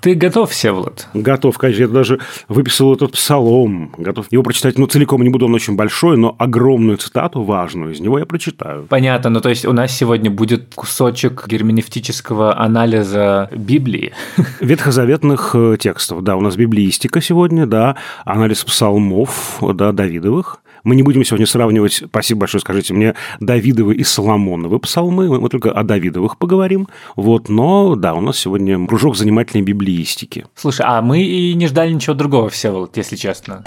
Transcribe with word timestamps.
Ты 0.00 0.14
готов, 0.14 0.52
Всеволод? 0.52 1.08
Готов, 1.12 1.58
конечно. 1.58 1.82
Я 1.82 1.88
даже 1.88 2.20
выписал 2.46 2.94
этот 2.94 3.10
псалом. 3.14 3.92
Готов 3.98 4.30
его 4.30 4.44
прочитать, 4.44 4.78
ну, 4.78 4.86
целиком 4.86 5.22
не 5.22 5.28
буду, 5.28 5.46
он 5.46 5.54
очень 5.54 5.74
большой, 5.74 6.16
но 6.16 6.36
огромную 6.38 6.98
цитату 6.98 7.42
важную 7.42 7.92
из 7.92 7.98
него 7.98 8.20
я 8.20 8.24
прочитаю. 8.24 8.86
Понятно. 8.88 9.28
Ну, 9.30 9.40
то 9.40 9.48
есть 9.48 9.64
у 9.64 9.72
нас 9.72 9.90
сегодня 9.90 10.30
будет 10.30 10.72
кусочек 10.76 11.48
герменевтического 11.48 12.56
анализа 12.56 13.50
Библии. 13.52 14.12
Ветхозаветных 14.60 15.50
э, 15.54 15.76
текстов, 15.80 16.22
да. 16.22 16.36
У 16.36 16.42
нас 16.42 16.54
библиистика 16.54 17.20
сегодня, 17.20 17.66
да. 17.66 17.96
Анализ 18.24 18.62
псалмов, 18.62 19.58
да, 19.60 19.90
Давидовых. 19.90 20.60
Мы 20.84 20.96
не 20.96 21.02
будем 21.02 21.24
сегодня 21.24 21.46
сравнивать, 21.46 22.02
спасибо 22.08 22.40
большое, 22.40 22.60
скажите 22.60 22.94
мне, 22.94 23.14
Давидовы 23.40 23.94
и 23.94 24.04
Соломоновы 24.04 24.78
псалмы, 24.78 25.40
мы 25.40 25.48
только 25.48 25.72
о 25.72 25.82
Давидовых 25.82 26.38
поговорим. 26.38 26.88
Вот, 27.16 27.48
но 27.48 27.94
да, 27.94 28.14
у 28.14 28.20
нас 28.20 28.38
сегодня 28.38 28.86
кружок 28.86 29.16
занимательной 29.16 29.62
библиистики. 29.62 30.46
Слушай, 30.54 30.86
а 30.88 31.02
мы 31.02 31.22
и 31.22 31.54
не 31.54 31.66
ждали 31.66 31.92
ничего 31.92 32.14
другого, 32.14 32.48
Всеволод, 32.48 32.96
если 32.96 33.16
честно. 33.16 33.64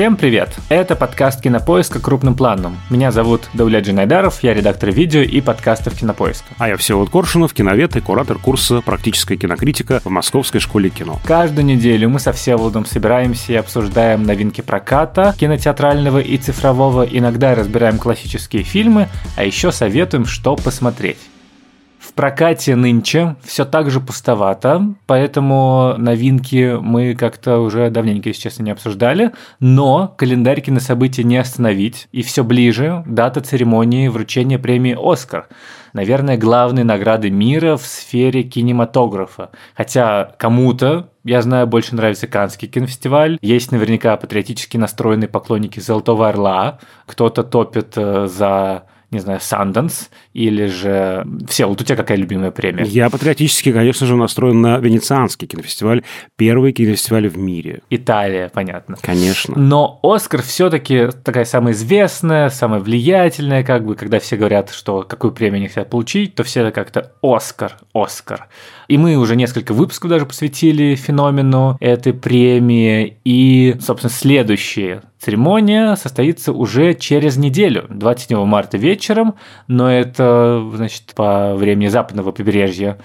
Всем 0.00 0.16
привет! 0.16 0.48
Это 0.70 0.96
подкаст 0.96 1.42
Кинопоиска 1.42 2.00
крупным 2.00 2.34
планом. 2.34 2.78
Меня 2.88 3.10
зовут 3.10 3.50
Дауля 3.52 3.80
Джинайдаров, 3.80 4.42
я 4.42 4.54
редактор 4.54 4.90
видео 4.90 5.20
и 5.20 5.42
подкастов 5.42 5.94
Кинопоиска. 5.94 6.46
А 6.56 6.68
я 6.68 6.78
Всеволод 6.78 7.10
Коршунов, 7.10 7.52
киновед 7.52 7.96
и 7.96 8.00
куратор 8.00 8.38
курса 8.38 8.80
«Практическая 8.80 9.36
кинокритика» 9.36 10.00
в 10.02 10.08
Московской 10.08 10.58
школе 10.58 10.88
кино. 10.88 11.20
Каждую 11.26 11.66
неделю 11.66 12.08
мы 12.08 12.18
со 12.18 12.32
Всеволодом 12.32 12.86
собираемся 12.86 13.52
и 13.52 13.56
обсуждаем 13.56 14.22
новинки 14.22 14.62
проката, 14.62 15.34
кинотеатрального 15.38 16.20
и 16.20 16.38
цифрового, 16.38 17.02
иногда 17.02 17.54
разбираем 17.54 17.98
классические 17.98 18.62
фильмы, 18.62 19.10
а 19.36 19.44
еще 19.44 19.70
советуем, 19.70 20.24
что 20.24 20.56
посмотреть. 20.56 21.18
В 22.10 22.12
прокате 22.12 22.74
нынче 22.74 23.36
все 23.44 23.64
так 23.64 23.88
же 23.88 24.00
пустовато, 24.00 24.94
поэтому 25.06 25.94
новинки 25.96 26.76
мы 26.80 27.14
как-то 27.14 27.60
уже 27.60 27.88
давненько, 27.88 28.30
если 28.30 28.42
честно, 28.42 28.64
не 28.64 28.72
обсуждали. 28.72 29.30
Но 29.60 30.12
календарь 30.18 30.60
кинособытий 30.60 31.22
не 31.22 31.36
остановить, 31.36 32.08
и 32.10 32.22
все 32.22 32.42
ближе 32.42 33.04
дата 33.06 33.40
церемонии 33.40 34.08
вручения 34.08 34.58
премии 34.58 34.98
«Оскар» 35.00 35.46
наверное, 35.92 36.36
главной 36.36 36.84
награды 36.84 37.30
мира 37.30 37.76
в 37.76 37.84
сфере 37.84 38.44
кинематографа. 38.44 39.50
Хотя 39.74 40.34
кому-то, 40.38 41.10
я 41.24 41.42
знаю, 41.42 41.66
больше 41.66 41.96
нравится 41.96 42.28
Каннский 42.28 42.68
кинофестиваль. 42.68 43.38
Есть 43.42 43.72
наверняка 43.72 44.16
патриотически 44.16 44.76
настроенные 44.76 45.28
поклонники 45.28 45.80
«Золотого 45.80 46.28
орла». 46.28 46.78
Кто-то 47.06 47.42
топит 47.42 47.94
э, 47.96 48.28
за 48.28 48.84
не 49.10 49.18
знаю, 49.18 49.40
Санденс 49.40 50.10
или 50.34 50.66
же... 50.66 51.26
Все, 51.48 51.66
вот 51.66 51.80
у 51.80 51.84
тебя 51.84 51.96
какая 51.96 52.16
любимая 52.16 52.50
премия? 52.50 52.84
Я 52.84 53.10
патриотически, 53.10 53.72
конечно 53.72 54.06
же, 54.06 54.16
настроен 54.16 54.60
на 54.60 54.78
Венецианский 54.78 55.48
кинофестиваль, 55.48 56.02
первый 56.36 56.72
кинофестиваль 56.72 57.28
в 57.28 57.36
мире. 57.36 57.82
Италия, 57.90 58.48
понятно. 58.48 58.96
Конечно. 59.02 59.58
Но 59.58 59.98
Оскар 60.02 60.42
все-таки 60.42 61.08
такая 61.24 61.44
самая 61.44 61.74
известная, 61.74 62.50
самая 62.50 62.80
влиятельная, 62.80 63.64
как 63.64 63.84
бы, 63.84 63.96
когда 63.96 64.20
все 64.20 64.36
говорят, 64.36 64.70
что 64.70 65.02
какую 65.02 65.32
премию 65.32 65.56
они 65.56 65.68
хотят 65.68 65.90
получить, 65.90 66.36
то 66.36 66.44
все 66.44 66.60
это 66.60 66.70
как-то 66.70 67.12
Оскар, 67.22 67.78
Оскар. 67.92 68.48
И 68.86 68.96
мы 68.96 69.16
уже 69.16 69.34
несколько 69.34 69.72
выпусков 69.72 70.10
даже 70.10 70.26
посвятили 70.26 70.94
феномену 70.94 71.76
этой 71.80 72.12
премии. 72.12 73.18
И, 73.24 73.76
собственно, 73.80 74.12
следующая 74.12 75.02
церемония 75.20 75.96
состоится 75.96 76.52
уже 76.52 76.94
через 76.94 77.36
неделю, 77.36 77.86
27 77.90 78.44
марта 78.44 78.78
вечером, 78.78 79.34
но 79.68 79.90
это, 79.90 80.66
значит, 80.74 81.12
по 81.14 81.54
времени 81.54 81.88
западного 81.88 82.32
побережья 82.32 82.98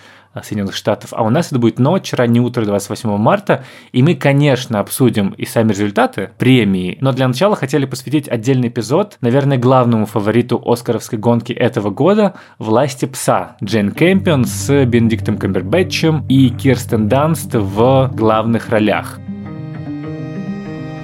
Соединенных 0.43 0.75
Штатов, 0.75 1.11
а 1.13 1.23
у 1.23 1.29
нас 1.29 1.47
это 1.47 1.59
будет 1.59 1.79
ночь, 1.79 2.13
раннее 2.13 2.41
утро 2.43 2.65
28 2.65 3.17
марта, 3.17 3.63
и 3.91 4.03
мы, 4.03 4.15
конечно, 4.15 4.79
обсудим 4.79 5.29
и 5.29 5.45
сами 5.45 5.69
результаты 5.69 6.31
премии, 6.37 6.97
но 7.01 7.11
для 7.11 7.27
начала 7.27 7.55
хотели 7.55 7.85
посвятить 7.85 8.27
отдельный 8.27 8.67
эпизод, 8.67 9.17
наверное, 9.21 9.57
главному 9.57 10.05
фавориту 10.05 10.61
Оскаровской 10.65 11.19
гонки 11.19 11.53
этого 11.53 11.89
года 11.89 12.35
«Власти 12.59 13.05
пса» 13.05 13.55
Джейн 13.63 13.91
Кэмпион 13.91 14.45
с 14.45 14.85
Бенедиктом 14.85 15.37
Камбербэтчем 15.37 16.25
и 16.27 16.49
Кирстен 16.49 17.07
Данст 17.07 17.53
в 17.53 18.11
главных 18.13 18.69
ролях. 18.69 19.19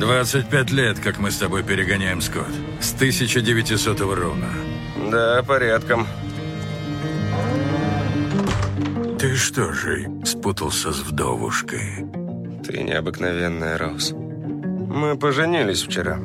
25 0.02 0.72
лет, 0.72 1.00
как 1.00 1.20
мы 1.20 1.30
с 1.30 1.38
тобой 1.38 1.62
перегоняем, 1.62 2.22
Скотт. 2.22 2.50
С 2.80 2.92
1900 2.96 4.02
ровно. 4.02 4.48
Да, 5.12 5.44
порядком. 5.44 6.08
Ты 9.20 9.36
что 9.36 9.72
же, 9.72 10.10
спутался 10.26 10.92
с 10.92 11.02
вдовушкой? 11.02 12.08
Ты 12.66 12.82
необыкновенная, 12.82 13.78
Роуз. 13.78 14.14
Мы 14.14 15.16
поженились 15.18 15.84
вчера. 15.84 16.18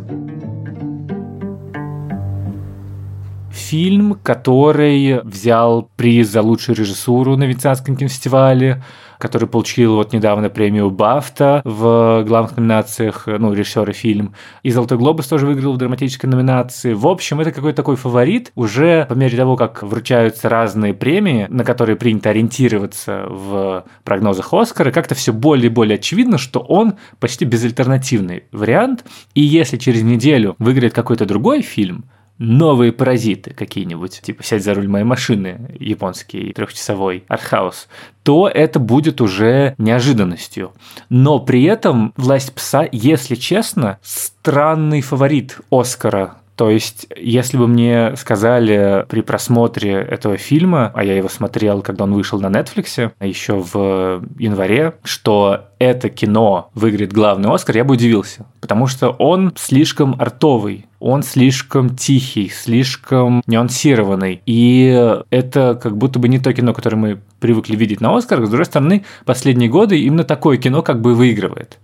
Фильм, 3.53 4.15
который 4.15 5.21
взял 5.23 5.91
приз 5.97 6.29
за 6.29 6.41
лучшую 6.41 6.77
режиссуру 6.77 7.37
на 7.37 7.45
Венецианском 7.45 7.95
кинофестивале, 7.95 8.83
который 9.19 9.49
получил 9.49 9.97
вот 9.97 10.13
недавно 10.13 10.51
премию 10.51 10.91
Бафта 10.91 11.63
в 11.65 12.25
главных 12.27 12.57
номинациях, 12.57 13.25
ну, 13.27 13.53
режиссер 13.53 13.89
и 13.91 13.93
фильм. 13.93 14.35
И 14.63 14.71
«Золотой 14.71 14.99
глобус» 14.99 15.27
тоже 15.27 15.47
выиграл 15.47 15.75
в 15.75 15.79
драматической 15.79 16.29
номинации. 16.29 16.93
В 16.93 17.07
общем, 17.07 17.41
это 17.41 17.53
какой-то 17.53 17.77
такой 17.77 17.97
фаворит. 17.97 18.53
Уже 18.55 19.07
по 19.09 19.15
мере 19.15 19.37
того, 19.37 19.57
как 19.57 19.83
вручаются 19.83 20.49
разные 20.49 20.95
премии, 20.95 21.47
на 21.49 21.65
которые 21.65 21.97
принято 21.97 22.31
ориентироваться 22.31 23.27
в 23.29 23.85
прогнозах 24.05 24.53
Оскара, 24.53 24.91
как-то 24.91 25.15
все 25.15 25.33
более 25.33 25.67
и 25.67 25.71
более 25.71 25.97
очевидно, 25.97 26.39
что 26.39 26.61
он 26.61 26.95
почти 27.21 27.45
безальтернативный 27.45 28.45
вариант. 28.53 29.05
И 29.35 29.41
если 29.41 29.77
через 29.77 30.03
неделю 30.03 30.57
выиграет 30.59 30.95
какой-то 30.95 31.27
другой 31.27 31.63
фильм, 31.63 32.05
новые 32.39 32.93
паразиты 32.93 33.53
какие-нибудь, 33.53 34.21
типа 34.23 34.43
«Сядь 34.43 34.65
за 34.65 34.75
руль 34.75 34.89
моей 34.89 35.05
машины», 35.05 35.77
японский 35.79 36.53
трехчасовой 36.53 37.25
артхаус, 37.29 37.89
то 38.23 38.49
это 38.49 38.79
будет 38.79 39.21
уже 39.21 39.75
неожиданностью. 39.79 40.73
Но 41.09 41.39
при 41.39 41.65
этом 41.65 42.13
«Власть 42.17 42.53
пса», 42.55 42.89
если 42.91 43.35
честно, 43.35 43.99
странный 44.03 45.01
фаворит 45.01 45.59
Оскара 45.71 46.37
то 46.57 46.71
есть, 46.71 47.07
если 47.17 47.59
бы 47.59 47.69
мне 47.69 48.17
сказали 48.17 49.05
при 49.09 49.21
просмотре 49.21 49.93
этого 49.93 50.39
фильма, 50.39 50.91
а 50.95 51.05
я 51.05 51.15
его 51.15 51.29
смотрел, 51.29 51.83
когда 51.83 52.05
он 52.05 52.15
вышел 52.15 52.41
на 52.41 52.47
Netflix 52.47 53.13
еще 53.21 53.57
в 53.57 54.23
январе, 54.39 54.95
что 55.05 55.67
это 55.79 56.09
кино 56.09 56.71
выиграет 56.75 57.13
главный 57.13 57.51
Оскар, 57.51 57.77
я 57.77 57.85
бы 57.85 57.95
удивился. 57.95 58.47
Потому 58.63 58.87
что 58.87 59.11
он 59.11 59.53
слишком 59.57 60.17
артовый, 60.19 60.87
он 60.99 61.23
слишком 61.23 61.95
тихий, 61.95 62.49
слишком 62.49 63.43
нюансированный. 63.47 64.41
И 64.47 65.21
это 65.29 65.79
как 65.81 65.99
будто 65.99 66.19
бы 66.19 66.29
не 66.29 66.39
то 66.39 66.55
кино, 66.55 66.73
которое 66.73 66.97
мы 66.97 67.21
привыкли 67.39 67.77
видеть 67.77 68.01
на 68.01 68.17
Оскарах. 68.17 68.47
С 68.47 68.51
другой 68.51 68.65
стороны, 68.65 69.05
последние 69.27 69.69
годы 69.69 70.01
именно 70.01 70.25
такое 70.25 70.57
кино 70.57 70.81
как 70.81 71.03
бы 71.03 71.15
выигрывает. 71.15 71.79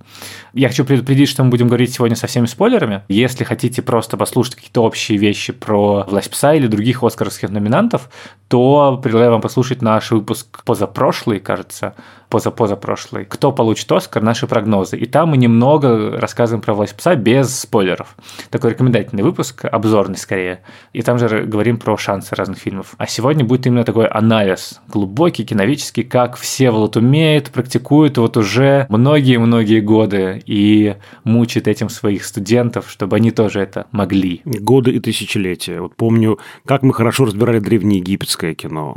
Я 0.54 0.68
хочу 0.68 0.84
предупредить, 0.84 1.30
что 1.30 1.42
мы 1.44 1.50
будем 1.50 1.68
говорить 1.68 1.94
сегодня 1.94 2.14
со 2.14 2.26
всеми 2.26 2.44
спойлерами. 2.44 3.02
Если 3.08 3.42
хотите 3.42 3.80
просто 3.80 4.18
послушать 4.18 4.56
какие-то 4.56 4.82
общие 4.82 5.16
вещи 5.16 5.52
про 5.52 6.04
«Власть 6.04 6.30
пса» 6.30 6.52
или 6.52 6.66
других 6.66 7.02
оскаровских 7.02 7.48
номинантов, 7.48 8.10
то 8.48 9.00
предлагаю 9.02 9.32
вам 9.32 9.40
послушать 9.40 9.80
наш 9.80 10.10
выпуск 10.10 10.62
позапрошлый, 10.64 11.40
кажется, 11.40 11.94
позапозапрошлый. 12.32 13.26
Кто 13.26 13.52
получит 13.52 13.92
Оскар? 13.92 14.22
Наши 14.22 14.46
прогнозы. 14.46 14.96
И 14.96 15.04
там 15.04 15.28
мы 15.28 15.36
немного 15.36 16.18
рассказываем 16.18 16.62
про 16.62 16.72
«Власть 16.72 16.96
пса» 16.96 17.14
без 17.14 17.60
спойлеров. 17.60 18.16
Такой 18.48 18.70
рекомендательный 18.70 19.22
выпуск, 19.22 19.66
обзорный 19.66 20.16
скорее. 20.16 20.62
И 20.94 21.02
там 21.02 21.18
же 21.18 21.42
говорим 21.42 21.76
про 21.76 21.98
шансы 21.98 22.34
разных 22.34 22.56
фильмов. 22.56 22.94
А 22.96 23.06
сегодня 23.06 23.44
будет 23.44 23.66
именно 23.66 23.84
такой 23.84 24.06
анализ, 24.06 24.80
глубокий, 24.88 25.44
киновический, 25.44 26.04
как 26.04 26.36
все 26.36 26.62
Всеволод 26.62 26.96
умеет, 26.96 27.50
практикует 27.50 28.18
вот 28.18 28.36
уже 28.36 28.86
многие-многие 28.88 29.80
годы 29.80 30.40
и 30.46 30.94
мучает 31.24 31.66
этим 31.66 31.88
своих 31.88 32.24
студентов, 32.24 32.88
чтобы 32.88 33.16
они 33.16 33.32
тоже 33.32 33.58
это 33.58 33.88
могли. 33.90 34.42
Годы 34.44 34.92
и 34.92 35.00
тысячелетия. 35.00 35.80
Вот 35.80 35.96
помню, 35.96 36.38
как 36.64 36.84
мы 36.84 36.94
хорошо 36.94 37.24
разбирали 37.24 37.58
древнеегипетское 37.58 38.54
кино, 38.54 38.96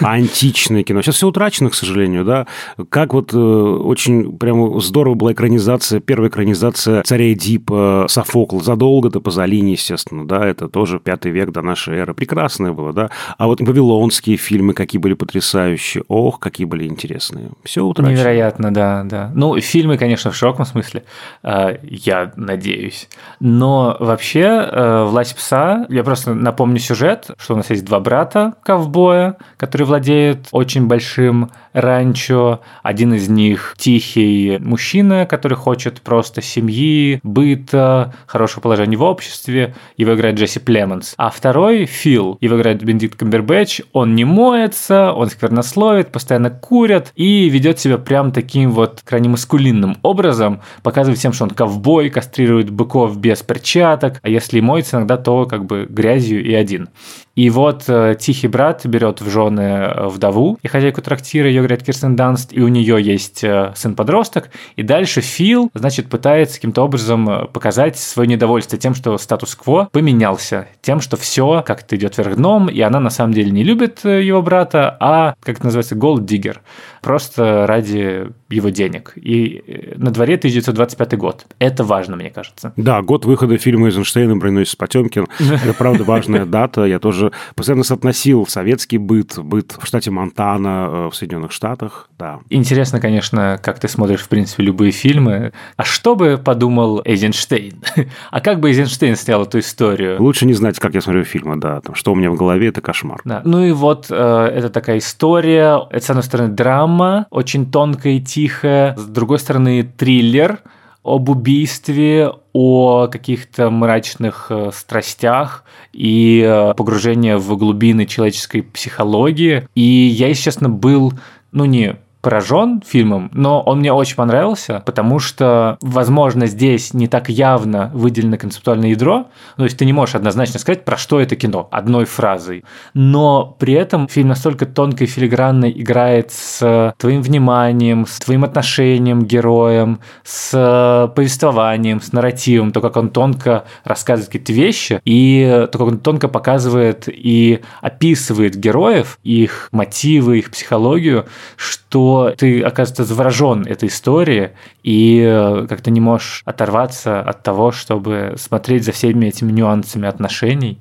античное 0.00 0.82
кино. 0.82 1.02
Сейчас 1.02 1.14
все 1.14 1.28
утрачено, 1.28 1.70
к 1.70 1.74
сожалению, 1.74 2.24
да. 2.24 2.48
Как 2.88 3.14
вот 3.14 3.32
э, 3.32 3.36
очень 3.36 4.36
прямо 4.38 4.80
здорово 4.80 5.14
была 5.14 5.32
экранизация, 5.32 6.00
первая 6.00 6.28
экранизация 6.28 7.02
царя 7.02 7.32
Эдипа, 7.32 8.06
Софокла, 8.08 8.62
задолго 8.62 9.10
до 9.10 9.20
Пазолини, 9.20 9.72
естественно, 9.72 10.26
да, 10.26 10.44
это 10.46 10.68
тоже 10.68 10.98
пятый 10.98 11.32
век 11.32 11.52
до 11.52 11.62
нашей 11.62 11.96
эры. 11.96 12.14
Прекрасное 12.14 12.72
было, 12.72 12.92
да. 12.92 13.10
А 13.38 13.46
вот 13.46 13.60
вавилонские 13.60 14.36
фильмы 14.36 14.74
какие 14.74 15.00
были 15.00 15.14
потрясающие. 15.14 16.04
Ох, 16.08 16.40
какие 16.40 16.66
были 16.66 16.86
интересные. 16.86 17.50
Все 17.64 17.84
утрачено. 17.84 18.12
Невероятно, 18.12 18.72
да, 18.72 19.02
да. 19.04 19.30
Ну, 19.34 19.58
фильмы, 19.60 19.96
конечно, 19.98 20.30
в 20.30 20.36
широком 20.36 20.64
смысле, 20.64 21.04
э, 21.42 21.78
я 21.82 22.32
надеюсь. 22.36 23.08
Но 23.40 23.96
вообще, 24.00 24.40
э, 24.40 25.04
«Власть 25.04 25.36
пса», 25.36 25.86
я 25.88 26.02
просто 26.04 26.34
напомню 26.34 26.78
сюжет, 26.78 27.30
что 27.38 27.54
у 27.54 27.56
нас 27.56 27.70
есть 27.70 27.84
два 27.84 28.00
брата 28.00 28.54
ковбоя, 28.62 29.36
которые 29.56 29.86
владеют 29.86 30.48
очень 30.52 30.86
большим 30.86 31.50
ранчо. 31.72 32.60
Один 32.82 33.14
из 33.14 33.28
них 33.28 33.74
тихий 33.78 34.58
мужчина, 34.58 35.26
который 35.26 35.56
хочет 35.56 36.00
просто 36.00 36.42
семьи, 36.42 37.20
быта, 37.22 38.14
хорошего 38.26 38.60
положения 38.60 38.96
в 38.96 39.02
обществе. 39.02 39.74
Его 39.96 40.14
играет 40.14 40.36
Джесси 40.36 40.60
Племонс. 40.60 41.14
А 41.16 41.30
второй 41.30 41.86
Фил. 41.86 42.38
Его 42.40 42.56
играет 42.56 42.82
Бендикт 42.82 43.18
Камбербэтч. 43.18 43.82
Он 43.92 44.14
не 44.14 44.24
моется, 44.24 45.12
он 45.12 45.28
сквернословит, 45.28 46.12
постоянно 46.12 46.50
курит 46.50 47.12
и 47.14 47.48
ведет 47.48 47.78
себя 47.78 47.98
прям 47.98 48.32
таким 48.32 48.70
вот 48.70 49.02
крайне 49.04 49.28
маскулинным 49.28 49.96
образом, 50.02 50.60
показывает 50.82 51.18
всем, 51.18 51.32
что 51.32 51.44
он 51.44 51.50
ковбой, 51.50 52.10
кастрирует 52.10 52.70
быков 52.70 53.16
без 53.16 53.42
перчаток, 53.42 54.20
а 54.22 54.28
если 54.28 54.58
и 54.58 54.60
моется 54.60 54.96
иногда, 54.96 55.16
то 55.16 55.46
как 55.46 55.64
бы 55.64 55.86
грязью 55.88 56.44
и 56.44 56.54
один. 56.54 56.88
И 57.34 57.50
вот 57.50 57.84
э, 57.88 58.16
тихий 58.18 58.46
брат 58.46 58.86
берет 58.86 59.20
в 59.20 59.28
жены 59.28 59.60
э, 59.60 60.06
вдову 60.06 60.58
и 60.62 60.68
хозяйку 60.68 61.02
трактира, 61.02 61.48
ее 61.48 61.62
играет 61.62 61.82
Кирстен 61.82 62.14
Данст, 62.14 62.52
и 62.52 62.60
у 62.60 62.68
нее 62.68 63.02
есть 63.02 63.42
э, 63.42 63.72
сын-подросток. 63.74 64.50
И 64.76 64.82
дальше 64.82 65.20
Фил, 65.20 65.70
значит, 65.74 66.08
пытается 66.08 66.56
каким-то 66.56 66.82
образом 66.82 67.48
показать 67.52 67.98
свое 67.98 68.28
недовольство 68.28 68.78
тем, 68.78 68.94
что 68.94 69.18
статус-кво 69.18 69.88
поменялся, 69.90 70.68
тем, 70.80 71.00
что 71.00 71.16
все 71.16 71.64
как-то 71.66 71.96
идет 71.96 72.16
вверх 72.16 72.36
дном, 72.36 72.68
и 72.68 72.80
она 72.80 73.00
на 73.00 73.10
самом 73.10 73.34
деле 73.34 73.50
не 73.50 73.64
любит 73.64 74.04
его 74.04 74.40
брата, 74.40 74.96
а, 75.00 75.34
как 75.42 75.56
это 75.56 75.66
называется, 75.66 75.96
голд-диггер, 75.96 76.60
просто 77.02 77.66
ради 77.66 78.28
его 78.48 78.68
денег. 78.68 79.12
И 79.16 79.94
на 79.96 80.10
дворе 80.10 80.36
1925 80.36 81.18
год. 81.18 81.46
Это 81.58 81.84
важно, 81.84 82.16
мне 82.16 82.30
кажется. 82.30 82.72
Да, 82.76 83.02
год 83.02 83.24
выхода 83.24 83.58
фильма 83.58 83.86
Эйзенштейна 83.86 84.36
«Броненосец 84.36 84.76
Потемкин». 84.76 85.26
Это, 85.38 85.74
правда, 85.74 86.04
важная 86.04 86.46
дата. 86.46 86.84
Я 86.84 86.98
тоже 86.98 87.23
постоянно 87.54 87.84
соотносил 87.84 88.46
советский 88.46 88.98
быт, 88.98 89.38
быт 89.38 89.76
в 89.78 89.86
штате 89.86 90.10
Монтана, 90.10 90.88
э, 90.90 91.10
в 91.10 91.14
Соединенных 91.14 91.52
Штатах, 91.52 92.08
да. 92.18 92.40
Интересно, 92.50 93.00
конечно, 93.00 93.58
как 93.62 93.78
ты 93.78 93.88
смотришь, 93.88 94.20
в 94.20 94.28
принципе, 94.28 94.62
любые 94.62 94.92
фильмы. 94.92 95.52
А 95.76 95.84
что 95.84 96.14
бы 96.14 96.38
подумал 96.42 97.02
Эйзенштейн? 97.04 97.82
А 98.30 98.40
как 98.40 98.60
бы 98.60 98.68
Эйзенштейн 98.68 99.16
снял 99.16 99.42
эту 99.42 99.58
историю? 99.58 100.20
Лучше 100.20 100.46
не 100.46 100.54
знать, 100.54 100.78
как 100.78 100.94
я 100.94 101.00
смотрю 101.00 101.24
фильмы, 101.24 101.56
да. 101.56 101.80
Там, 101.80 101.94
что 101.94 102.12
у 102.12 102.14
меня 102.14 102.30
в 102.30 102.36
голове, 102.36 102.68
это 102.68 102.80
кошмар. 102.80 103.20
Да. 103.24 103.42
Ну 103.44 103.64
и 103.64 103.72
вот 103.72 104.06
э, 104.10 104.14
это 104.14 104.70
такая 104.70 104.98
история. 104.98 105.86
Это, 105.90 106.04
с 106.04 106.10
одной 106.10 106.22
стороны, 106.22 106.52
драма, 106.52 107.26
очень 107.30 107.70
тонкая 107.70 108.14
и 108.14 108.20
тихая. 108.20 108.96
С 108.96 109.04
другой 109.04 109.38
стороны, 109.38 109.82
триллер 109.82 110.60
об 111.04 111.28
убийстве, 111.28 112.32
о 112.54 113.08
каких-то 113.08 113.68
мрачных 113.70 114.46
э, 114.48 114.70
страстях 114.72 115.64
и 115.92 116.42
э, 116.44 116.72
погружение 116.74 117.36
в 117.36 117.56
глубины 117.56 118.06
человеческой 118.06 118.62
психологии. 118.62 119.68
И 119.74 119.82
я, 119.82 120.28
если 120.28 120.44
честно, 120.44 120.68
был, 120.70 121.12
ну 121.52 121.66
не 121.66 121.96
поражен 122.24 122.82
фильмом, 122.84 123.30
но 123.34 123.60
он 123.60 123.80
мне 123.80 123.92
очень 123.92 124.16
понравился, 124.16 124.82
потому 124.86 125.18
что, 125.18 125.76
возможно, 125.82 126.46
здесь 126.46 126.94
не 126.94 127.06
так 127.06 127.28
явно 127.28 127.90
выделено 127.92 128.38
концептуальное 128.38 128.88
ядро, 128.88 129.26
то 129.58 129.64
есть 129.64 129.76
ты 129.76 129.84
не 129.84 129.92
можешь 129.92 130.14
однозначно 130.14 130.58
сказать, 130.58 130.86
про 130.86 130.96
что 130.96 131.20
это 131.20 131.36
кино, 131.36 131.68
одной 131.70 132.06
фразой. 132.06 132.64
Но 132.94 133.54
при 133.58 133.74
этом 133.74 134.08
фильм 134.08 134.28
настолько 134.28 134.64
тонко 134.64 135.04
и 135.04 135.06
филигранно 135.06 135.70
играет 135.70 136.32
с 136.32 136.94
твоим 136.96 137.20
вниманием, 137.20 138.06
с 138.06 138.18
твоим 138.20 138.44
отношением 138.44 139.22
к 139.22 139.26
героям, 139.26 140.00
с 140.22 141.12
повествованием, 141.14 142.00
с 142.00 142.12
нарративом, 142.14 142.72
то, 142.72 142.80
как 142.80 142.96
он 142.96 143.10
тонко 143.10 143.64
рассказывает 143.84 144.32
какие-то 144.32 144.52
вещи, 144.54 145.00
и 145.04 145.68
то, 145.70 145.78
как 145.78 145.88
он 145.88 145.98
тонко 145.98 146.28
показывает 146.28 147.04
и 147.06 147.60
описывает 147.82 148.56
героев, 148.56 149.18
их 149.22 149.68
мотивы, 149.72 150.38
их 150.38 150.50
психологию, 150.50 151.26
что 151.56 152.13
ты, 152.36 152.62
оказывается, 152.62 153.04
заворожен 153.04 153.66
этой 153.66 153.88
историей 153.88 154.50
и 154.82 155.20
э, 155.24 155.66
как-то 155.68 155.90
не 155.90 156.00
можешь 156.00 156.42
оторваться 156.44 157.20
от 157.20 157.42
того, 157.42 157.72
чтобы 157.72 158.34
смотреть 158.36 158.84
за 158.84 158.92
всеми 158.92 159.26
этими 159.26 159.52
нюансами 159.52 160.08
отношений 160.08 160.78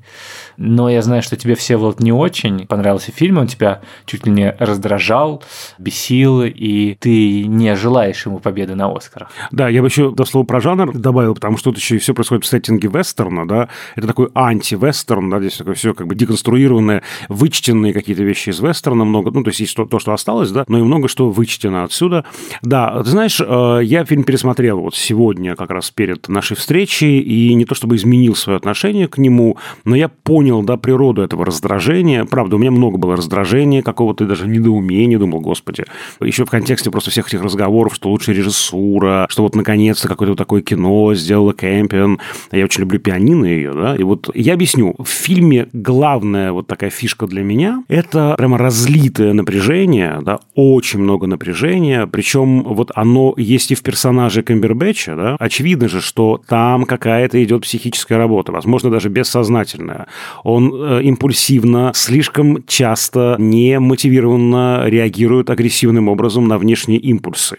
но 0.57 0.89
я 0.89 1.01
знаю, 1.01 1.21
что 1.21 1.35
тебе, 1.35 1.55
все 1.55 1.77
вот 1.77 1.99
не 1.99 2.11
очень 2.11 2.67
понравился 2.67 3.11
фильм, 3.11 3.37
он 3.37 3.47
тебя 3.47 3.81
чуть 4.05 4.25
ли 4.25 4.31
не 4.31 4.55
раздражал, 4.59 5.43
бесил, 5.77 6.43
и 6.43 6.95
ты 6.99 7.43
не 7.43 7.75
желаешь 7.75 8.25
ему 8.25 8.39
победы 8.39 8.75
на 8.75 8.91
Оскарах. 8.91 9.29
Да, 9.51 9.69
я 9.69 9.81
бы 9.81 9.87
еще 9.87 10.11
до 10.11 10.25
слова 10.25 10.45
про 10.45 10.61
жанр 10.61 10.93
добавил, 10.93 11.35
потому 11.35 11.57
что 11.57 11.71
тут 11.71 11.79
еще 11.79 11.95
и 11.95 11.99
все 11.99 12.13
происходит 12.13 12.45
в 12.45 12.47
сеттинге 12.47 12.89
вестерна, 12.89 13.47
да, 13.47 13.69
это 13.95 14.07
такой 14.07 14.29
анти-вестерн, 14.33 15.29
да, 15.29 15.39
здесь 15.39 15.57
такое 15.57 15.75
все 15.75 15.93
как 15.93 16.07
бы 16.07 16.15
деконструированное, 16.15 17.03
вычтенные 17.29 17.93
какие-то 17.93 18.23
вещи 18.23 18.49
из 18.49 18.59
вестерна 18.59 19.05
много, 19.05 19.31
ну, 19.31 19.43
то 19.43 19.49
есть 19.49 19.59
есть 19.59 19.75
то, 19.75 19.85
то, 19.85 19.99
что 19.99 20.13
осталось, 20.13 20.51
да, 20.51 20.65
но 20.67 20.79
и 20.79 20.81
много 20.81 21.07
что 21.07 21.29
вычтено 21.29 21.83
отсюда. 21.83 22.25
Да, 22.61 23.01
ты 23.03 23.09
знаешь, 23.09 23.39
э, 23.39 23.79
я 23.83 24.05
фильм 24.05 24.23
пересмотрел 24.23 24.79
вот 24.79 24.95
сегодня, 24.95 25.55
как 25.55 25.71
раз 25.71 25.91
перед 25.91 26.27
нашей 26.27 26.55
встречей, 26.55 27.19
и 27.19 27.53
не 27.53 27.65
то 27.65 27.75
чтобы 27.75 27.95
изменил 27.95 28.35
свое 28.35 28.57
отношение 28.57 29.07
к 29.07 29.17
нему, 29.17 29.57
но 29.85 29.95
я 29.95 30.09
понял, 30.09 30.42
понял, 30.43 30.61
да, 30.61 30.75
природу 30.75 31.21
этого 31.21 31.45
раздражения. 31.45 32.25
Правда, 32.25 32.57
у 32.57 32.59
меня 32.59 32.69
много 32.69 32.97
было 32.97 33.15
раздражения, 33.15 33.81
какого-то 33.81 34.25
даже 34.25 34.45
недоумения, 34.45 35.17
думал, 35.17 35.39
господи. 35.39 35.85
Еще 36.19 36.43
в 36.43 36.49
контексте 36.49 36.91
просто 36.91 37.11
всех 37.11 37.29
этих 37.29 37.41
разговоров, 37.41 37.95
что 37.95 38.09
лучше 38.09 38.33
режиссура, 38.33 39.25
что 39.29 39.43
вот 39.43 39.55
наконец-то 39.55 40.09
какое-то 40.09 40.35
такое 40.35 40.61
кино 40.61 41.15
сделала 41.15 41.53
Кэмпион. 41.53 42.19
Я 42.51 42.65
очень 42.65 42.81
люблю 42.81 42.99
пианино 42.99 43.45
ее, 43.45 43.71
да. 43.73 43.95
И 43.95 44.03
вот 44.03 44.29
я 44.33 44.55
объясню. 44.55 44.95
В 44.99 45.07
фильме 45.07 45.69
главная 45.71 46.51
вот 46.51 46.67
такая 46.67 46.89
фишка 46.89 47.25
для 47.25 47.41
меня– 47.41 47.85
это 47.87 48.35
прямо 48.37 48.57
разлитое 48.57 49.31
напряжение, 49.31 50.19
да, 50.23 50.39
очень 50.55 50.99
много 50.99 51.25
напряжения. 51.25 52.05
Причем 52.05 52.63
вот 52.63 52.91
оно 52.95 53.33
есть 53.37 53.71
и 53.71 53.75
в 53.75 53.81
персонаже 53.81 54.43
Камбербэтча, 54.43 55.15
да. 55.15 55.35
Очевидно 55.39 55.87
же, 55.87 56.01
что 56.01 56.41
там 56.49 56.83
какая-то 56.83 57.41
идет 57.41 57.61
психическая 57.61 58.17
работа, 58.17 58.51
возможно, 58.51 58.89
даже 58.89 59.07
бессознательная 59.07 60.07
он 60.43 60.73
э, 60.73 61.03
импульсивно, 61.03 61.91
слишком 61.95 62.63
часто 62.65 63.35
немотивированно 63.39 64.83
реагирует 64.85 65.49
агрессивным 65.49 66.07
образом 66.09 66.47
на 66.47 66.57
внешние 66.57 66.99
импульсы 66.99 67.57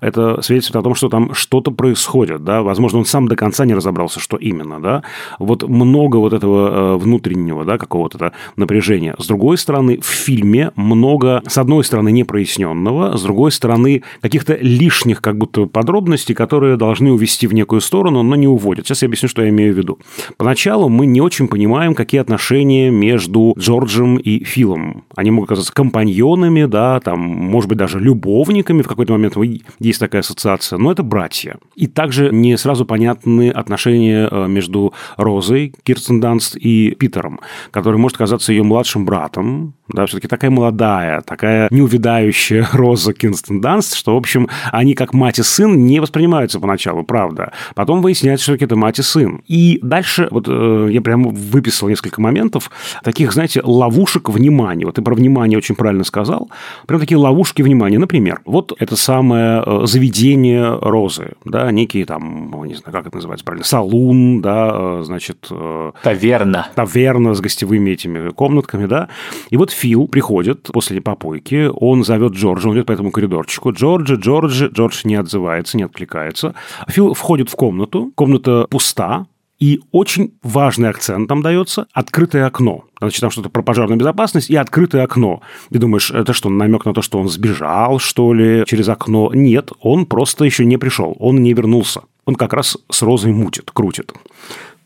это 0.00 0.40
свидетельствует 0.42 0.80
о 0.80 0.84
том, 0.84 0.94
что 0.94 1.08
там 1.08 1.34
что-то 1.34 1.70
происходит, 1.70 2.44
да, 2.44 2.62
возможно, 2.62 2.98
он 2.98 3.04
сам 3.04 3.28
до 3.28 3.36
конца 3.36 3.64
не 3.64 3.74
разобрался, 3.74 4.20
что 4.20 4.36
именно, 4.36 4.80
да, 4.80 5.02
вот 5.38 5.68
много 5.68 6.16
вот 6.16 6.32
этого 6.32 6.94
э, 6.94 6.96
внутреннего, 6.96 7.64
да, 7.64 7.78
какого-то 7.78 8.32
напряжения. 8.56 9.14
С 9.18 9.26
другой 9.26 9.58
стороны, 9.58 10.00
в 10.00 10.06
фильме 10.06 10.72
много, 10.76 11.42
с 11.46 11.58
одной 11.58 11.84
стороны, 11.84 12.12
непроясненного, 12.12 13.16
с 13.16 13.22
другой 13.22 13.52
стороны, 13.52 14.02
каких-то 14.20 14.56
лишних 14.60 15.20
как 15.20 15.36
будто 15.36 15.66
подробностей, 15.66 16.34
которые 16.34 16.76
должны 16.76 17.12
увести 17.12 17.46
в 17.46 17.54
некую 17.54 17.80
сторону, 17.80 18.22
но 18.22 18.36
не 18.36 18.48
уводят. 18.48 18.86
Сейчас 18.86 19.02
я 19.02 19.06
объясню, 19.06 19.28
что 19.28 19.42
я 19.42 19.48
имею 19.48 19.74
в 19.74 19.78
виду. 19.78 19.98
Поначалу 20.36 20.88
мы 20.88 21.06
не 21.06 21.20
очень 21.20 21.48
понимаем, 21.48 21.94
какие 21.94 22.20
отношения 22.20 22.90
между 22.90 23.54
Джорджем 23.58 24.16
и 24.16 24.44
Филом. 24.44 25.04
Они 25.14 25.30
могут 25.30 25.50
оказаться 25.50 25.72
компаньонами, 25.72 26.64
да, 26.64 27.00
там, 27.00 27.20
может 27.20 27.68
быть, 27.68 27.78
даже 27.78 27.98
любовниками 28.00 28.82
в 28.82 28.88
какой-то 28.88 29.12
момент. 29.12 29.36
Мы 29.36 29.61
есть 29.78 30.00
такая 30.00 30.20
ассоциация, 30.20 30.78
но 30.78 30.92
это 30.92 31.02
братья. 31.02 31.56
И 31.74 31.86
также 31.86 32.30
не 32.30 32.56
сразу 32.56 32.84
понятны 32.84 33.50
отношения 33.50 34.28
э, 34.30 34.46
между 34.48 34.94
Розой, 35.16 35.74
Кирстен 35.82 36.20
Данст 36.20 36.56
и 36.56 36.92
Питером, 36.92 37.40
который 37.70 37.98
может 37.98 38.18
казаться 38.18 38.52
ее 38.52 38.62
младшим 38.62 39.04
братом, 39.04 39.74
да, 39.88 40.06
все-таки 40.06 40.28
такая 40.28 40.50
молодая, 40.50 41.20
такая 41.20 41.68
неувидающая 41.70 42.66
Роза 42.72 43.12
Кирстен 43.12 43.60
Данст, 43.60 43.94
что, 43.94 44.14
в 44.14 44.18
общем, 44.18 44.48
они 44.70 44.94
как 44.94 45.12
мать 45.12 45.38
и 45.38 45.42
сын 45.42 45.84
не 45.84 46.00
воспринимаются 46.00 46.60
поначалу, 46.60 47.02
правда. 47.02 47.52
Потом 47.74 48.00
выясняется, 48.00 48.44
что 48.44 48.64
это 48.64 48.76
мать 48.76 48.98
и 48.98 49.02
сын. 49.02 49.42
И 49.46 49.78
дальше, 49.82 50.28
вот 50.30 50.46
э, 50.48 50.88
я 50.90 51.00
прямо 51.02 51.30
выписал 51.30 51.88
несколько 51.88 52.20
моментов, 52.20 52.70
таких, 53.04 53.32
знаете, 53.32 53.60
ловушек 53.62 54.28
внимания. 54.28 54.86
Вот 54.86 54.94
ты 54.94 55.02
про 55.02 55.14
внимание 55.14 55.58
очень 55.58 55.74
правильно 55.74 56.04
сказал. 56.04 56.50
Прям 56.86 57.00
такие 57.00 57.18
ловушки 57.18 57.62
внимания. 57.62 57.98
Например, 57.98 58.40
вот 58.44 58.72
это 58.78 58.96
самое 58.96 59.51
э, 59.60 59.86
заведение 59.86 60.78
розы, 60.80 61.32
да, 61.44 61.70
некий 61.70 62.04
там, 62.04 62.64
не 62.64 62.74
знаю, 62.74 62.92
как 62.92 63.06
это 63.06 63.16
называется 63.16 63.44
правильно, 63.44 63.64
салун, 63.64 64.40
да, 64.40 64.70
э, 64.72 65.02
значит... 65.04 65.46
э, 65.50 65.92
Таверна. 66.02 66.68
таверна 66.74 67.34
с 67.34 67.40
гостевыми 67.40 67.90
этими 67.90 68.30
комнатками, 68.30 68.86
да. 68.86 69.08
И 69.50 69.56
вот 69.56 69.70
Фил 69.70 70.08
приходит 70.08 70.70
после 70.72 71.00
попойки, 71.00 71.70
он 71.74 72.04
зовет 72.04 72.32
Джорджа, 72.32 72.68
он 72.68 72.76
идет 72.76 72.86
по 72.86 72.92
этому 72.92 73.10
коридорчику. 73.10 73.72
Джорджи, 73.72 74.14
Джорджи, 74.14 74.70
Джордж 74.72 75.02
не 75.04 75.16
отзывается, 75.16 75.76
не 75.76 75.84
откликается. 75.84 76.54
Фил 76.88 77.14
входит 77.14 77.50
в 77.50 77.56
комнату, 77.56 78.12
комната 78.14 78.66
пуста, 78.70 79.26
и 79.62 79.80
очень 79.92 80.34
важный 80.42 80.88
акцент 80.88 81.28
там 81.28 81.40
дается– 81.40 81.86
открытое 81.92 82.46
окно. 82.46 82.86
Значит, 82.98 83.20
там 83.20 83.30
что-то 83.30 83.48
про 83.48 83.62
пожарную 83.62 83.96
безопасность 83.96 84.50
и 84.50 84.56
открытое 84.56 85.04
окно. 85.04 85.40
Ты 85.70 85.78
думаешь, 85.78 86.10
это 86.10 86.32
что, 86.32 86.48
намек 86.48 86.84
на 86.84 86.92
то, 86.92 87.00
что 87.00 87.20
он 87.20 87.28
сбежал, 87.28 88.00
что 88.00 88.34
ли, 88.34 88.64
через 88.66 88.88
окно? 88.88 89.30
Нет, 89.32 89.70
он 89.80 90.06
просто 90.06 90.44
еще 90.44 90.64
не 90.64 90.78
пришел, 90.78 91.16
он 91.20 91.44
не 91.44 91.52
вернулся. 91.52 92.00
Он 92.24 92.34
как 92.34 92.54
раз 92.54 92.76
с 92.90 93.02
розой 93.02 93.30
мутит, 93.30 93.70
крутит. 93.70 94.12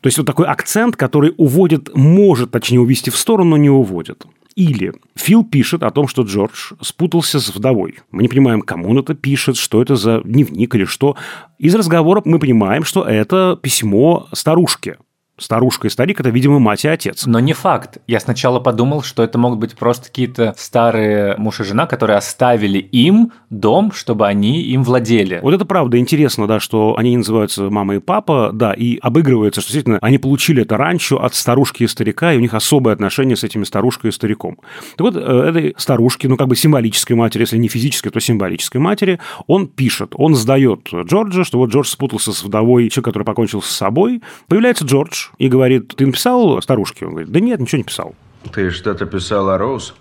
То 0.01 0.07
есть 0.07 0.19
вот 0.19 0.27
такой 0.27 0.45
акцент, 0.45 0.95
который 0.95 1.33
уводит, 1.37 1.89
может, 1.95 2.51
точнее, 2.51 2.79
увести 2.79 3.09
в 3.09 3.17
сторону, 3.17 3.51
но 3.51 3.57
не 3.57 3.71
уводит. 3.71 4.27
Или 4.57 4.91
Фил 5.13 5.43
пишет 5.43 5.83
о 5.83 5.91
том, 5.91 6.07
что 6.07 6.23
Джордж 6.23 6.73
спутался 6.81 7.39
с 7.39 7.53
вдовой. 7.55 7.99
Мы 8.09 8.23
не 8.23 8.27
понимаем, 8.27 8.63
кому 8.63 8.89
он 8.89 8.97
это 8.97 9.13
пишет, 9.13 9.55
что 9.55 9.83
это 9.83 9.95
за 9.95 10.21
дневник 10.21 10.73
или 10.73 10.85
что. 10.85 11.15
Из 11.59 11.75
разговора 11.75 12.23
мы 12.25 12.39
понимаем, 12.39 12.83
что 12.83 13.03
это 13.03 13.59
письмо 13.61 14.27
старушке. 14.33 14.97
Старушка 15.39 15.87
и 15.87 15.91
старик– 15.91 16.19
это, 16.21 16.29
видимо, 16.29 16.57
мать 16.57 16.83
и 16.83 16.87
отец. 16.87 17.27
Но 17.27 17.39
не 17.39 17.53
факт. 17.53 17.99
Я 18.07 18.19
сначала 18.19 18.59
подумал, 18.59 19.03
что 19.03 19.21
это 19.21 19.37
могут 19.37 19.59
быть 19.59 19.75
просто 19.75 20.07
какие-то 20.07 20.55
старые 20.57 21.35
муж 21.37 21.59
и 21.59 21.63
жена, 21.63 21.85
которые 21.85 22.17
оставили 22.17 22.79
им 22.79 23.31
дом, 23.51 23.91
чтобы 23.91 24.25
они 24.25 24.63
им 24.63 24.83
владели. 24.83 25.39
Вот 25.43 25.53
это 25.53 25.63
правда 25.63 25.99
интересно, 25.99 26.47
да, 26.47 26.59
что 26.59 26.95
они 26.97 27.11
не 27.11 27.17
называются 27.17 27.69
мама 27.69 27.95
и 27.95 27.99
папа, 27.99 28.49
да, 28.51 28.73
и 28.73 28.97
обыгрывается, 28.97 29.61
что 29.61 29.71
действительно 29.71 29.99
они 30.01 30.17
получили 30.17 30.63
это 30.63 30.75
ранчо 30.75 31.17
от 31.17 31.35
старушки 31.35 31.83
и 31.83 31.87
старика, 31.87 32.33
и 32.33 32.37
у 32.37 32.39
них 32.39 32.55
особое 32.55 32.95
отношение 32.95 33.35
с 33.35 33.43
этими 33.43 33.63
старушкой 33.63 34.09
и 34.09 34.13
стариком. 34.13 34.57
Так 34.95 35.01
вот, 35.01 35.15
э, 35.15 35.19
этой 35.19 35.75
старушке, 35.77 36.27
ну, 36.27 36.37
как 36.37 36.47
бы 36.47 36.55
символической 36.55 37.15
матери, 37.15 37.43
если 37.43 37.59
не 37.59 37.67
физической, 37.67 38.09
то 38.09 38.19
символической 38.19 38.81
матери, 38.81 39.19
он 39.45 39.67
пишет, 39.67 40.13
он 40.15 40.33
сдает 40.33 40.89
Джорджа, 40.91 41.43
что 41.43 41.59
вот 41.59 41.69
Джордж 41.69 41.89
спутался 41.89 42.33
с 42.33 42.43
вдовой, 42.43 42.89
человек, 42.89 43.05
который 43.05 43.23
покончил 43.23 43.61
с 43.61 43.69
собой. 43.69 44.23
Появляется 44.47 44.83
Джордж 44.83 45.26
и 45.37 45.49
говорит, 45.49 45.95
ты 45.95 46.05
написал 46.05 46.61
старушке? 46.61 47.05
Он 47.05 47.11
говорит, 47.11 47.31
да 47.31 47.39
нет, 47.39 47.59
ничего 47.59 47.77
не 47.79 47.83
писал. 47.83 48.15
Ты 48.53 48.71
что-то 48.71 49.05
писал 49.05 49.49
о 49.49 49.57
Роуз? 49.57 49.93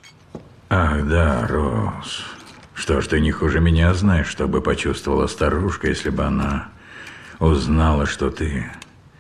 Ах, 0.69 1.07
да, 1.09 1.47
Роуз. 1.47 2.25
Что 2.75 3.01
ж, 3.01 3.07
ты 3.07 3.21
не 3.21 3.33
хуже 3.33 3.61
меня 3.61 3.95
знаешь, 3.95 4.29
что 4.29 4.47
бы 4.47 4.61
почувствовала 4.61 5.27
старушка, 5.27 5.89
если 5.89 6.11
бы 6.11 6.25
она 6.25 6.69
узнала, 7.39 8.07
что 8.07 8.31
ты 8.31 8.71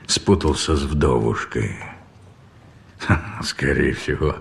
спутался 0.06 0.76
с 0.76 0.82
вдовушкой. 0.82 1.76
Скорее 3.42 3.94
всего, 3.94 4.36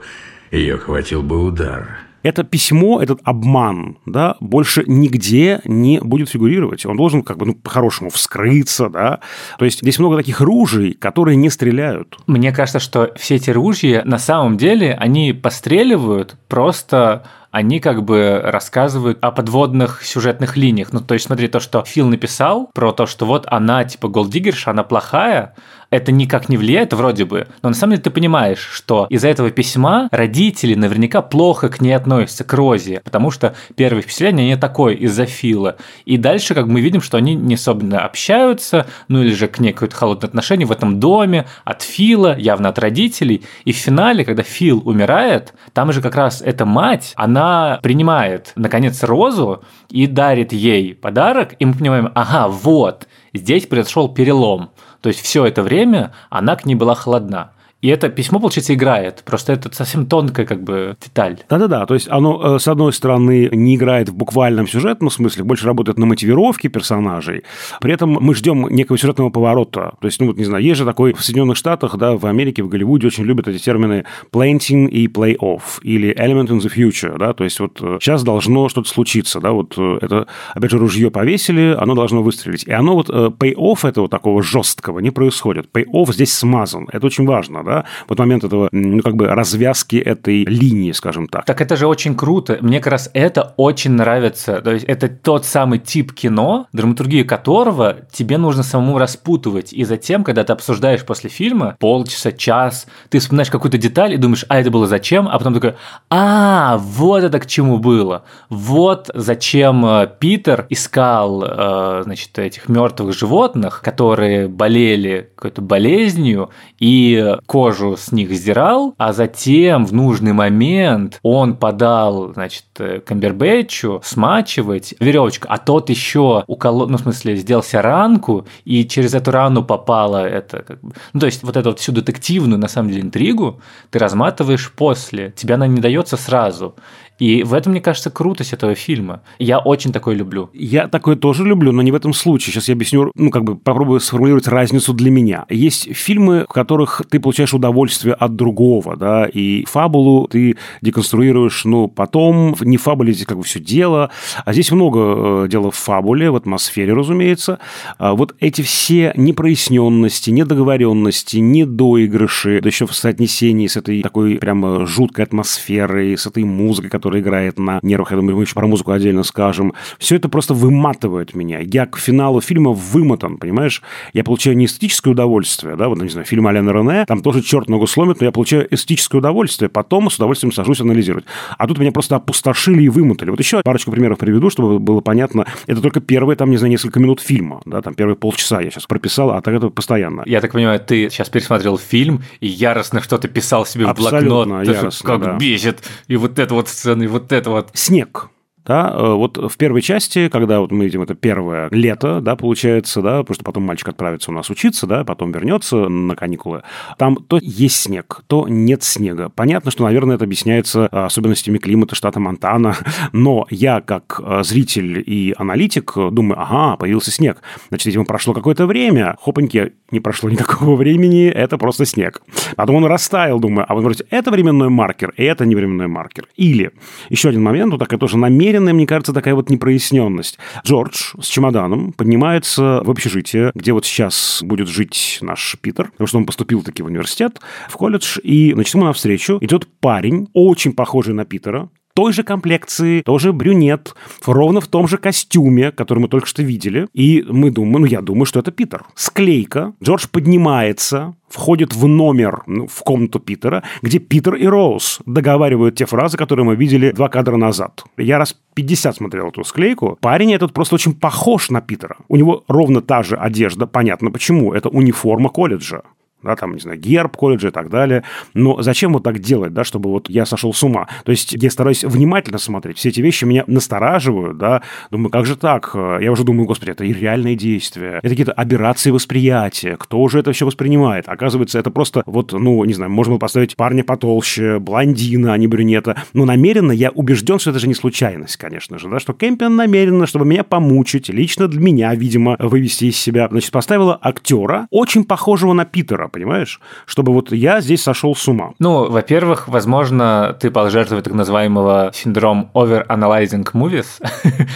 ее 0.52 0.78
хватил 0.78 1.24
бы 1.24 1.44
удар. 1.44 2.05
Это 2.26 2.44
письмо, 2.44 3.00
этот 3.00 3.20
обман, 3.24 3.98
да, 4.08 4.36
больше 4.40 4.84
нигде 4.88 5.62
не 5.64 6.00
будет 6.00 6.28
фигурировать. 6.28 6.84
Он 6.88 6.98
должен, 6.98 7.22
как 7.22 7.38
бы, 7.38 7.46
ну, 7.46 7.54
по-хорошему 7.54 8.10
вскрыться, 8.10 8.90
да. 8.90 9.20
То 9.60 9.66
есть 9.66 9.82
здесь 9.82 10.00
много 10.00 10.18
таких 10.18 10.42
ружей, 10.42 10.94
которые 10.94 11.36
не 11.36 11.52
стреляют. 11.52 12.18
Мне 12.26 12.52
кажется, 12.52 12.80
что 12.80 13.12
все 13.16 13.36
эти 13.36 13.52
ружья 13.52 14.02
на 14.06 14.18
самом 14.18 14.58
деле, 14.58 14.96
они 14.96 15.34
постреливают 15.34 16.36
просто 16.48 17.28
они 17.56 17.80
как 17.80 18.04
бы 18.04 18.42
рассказывают 18.44 19.18
о 19.22 19.32
подводных 19.32 20.04
сюжетных 20.04 20.58
линиях. 20.58 20.92
Ну, 20.92 21.00
то 21.00 21.14
есть, 21.14 21.28
смотри, 21.28 21.48
то, 21.48 21.62
что 21.62 21.86
Фил 21.86 22.06
написал 22.06 22.70
про 22.74 22.92
то, 22.92 23.06
что 23.06 23.26
вот 23.26 23.46
она, 23.50 23.86
типа, 23.86 24.10
голдиггерша, 24.10 24.72
она 24.72 24.84
плохая, 24.84 25.56
это 25.90 26.12
никак 26.12 26.50
не 26.50 26.58
влияет 26.58 26.94
вроде 26.94 27.26
бы, 27.26 27.48
но 27.62 27.70
на 27.70 27.76
самом 27.76 27.92
деле 27.94 28.04
ты 28.04 28.10
понимаешь, 28.10 28.60
что 28.60 29.08
из-за 29.10 29.30
этого 29.30 29.52
письма 29.52 30.10
родители 30.12 30.76
наверняка 30.76 31.22
плохо 31.22 31.70
к 31.70 31.80
ней 31.80 31.94
относятся, 31.94 32.44
к 32.44 32.54
Розе, 32.54 33.02
потому 33.04 33.32
что 33.32 33.56
первое 33.76 34.02
впечатление 34.02 34.48
не 34.48 34.58
такое 34.58 34.94
из-за 34.96 35.26
Фила. 35.26 35.78
И 36.06 36.18
дальше 36.18 36.54
как 36.54 36.66
мы 36.66 36.82
видим, 36.82 37.02
что 37.02 37.18
они 37.18 37.36
не 37.36 37.56
особенно 37.56 38.00
общаются, 38.00 38.88
ну 39.08 39.22
или 39.22 39.34
же 39.34 39.48
к 39.48 39.60
ней 39.60 39.72
какое-то 39.74 39.96
холодное 39.96 40.28
отношение 40.28 40.68
в 40.68 40.72
этом 40.72 41.00
доме 41.00 41.46
от 41.64 41.82
Фила, 41.82 42.38
явно 42.38 42.70
от 42.70 42.80
родителей. 42.80 43.44
И 43.64 43.72
в 43.72 43.78
финале, 43.78 44.26
когда 44.26 44.44
Фил 44.44 44.82
умирает, 44.86 45.54
там 45.74 45.94
же 45.94 46.02
как 46.02 46.16
раз 46.16 46.42
эта 46.42 46.66
мать, 46.66 47.14
она 47.16 47.45
принимает, 47.82 48.52
наконец, 48.56 49.04
Розу 49.04 49.64
и 49.90 50.08
дарит 50.08 50.54
ей 50.54 50.94
подарок, 50.96 51.56
и 51.60 51.66
мы 51.66 51.74
понимаем, 51.74 52.12
ага, 52.16 52.48
вот, 52.48 53.08
здесь 53.34 53.68
произошел 53.68 54.10
перелом. 54.10 54.72
То 55.02 55.10
есть 55.10 55.22
все 55.22 55.46
это 55.46 55.62
время 55.62 56.14
она 56.30 56.56
к 56.56 56.66
ней 56.66 56.76
была 56.76 56.96
холодна. 56.96 57.52
И 57.86 57.88
это 57.88 58.10
письмо, 58.10 58.40
получается, 58.40 58.74
играет. 58.74 59.22
Просто 59.24 59.54
это 59.54 59.72
совсем 59.72 60.08
тонкая 60.08 60.48
как 60.48 60.64
бы 60.64 60.98
деталь. 61.00 61.38
Да-да-да, 61.48 61.86
то 61.86 61.94
есть 61.94 62.08
оно, 62.10 62.56
э, 62.56 62.60
с 62.60 62.68
одной 62.68 62.92
стороны, 62.92 63.48
не 63.52 63.76
играет 63.76 64.10
в 64.10 64.16
буквальном 64.16 64.68
сюжетном 64.68 65.12
смысле, 65.12 65.44
больше 65.44 65.68
работает 65.68 66.00
на 66.00 66.08
мотивировке 66.08 66.68
персонажей, 66.68 67.44
при 67.82 67.94
этом 67.94 68.18
мы 68.20 68.34
ждем 68.34 68.68
некого 68.70 68.98
сюжетного 68.98 69.30
поворота. 69.30 69.94
То 70.02 70.08
есть, 70.08 70.20
ну 70.20 70.26
вот, 70.26 70.38
не 70.38 70.46
знаю, 70.46 70.64
есть 70.64 70.80
же 70.80 70.86
такой 70.86 71.14
в 71.14 71.24
Соединенных 71.24 71.58
Штатах, 71.58 71.96
да, 71.98 72.18
в 72.18 72.26
Америке, 72.26 72.64
в 72.64 72.70
Голливуде 72.70 73.06
очень 73.06 73.24
любят 73.24 73.48
эти 73.48 73.64
термины 73.64 74.06
planting 74.32 74.90
и 74.90 75.06
play-off, 75.06 75.80
или 75.84 76.12
element 76.18 76.48
in 76.48 76.62
the 76.62 76.74
future, 76.76 77.20
да, 77.20 77.34
то 77.34 77.44
есть 77.44 77.60
вот 77.60 77.78
э, 77.84 78.00
сейчас 78.02 78.24
должно 78.24 78.68
что-то 78.68 78.90
случиться, 78.90 79.40
да, 79.40 79.52
вот 79.52 79.76
э, 79.78 80.00
это, 80.02 80.26
опять 80.56 80.72
же, 80.72 80.80
ружье 80.80 81.12
повесили, 81.12 81.78
оно 81.80 81.94
должно 81.94 82.24
выстрелить. 82.24 82.64
И 82.64 82.72
оно 82.72 82.96
вот, 82.96 83.12
pay-off 83.12 83.88
этого 83.88 84.10
такого 84.10 84.42
жесткого 84.42 84.98
не 84.98 85.12
происходит. 85.12 85.70
Pay-off 85.72 86.14
здесь 86.14 86.34
смазан, 86.34 86.90
это 86.92 87.06
очень 87.06 87.28
важно, 87.28 87.64
да, 87.64 87.75
вот 88.08 88.20
момент 88.20 88.44
этого, 88.44 88.70
ну, 88.72 89.02
как 89.02 89.16
бы 89.16 89.28
развязки 89.28 89.98
этой 89.98 90.46
линии, 90.46 90.92
скажем 90.92 91.28
так. 91.28 91.46
Так 91.46 91.62
это 91.62 91.76
же 91.76 91.88
очень 91.88 92.16
круто. 92.16 92.58
Мне 92.62 92.80
как 92.80 92.94
раз 92.94 93.10
это 93.14 93.54
очень 93.58 93.92
нравится. 93.92 94.62
То 94.62 94.72
есть 94.72 94.86
это 94.86 95.10
тот 95.10 95.46
самый 95.46 95.80
тип 95.80 96.14
кино, 96.14 96.68
драматургию 96.74 97.26
которого 97.26 97.98
тебе 98.12 98.38
нужно 98.38 98.64
самому 98.64 98.98
распутывать. 98.98 99.74
И 99.74 99.84
затем, 99.84 100.24
когда 100.24 100.44
ты 100.44 100.54
обсуждаешь 100.54 101.06
после 101.06 101.30
фильма 101.30 101.76
полчаса, 101.80 102.32
час, 102.32 102.88
ты 103.10 103.20
вспоминаешь 103.20 103.50
какую-то 103.50 103.78
деталь 103.78 104.14
и 104.14 104.18
думаешь, 104.18 104.46
а 104.50 104.60
это 104.60 104.72
было 104.72 104.88
зачем? 104.88 105.28
А 105.28 105.38
потом 105.38 105.54
такой, 105.54 105.76
а, 106.10 106.78
вот 106.78 107.24
это 107.24 107.40
к 107.40 107.48
чему 107.48 107.78
было. 107.80 108.24
Вот 108.50 109.10
зачем 109.14 109.86
э, 109.86 110.10
Питер 110.20 110.66
искал, 110.70 111.44
э, 111.44 112.02
значит, 112.04 112.38
этих 112.38 112.70
мертвых 112.70 113.18
животных, 113.18 113.82
которые 113.84 114.48
болели 114.48 115.30
какой-то 115.36 115.62
болезнью, 115.62 116.50
и 116.80 117.38
кожу 117.56 117.96
с 117.96 118.12
них 118.12 118.32
сдирал, 118.34 118.96
а 118.98 119.14
затем 119.14 119.86
в 119.86 119.94
нужный 119.94 120.34
момент 120.34 121.20
он 121.24 121.56
подал, 121.56 122.34
значит, 122.34 122.66
э, 122.80 123.00
Камбербэтчу 123.00 124.02
смачивать 124.04 124.94
веревочку, 125.00 125.48
а 125.50 125.58
тот 125.58 125.90
еще 125.90 126.44
уколол, 126.48 126.90
ну, 126.90 126.98
в 126.98 127.02
смысле, 127.02 127.38
сделал 127.38 127.64
себе 127.64 127.80
ранку, 127.80 128.46
и 128.66 128.86
через 128.86 129.14
эту 129.14 129.32
рану 129.32 129.64
попала 129.64 130.28
это, 130.28 130.64
как 130.64 130.82
бы, 130.82 130.92
ну, 131.14 131.22
то 131.22 131.28
есть 131.28 131.44
вот 131.44 131.56
эту 131.56 131.70
вот 131.70 131.80
всю 131.80 131.94
детективную, 131.94 132.60
на 132.60 132.68
самом 132.68 132.90
деле, 132.90 133.04
интригу 133.04 133.62
ты 133.90 134.00
разматываешь 134.00 134.74
после, 134.74 135.32
тебе 135.32 135.54
она 135.54 135.66
не 135.66 135.80
дается 135.80 136.18
сразу. 136.18 136.76
И 137.20 137.44
в 137.44 137.54
этом, 137.54 137.72
мне 137.72 137.82
кажется, 137.82 138.10
крутость 138.10 138.54
этого 138.54 138.76
фильма. 138.76 139.22
Я 139.40 139.60
очень 139.60 139.92
такое 139.92 140.16
люблю. 140.16 140.50
Я 140.54 140.88
такое 140.88 141.16
тоже 141.16 141.46
люблю, 141.46 141.72
но 141.72 141.82
не 141.82 141.92
в 141.92 141.96
этом 141.96 142.14
случае. 142.14 142.54
Сейчас 142.54 142.68
я 142.68 142.74
объясню, 142.74 143.12
ну, 143.16 143.30
как 143.30 143.44
бы 143.44 143.56
попробую 143.56 144.00
сформулировать 144.00 144.48
разницу 144.48 144.94
для 144.94 145.12
меня. 145.12 145.46
Есть 145.50 145.94
фильмы, 145.96 146.46
в 146.50 146.54
которых 146.54 147.02
ты 147.10 147.20
получаешь 147.20 147.54
удовольствие 147.54 148.14
от 148.14 148.36
другого, 148.36 148.98
да, 148.98 149.26
и 149.26 149.66
фабулу 149.66 150.28
ты 150.28 150.58
деконструируешь, 150.82 151.66
ну, 151.66 151.88
потом, 151.88 152.56
не 152.62 152.78
фабуле 152.78 153.14
здесь 153.14 153.26
как 153.26 153.38
бы 153.38 153.44
все 153.44 153.60
дело, 153.60 154.10
а 154.44 154.54
здесь 154.54 154.72
много 154.72 155.46
э, 155.46 155.48
дела 155.50 155.72
в 155.72 155.76
фабуле, 155.76 156.32
в 156.32 156.36
атмосфере, 156.36 156.94
разумеется. 156.94 157.60
А 157.98 158.14
вот 158.14 158.36
эти 158.40 158.62
все 158.62 159.14
непроясненности, 159.16 160.32
недоговоренности, 160.32 161.38
недоигрыши, 161.38 162.60
да 162.62 162.70
еще 162.70 162.86
в 162.86 162.94
соотнесении 162.94 163.68
с 163.68 163.78
этой 163.78 164.02
такой 164.02 164.36
прямо 164.36 164.86
жуткой 164.86 165.26
атмосферой, 165.26 166.18
с 166.18 166.26
этой 166.26 166.44
музыкой, 166.44 166.90
которая 167.06 167.22
играет 167.22 167.60
на 167.60 167.80
нервах, 167.84 168.10
я 168.10 168.18
думаю, 168.18 168.36
мы 168.36 168.42
еще 168.42 168.56
про 168.56 168.66
музыку 168.66 168.92
отдельно 168.92 169.22
скажем. 169.22 169.74
Все 170.00 170.16
это 170.16 170.28
просто 170.28 170.56
выматывает 170.56 171.36
меня. 171.36 171.60
Я 171.60 171.86
к 171.86 172.00
финалу 172.00 172.42
фильма 172.42 172.72
вымотан, 172.72 173.38
понимаешь? 173.38 173.84
Я 174.14 174.24
получаю 174.24 174.58
не 174.58 174.66
эстетическое 174.66 175.12
удовольствие, 175.12 175.76
да, 175.76 175.88
вот, 175.88 176.02
не 176.02 176.10
знаю, 176.10 176.26
фильм 176.26 176.48
Алена 176.48 176.72
Рене, 176.72 177.06
там 177.06 177.22
тоже 177.22 177.44
черт 177.44 177.70
ногу 177.70 177.86
сломит, 177.86 178.22
но 178.22 178.26
я 178.26 178.32
получаю 178.32 178.68
эстетическое 178.74 179.20
удовольствие, 179.20 179.70
потом 179.70 180.10
с 180.10 180.16
удовольствием 180.16 180.52
сажусь 180.52 180.82
анализировать. 180.82 181.26
А 181.60 181.68
тут 181.68 181.78
меня 181.78 181.92
просто 181.92 182.16
опустошили 182.16 182.82
и 182.82 182.90
вымотали. 182.90 183.30
Вот 183.30 183.38
еще 183.38 183.62
парочку 183.62 183.92
примеров 183.92 184.18
приведу, 184.18 184.50
чтобы 184.50 184.80
было 184.80 185.02
понятно. 185.02 185.46
Это 185.68 185.82
только 185.82 186.00
первые, 186.00 186.38
там, 186.38 186.50
не 186.50 186.58
знаю, 186.58 186.72
несколько 186.72 187.00
минут 187.00 187.20
фильма, 187.20 187.62
да, 187.66 187.84
там 187.84 187.94
первые 187.94 188.16
полчаса 188.16 188.62
я 188.62 188.72
сейчас 188.72 188.88
прописал, 188.88 189.30
а 189.30 189.42
так 189.44 189.54
это 189.54 189.70
постоянно. 189.70 190.24
Я 190.26 190.42
так 190.42 190.54
понимаю, 190.54 190.80
ты 190.80 191.08
сейчас 191.12 191.30
пересмотрел 191.30 191.78
фильм 191.78 192.24
и 192.40 192.48
яростно 192.48 193.00
что-то 193.00 193.28
писал 193.28 193.64
себе 193.68 193.86
в 193.86 193.90
Абсолютно 193.90 194.30
блокнот. 194.30 194.66
яростно, 194.66 195.08
как 195.08 195.22
да. 195.22 195.38
бесит. 195.38 195.84
И 196.08 196.16
вот 196.16 196.40
это 196.40 196.56
вот 196.56 196.68
сцены, 196.68 196.95
и 197.04 197.08
вот 197.08 197.32
это 197.32 197.50
вот. 197.50 197.70
Снег. 197.74 198.30
Да, 198.66 198.92
э, 198.94 199.14
вот 199.14 199.38
в 199.38 199.58
первой 199.58 199.82
части, 199.82 200.28
когда 200.30 200.60
вот 200.60 200.72
мы 200.72 200.86
видим 200.86 201.02
это 201.02 201.16
первое 201.16 201.70
лето, 201.72 202.22
да, 202.22 202.36
получается, 202.36 203.02
да, 203.02 203.20
потому 203.20 203.36
что 203.36 203.44
потом 203.44 203.64
мальчик 203.64 203.90
отправится 203.90 204.32
у 204.32 204.34
нас 204.34 204.50
учиться, 204.50 204.88
да, 204.88 205.04
потом 205.04 205.32
вернется 205.32 205.88
на 205.88 206.16
каникулы, 206.16 206.64
там 206.98 207.16
то 207.16 207.38
есть 207.42 207.82
снег, 207.82 208.24
то 208.28 208.48
нет 208.48 208.84
снега. 208.84 209.30
Понятно, 209.30 209.72
что, 209.72 209.84
наверное, 209.84 210.16
это 210.16 210.26
объясняется 210.26 210.90
э, 210.92 211.06
особенностями 211.06 211.58
климата 211.58 211.96
штата 211.96 212.20
Монтана, 212.20 212.76
но 213.14 213.46
я, 213.50 213.82
как 213.82 214.20
э, 214.24 214.44
зритель 214.44 215.04
и 215.06 215.34
аналитик, 215.38 215.94
думаю, 216.12 216.42
ага, 216.42 216.78
появился 216.78 217.12
снег. 217.12 217.42
Значит, 217.70 217.88
видимо, 217.88 218.06
прошло 218.06 218.34
какое-то 218.34 218.66
время, 218.66 219.18
хопаньки, 219.22 219.74
не 219.92 220.00
прошло 220.00 220.30
никакого 220.32 220.76
времени, 220.76 221.28
это 221.28 221.58
просто 221.58 221.86
снег. 221.86 222.22
Потом 222.56 222.76
он 222.78 222.86
растаял, 222.86 223.40
думаю, 223.40 223.66
а 223.68 223.76
вот 223.76 223.84
вроде 223.84 224.06
это 224.10 224.32
временной 224.32 224.70
маркер, 224.70 225.14
и 225.18 225.24
это 225.24 225.46
не 225.46 225.56
временной 225.56 225.88
маркер. 225.88 226.28
Или 226.36 226.72
еще 227.10 227.30
один 227.30 227.44
момент, 227.44 227.72
вот 227.72 227.80
такая 227.80 228.00
тоже 228.00 228.18
намеренная, 228.56 228.74
мне 228.74 228.88
кажется, 228.88 229.14
такая 229.14 229.36
вот 229.36 229.50
непроясненность. 229.50 230.40
Джордж 230.66 231.14
с 231.20 231.28
чемоданом 231.28 231.94
поднимается 231.94 232.82
в 232.84 232.90
общежитие, 232.90 233.52
где 233.54 233.74
вот 233.74 233.86
сейчас 233.86 234.40
будет 234.42 234.68
жить 234.68 235.20
наш 235.22 235.58
Питер, 235.62 235.92
потому 235.92 236.08
что 236.08 236.18
он 236.18 236.26
поступил 236.26 236.62
таки 236.64 236.82
в 236.84 236.88
университет, 236.88 237.40
в 237.70 237.76
колледж, 237.76 238.20
и, 238.24 238.54
значит, 238.54 238.74
ему 238.76 238.86
навстречу 238.86 239.38
идет 239.42 239.68
парень, 239.80 240.28
очень 240.34 240.74
похожий 240.74 241.14
на 241.14 241.26
Питера, 241.26 241.70
той 241.96 242.12
же 242.12 242.24
комплекции, 242.24 243.02
тоже 243.02 243.32
брюнет, 243.32 243.96
ровно 244.26 244.60
в 244.60 244.68
том 244.68 244.88
же 244.88 244.98
костюме, 244.98 245.72
который 245.72 246.00
мы 246.00 246.08
только 246.10 246.28
что 246.28 246.44
видели. 246.44 246.88
И 246.94 247.26
мы 247.28 247.52
думаем, 247.52 247.82
ну, 247.82 247.86
я 247.86 248.02
думаю, 248.02 248.26
что 248.26 248.42
это 248.42 248.52
Питер. 248.52 248.84
Склейка. 248.96 249.74
Джордж 249.82 250.06
поднимается, 250.12 251.16
входит 251.30 251.74
в 251.74 251.88
номер, 251.88 252.44
ну, 252.48 252.68
в 252.68 252.84
комнату 252.84 253.20
Питера, 253.20 253.64
где 253.82 254.00
Питер 254.00 254.36
и 254.36 254.46
Роуз 254.46 255.00
договаривают 255.06 255.76
те 255.76 255.86
фразы, 255.86 256.18
которые 256.18 256.46
мы 256.46 256.56
видели 256.58 256.92
два 256.92 257.08
кадра 257.08 257.38
назад. 257.38 257.86
Я 257.98 258.18
раз 258.18 258.36
50 258.56 258.98
смотрел 258.98 259.30
эту 259.30 259.46
склейку. 259.46 259.98
Парень 260.02 260.34
этот 260.34 260.54
просто 260.54 260.76
очень 260.76 260.94
похож 260.94 261.50
на 261.50 261.62
Питера. 261.62 261.96
У 262.10 262.18
него 262.18 262.44
ровно 262.50 262.82
та 262.82 263.04
же 263.04 263.16
одежда. 263.16 263.68
Понятно 263.68 264.12
почему. 264.12 264.54
Это 264.54 264.68
униформа 264.68 265.30
колледжа 265.30 265.84
да, 266.26 266.36
там, 266.36 266.54
не 266.54 266.60
знаю, 266.60 266.80
герб 266.80 267.16
колледжа 267.16 267.50
и 267.50 267.52
так 267.52 267.70
далее. 267.70 268.04
Но 268.34 268.62
зачем 268.62 268.94
вот 268.94 269.04
так 269.04 269.20
делать, 269.20 269.54
да, 269.54 269.64
чтобы 269.64 269.90
вот 269.90 270.10
я 270.10 270.26
сошел 270.26 270.54
с 270.54 270.64
ума? 270.64 270.88
То 271.06 271.12
есть 271.12 271.34
я 271.34 271.50
стараюсь 271.50 271.84
внимательно 271.84 272.38
смотреть. 272.38 272.78
Все 272.78 272.90
эти 272.90 273.02
вещи 273.02 273.26
меня 273.26 273.44
настораживают, 273.48 274.38
да. 274.38 274.62
Думаю, 274.92 275.10
как 275.10 275.26
же 275.26 275.38
так? 275.38 275.72
Я 275.74 276.12
уже 276.12 276.24
думаю, 276.24 276.48
господи, 276.48 276.72
это 276.72 276.84
и 276.84 276.94
реальные 276.94 277.36
действия. 277.36 278.00
Это 278.00 278.10
какие-то 278.10 278.34
аберрации 278.34 278.92
восприятия. 278.92 279.78
Кто 279.78 280.00
уже 280.02 280.20
это 280.20 280.32
все 280.32 280.46
воспринимает? 280.46 281.08
Оказывается, 281.08 281.60
это 281.60 281.72
просто 281.72 282.04
вот, 282.06 282.34
ну, 282.34 282.64
не 282.66 282.74
знаю, 282.74 282.92
можно 282.92 283.12
было 283.12 283.20
поставить 283.20 283.56
парня 283.56 283.84
потолще, 283.84 284.60
блондина, 284.60 285.34
а 285.34 285.38
не 285.38 285.48
брюнета. 285.48 286.02
Но 286.14 286.26
намеренно 286.26 286.72
я 286.72 286.90
убежден, 286.90 287.40
что 287.40 287.52
это 287.52 287.60
же 287.60 287.68
не 287.68 287.74
случайность, 287.76 288.38
конечно 288.38 288.80
же, 288.80 288.90
да, 288.90 289.00
что 289.00 289.14
Кемпион 289.14 289.56
намеренно, 289.56 290.08
чтобы 290.08 290.26
меня 290.26 290.44
помучить, 290.44 291.10
лично 291.10 291.48
для 291.48 291.60
меня, 291.62 291.94
видимо, 291.94 292.36
вывести 292.40 292.86
из 292.86 292.98
себя, 292.98 293.28
значит, 293.30 293.52
поставила 293.52 293.98
актера, 294.02 294.68
очень 294.72 295.04
похожего 295.04 295.54
на 295.54 295.66
Питера, 295.66 296.08
понимаешь? 296.16 296.62
Чтобы 296.86 297.12
вот 297.12 297.34
я 297.34 297.60
здесь 297.60 297.84
сошел 297.84 298.16
с 298.16 298.26
ума. 298.28 298.54
Ну, 298.58 298.90
во-первых, 298.90 299.50
возможно, 299.50 300.36
ты 300.40 300.50
пал 300.50 300.70
жертвой 300.70 301.02
так 301.02 301.14
называемого 301.14 301.92
синдром 301.94 302.52
over-analyzing 302.54 303.46
movies, 303.52 304.02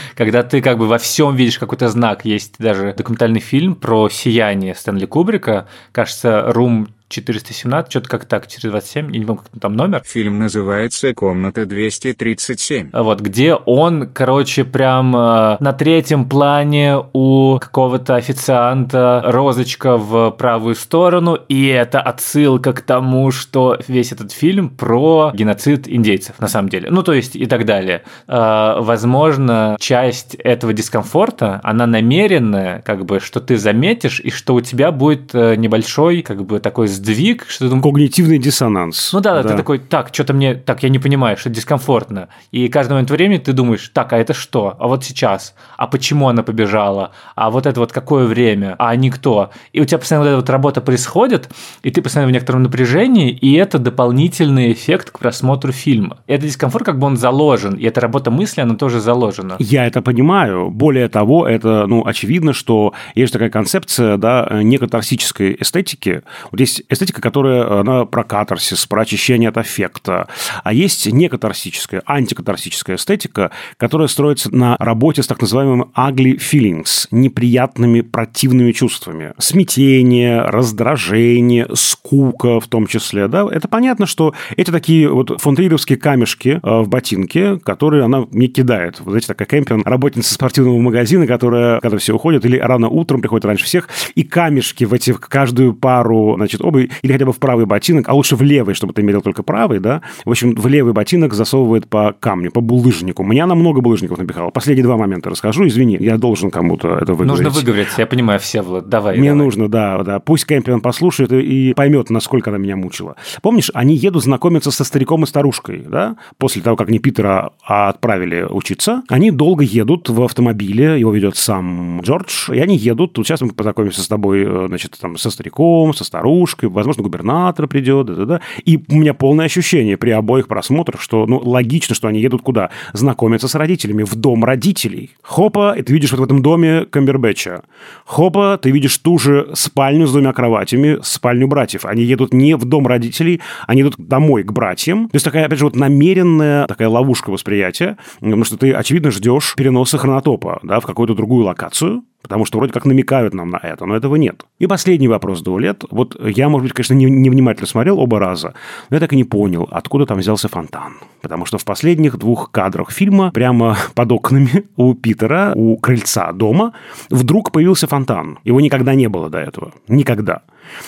когда 0.15 0.43
ты 0.43 0.61
как 0.61 0.77
бы 0.77 0.87
во 0.87 0.97
всем 0.97 1.35
видишь 1.35 1.59
какой-то 1.59 1.89
знак. 1.89 2.23
Есть 2.23 2.55
даже 2.59 2.93
документальный 2.97 3.41
фильм 3.41 3.75
про 3.75 4.07
сияние 4.07 4.73
Стэнли 4.73 5.05
Кубрика, 5.05 5.67
кажется, 5.91 6.49
Room 6.55 6.87
417, 7.09 7.91
что-то 7.91 8.07
как 8.07 8.25
так, 8.25 8.47
427, 8.47 9.11
я 9.11 9.19
не 9.19 9.25
помню, 9.25 9.41
как 9.41 9.59
там 9.59 9.75
номер. 9.75 10.03
Фильм 10.05 10.39
называется 10.39 11.13
«Комната 11.13 11.63
237». 11.63 12.89
Вот, 12.93 13.19
где 13.19 13.55
он, 13.55 14.07
короче, 14.07 14.63
прям 14.63 15.15
э, 15.15 15.57
на 15.59 15.73
третьем 15.73 16.29
плане 16.29 16.97
у 17.13 17.57
какого-то 17.59 18.15
официанта 18.15 19.23
розочка 19.25 19.97
в 19.97 20.31
правую 20.31 20.75
сторону, 20.75 21.35
и 21.35 21.65
это 21.65 21.99
отсылка 21.99 22.73
к 22.73 22.81
тому, 22.81 23.31
что 23.31 23.77
весь 23.87 24.11
этот 24.11 24.31
фильм 24.31 24.69
про 24.69 25.31
геноцид 25.33 25.87
индейцев, 25.87 26.39
на 26.39 26.47
самом 26.47 26.69
деле. 26.69 26.89
Ну, 26.91 27.01
то 27.01 27.13
есть 27.13 27.35
и 27.35 27.47
так 27.47 27.65
далее. 27.65 28.03
Э, 28.27 28.75
возможно, 28.79 29.75
часть 29.79 30.35
этого 30.35 30.73
дискомфорта, 30.73 31.59
она 31.63 31.87
намеренная, 31.87 32.81
как 32.81 33.05
бы, 33.05 33.19
что 33.19 33.39
ты 33.39 33.57
заметишь, 33.57 34.19
и 34.19 34.29
что 34.29 34.53
у 34.53 34.61
тебя 34.61 34.91
будет 34.91 35.33
э, 35.33 35.55
небольшой, 35.55 36.21
как 36.21 36.45
бы, 36.45 36.59
такой 36.59 36.87
сдвиг, 36.99 37.45
что 37.47 37.69
ты... 37.69 37.81
Когнитивный 37.81 38.37
диссонанс. 38.37 39.11
Ну 39.13 39.19
да, 39.21 39.41
да, 39.41 39.49
ты 39.49 39.57
такой, 39.57 39.79
так, 39.79 40.09
что-то 40.13 40.33
мне, 40.33 40.53
так, 40.53 40.83
я 40.83 40.89
не 40.89 40.99
понимаю, 40.99 41.37
что 41.37 41.49
дискомфортно. 41.49 42.27
И 42.51 42.67
каждый 42.67 42.91
момент 42.93 43.09
времени 43.09 43.39
ты 43.39 43.53
думаешь, 43.53 43.89
так, 43.93 44.13
а 44.13 44.17
это 44.17 44.33
что? 44.33 44.75
А 44.79 44.87
вот 44.87 45.03
сейчас? 45.03 45.55
А 45.77 45.87
почему 45.87 46.27
она 46.27 46.43
побежала? 46.43 47.11
А 47.35 47.49
вот 47.49 47.65
это 47.65 47.79
вот 47.79 47.91
какое 47.91 48.25
время? 48.25 48.75
А 48.77 48.95
никто? 48.95 49.51
И 49.73 49.81
у 49.81 49.85
тебя 49.85 49.97
постоянно 49.97 50.25
вот 50.25 50.29
эта 50.29 50.37
вот 50.37 50.49
работа 50.49 50.81
происходит, 50.81 51.49
и 51.83 51.91
ты 51.91 52.01
постоянно 52.01 52.29
в 52.29 52.33
некотором 52.33 52.63
напряжении, 52.63 53.31
и 53.31 53.53
это 53.53 53.79
дополнительный 53.79 54.71
эффект 54.71 55.11
к 55.11 55.19
просмотру 55.19 55.71
фильма. 55.71 56.17
И 56.27 56.33
этот 56.33 56.47
дискомфорт 56.47 56.85
как 56.85 56.99
бы 56.99 57.07
он 57.07 57.17
заложен, 57.17 57.75
и 57.75 57.85
эта 57.85 58.01
работа 58.01 58.29
мысли, 58.29 58.61
она 58.61 58.75
тоже 58.75 58.99
заложена. 58.99 59.55
Я 59.59 59.85
это 59.85 60.01
понимаю. 60.01 60.69
Более 60.69 61.07
того, 61.07 61.47
это, 61.47 61.87
ну, 61.87 62.05
очевидно, 62.05 62.53
что 62.53 62.93
есть 63.15 63.33
такая 63.33 63.49
концепция, 63.49 64.17
да, 64.17 64.47
некатарсической 64.63 65.55
эстетики. 65.59 66.23
Вот 66.51 66.59
есть 66.59 66.83
эстетика, 66.89 67.21
которая, 67.21 67.79
она 67.79 68.05
про 68.05 68.23
катарсис, 68.23 68.85
про 68.85 69.01
очищение 69.01 69.49
от 69.49 69.57
аффекта. 69.57 70.27
А 70.63 70.73
есть 70.73 71.11
некатарсическая, 71.11 72.01
антикатарсическая 72.05 72.95
эстетика, 72.95 73.51
которая 73.77 74.07
строится 74.07 74.53
на 74.53 74.75
работе 74.79 75.23
с 75.23 75.27
так 75.27 75.41
называемыми 75.41 75.85
ugly 75.95 76.37
feelings, 76.37 77.07
неприятными, 77.11 78.01
противными 78.01 78.71
чувствами. 78.71 79.33
Смятение, 79.37 80.41
раздражение, 80.41 81.67
скука 81.73 82.59
в 82.59 82.67
том 82.67 82.87
числе. 82.87 83.27
Да? 83.27 83.47
Это 83.49 83.67
понятно, 83.67 84.05
что 84.05 84.33
эти 84.57 84.71
такие 84.71 85.09
вот 85.09 85.39
фонтрировские 85.39 85.97
камешки 85.97 86.59
э, 86.61 86.81
в 86.81 86.87
ботинке, 86.87 87.57
которые 87.59 88.03
она 88.03 88.25
мне 88.31 88.47
кидает. 88.47 88.99
Вот 88.99 89.11
знаете, 89.11 89.27
такая 89.27 89.47
кемпинг, 89.47 89.85
работница 89.85 90.33
спортивного 90.33 90.79
магазина, 90.79 91.27
которая, 91.27 91.79
когда 91.79 91.97
все 91.97 92.13
уходят, 92.13 92.45
или 92.45 92.57
рано 92.57 92.89
утром 92.89 93.21
приходит 93.21 93.45
раньше 93.45 93.65
всех, 93.65 93.89
и 94.15 94.23
камешки 94.23 94.83
в 94.85 94.93
эти 94.93 95.11
в 95.11 95.19
каждую 95.19 95.73
пару, 95.73 96.35
значит, 96.35 96.61
обуви 96.61 96.78
или 96.83 97.11
хотя 97.11 97.25
бы 97.25 97.33
в 97.33 97.39
правый 97.39 97.65
ботинок, 97.65 98.07
а 98.09 98.13
лучше 98.13 98.35
в 98.35 98.41
левый, 98.41 98.75
чтобы 98.75 98.93
ты 98.93 99.03
мерил 99.03 99.21
только 99.21 99.43
правый, 99.43 99.79
да, 99.79 100.01
в 100.25 100.29
общем, 100.29 100.55
в 100.55 100.67
левый 100.67 100.93
ботинок 100.93 101.33
засовывает 101.33 101.87
по 101.87 102.13
камню, 102.19 102.51
по 102.51 102.61
булыжнику. 102.61 103.23
Меня 103.23 103.45
на 103.45 103.55
много 103.55 103.81
булыжников 103.81 104.17
напихало. 104.17 104.49
Последние 104.49 104.83
два 104.83 104.97
момента 104.97 105.29
расскажу, 105.29 105.67
извини, 105.67 105.97
я 105.99 106.17
должен 106.17 106.51
кому-то 106.51 106.95
это 106.95 107.13
выговорить. 107.13 107.45
Нужно 107.45 107.49
выговорить, 107.49 107.89
я 107.97 108.07
понимаю, 108.07 108.39
все, 108.39 108.61
Влад, 108.61 108.89
давай. 108.89 109.17
Мне 109.17 109.29
давай. 109.31 109.45
нужно, 109.45 109.69
да, 109.69 110.03
да. 110.03 110.19
Пусть 110.19 110.45
Кэмпион 110.45 110.81
послушает 110.81 111.31
и 111.31 111.73
поймет, 111.73 112.09
насколько 112.09 112.49
она 112.49 112.57
меня 112.57 112.75
мучила. 112.75 113.15
Помнишь, 113.41 113.71
они 113.73 113.95
едут 113.95 114.23
знакомиться 114.23 114.71
со 114.71 114.83
стариком 114.83 115.23
и 115.23 115.27
старушкой, 115.27 115.85
да, 115.87 116.17
после 116.37 116.61
того, 116.61 116.75
как 116.75 116.89
не 116.89 116.99
Питера 116.99 117.51
а 117.65 117.89
отправили 117.89 118.45
учиться. 118.49 119.03
Они 119.09 119.31
долго 119.31 119.63
едут 119.63 120.09
в 120.09 120.21
автомобиле, 120.23 120.99
его 120.99 121.11
ведет 121.11 121.35
сам 121.35 122.01
Джордж, 122.01 122.51
и 122.51 122.59
они 122.59 122.77
едут, 122.77 123.13
тут 123.13 123.27
сейчас 123.27 123.41
мы 123.41 123.49
познакомимся 123.49 124.01
с 124.01 124.07
тобой, 124.07 124.43
э, 124.45 124.65
значит, 124.67 124.97
там, 124.99 125.17
со 125.17 125.29
стариком, 125.29 125.93
со 125.93 126.03
старушкой, 126.03 126.68
возможно, 126.69 127.03
губернатор 127.03 127.67
придет, 127.67 128.07
да, 128.07 128.15
да, 128.15 128.25
да. 128.25 128.41
И 128.65 128.77
у 128.89 128.95
меня 128.95 129.13
полное 129.13 129.45
ощущение 129.45 129.97
при 129.97 130.11
обоих 130.11 130.47
просмотрах, 130.47 131.01
что, 131.01 131.25
ну, 131.25 131.39
логично, 131.39 131.95
что 131.95 132.07
они 132.07 132.19
едут 132.19 132.41
куда? 132.41 132.69
Знакомиться 132.93 133.47
с 133.47 133.55
родителями, 133.55 134.03
в 134.03 134.15
дом 134.15 134.43
родителей. 134.43 135.11
Хопа, 135.21 135.75
и 135.77 135.81
ты 135.81 135.93
видишь 135.93 136.11
вот 136.11 136.19
в 136.19 136.23
этом 136.23 136.41
доме 136.41 136.85
Камбербэтча. 136.85 137.63
Хопа, 138.05 138.59
ты 138.61 138.71
видишь 138.71 138.97
ту 138.97 139.17
же 139.17 139.49
спальню 139.53 140.07
с 140.07 140.11
двумя 140.11 140.33
кроватями, 140.33 140.99
спальню 141.03 141.47
братьев. 141.47 141.85
Они 141.85 142.03
едут 142.03 142.33
не 142.33 142.55
в 142.55 142.65
дом 142.65 142.87
родителей, 142.87 143.41
они 143.67 143.81
идут 143.81 143.95
домой 143.97 144.43
к 144.43 144.51
братьям. 144.51 145.09
То 145.09 145.15
есть 145.15 145.25
такая, 145.25 145.45
опять 145.45 145.59
же, 145.59 145.65
вот 145.65 145.75
намеренная 145.75 146.65
такая 146.67 146.89
ловушка 146.89 147.29
восприятия, 147.29 147.97
потому 148.19 148.43
что 148.43 148.57
ты, 148.57 148.71
очевидно, 148.71 149.11
ждешь 149.11 149.53
переноса 149.55 149.97
хронотопа, 149.97 150.59
да, 150.63 150.79
в 150.79 150.85
какую-то 150.85 151.13
другую 151.13 151.45
локацию, 151.45 152.03
Потому 152.21 152.45
что 152.45 152.57
вроде 152.57 152.73
как 152.73 152.85
намекают 152.85 153.33
нам 153.33 153.49
на 153.49 153.57
это, 153.57 153.85
но 153.85 153.95
этого 153.95 154.15
нет. 154.15 154.45
И 154.59 154.67
последний 154.67 155.07
вопрос 155.07 155.41
до 155.41 155.57
лет. 155.57 155.83
Вот 155.89 156.17
я, 156.21 156.49
может 156.49 156.65
быть, 156.65 156.73
конечно, 156.73 156.93
невнимательно 156.93 157.65
не 157.65 157.69
смотрел 157.69 157.99
оба 157.99 158.19
раза, 158.19 158.53
но 158.89 158.97
я 158.97 158.99
так 158.99 159.13
и 159.13 159.15
не 159.15 159.23
понял, 159.23 159.67
откуда 159.71 160.05
там 160.05 160.19
взялся 160.19 160.49
фонтан. 160.49 160.97
Потому 161.21 161.45
что 161.45 161.57
в 161.57 161.65
последних 161.65 162.17
двух 162.17 162.51
кадрах 162.51 162.91
фильма 162.91 163.31
прямо 163.31 163.77
под 163.95 164.11
окнами 164.11 164.65
у 164.75 164.93
Питера, 164.95 165.53
у 165.55 165.77
крыльца 165.77 166.31
дома, 166.33 166.73
вдруг 167.09 167.51
появился 167.51 167.87
фонтан. 167.87 168.39
Его 168.43 168.59
никогда 168.59 168.95
не 168.95 169.07
было 169.07 169.29
до 169.29 169.39
этого. 169.39 169.71
Никогда. 169.87 170.41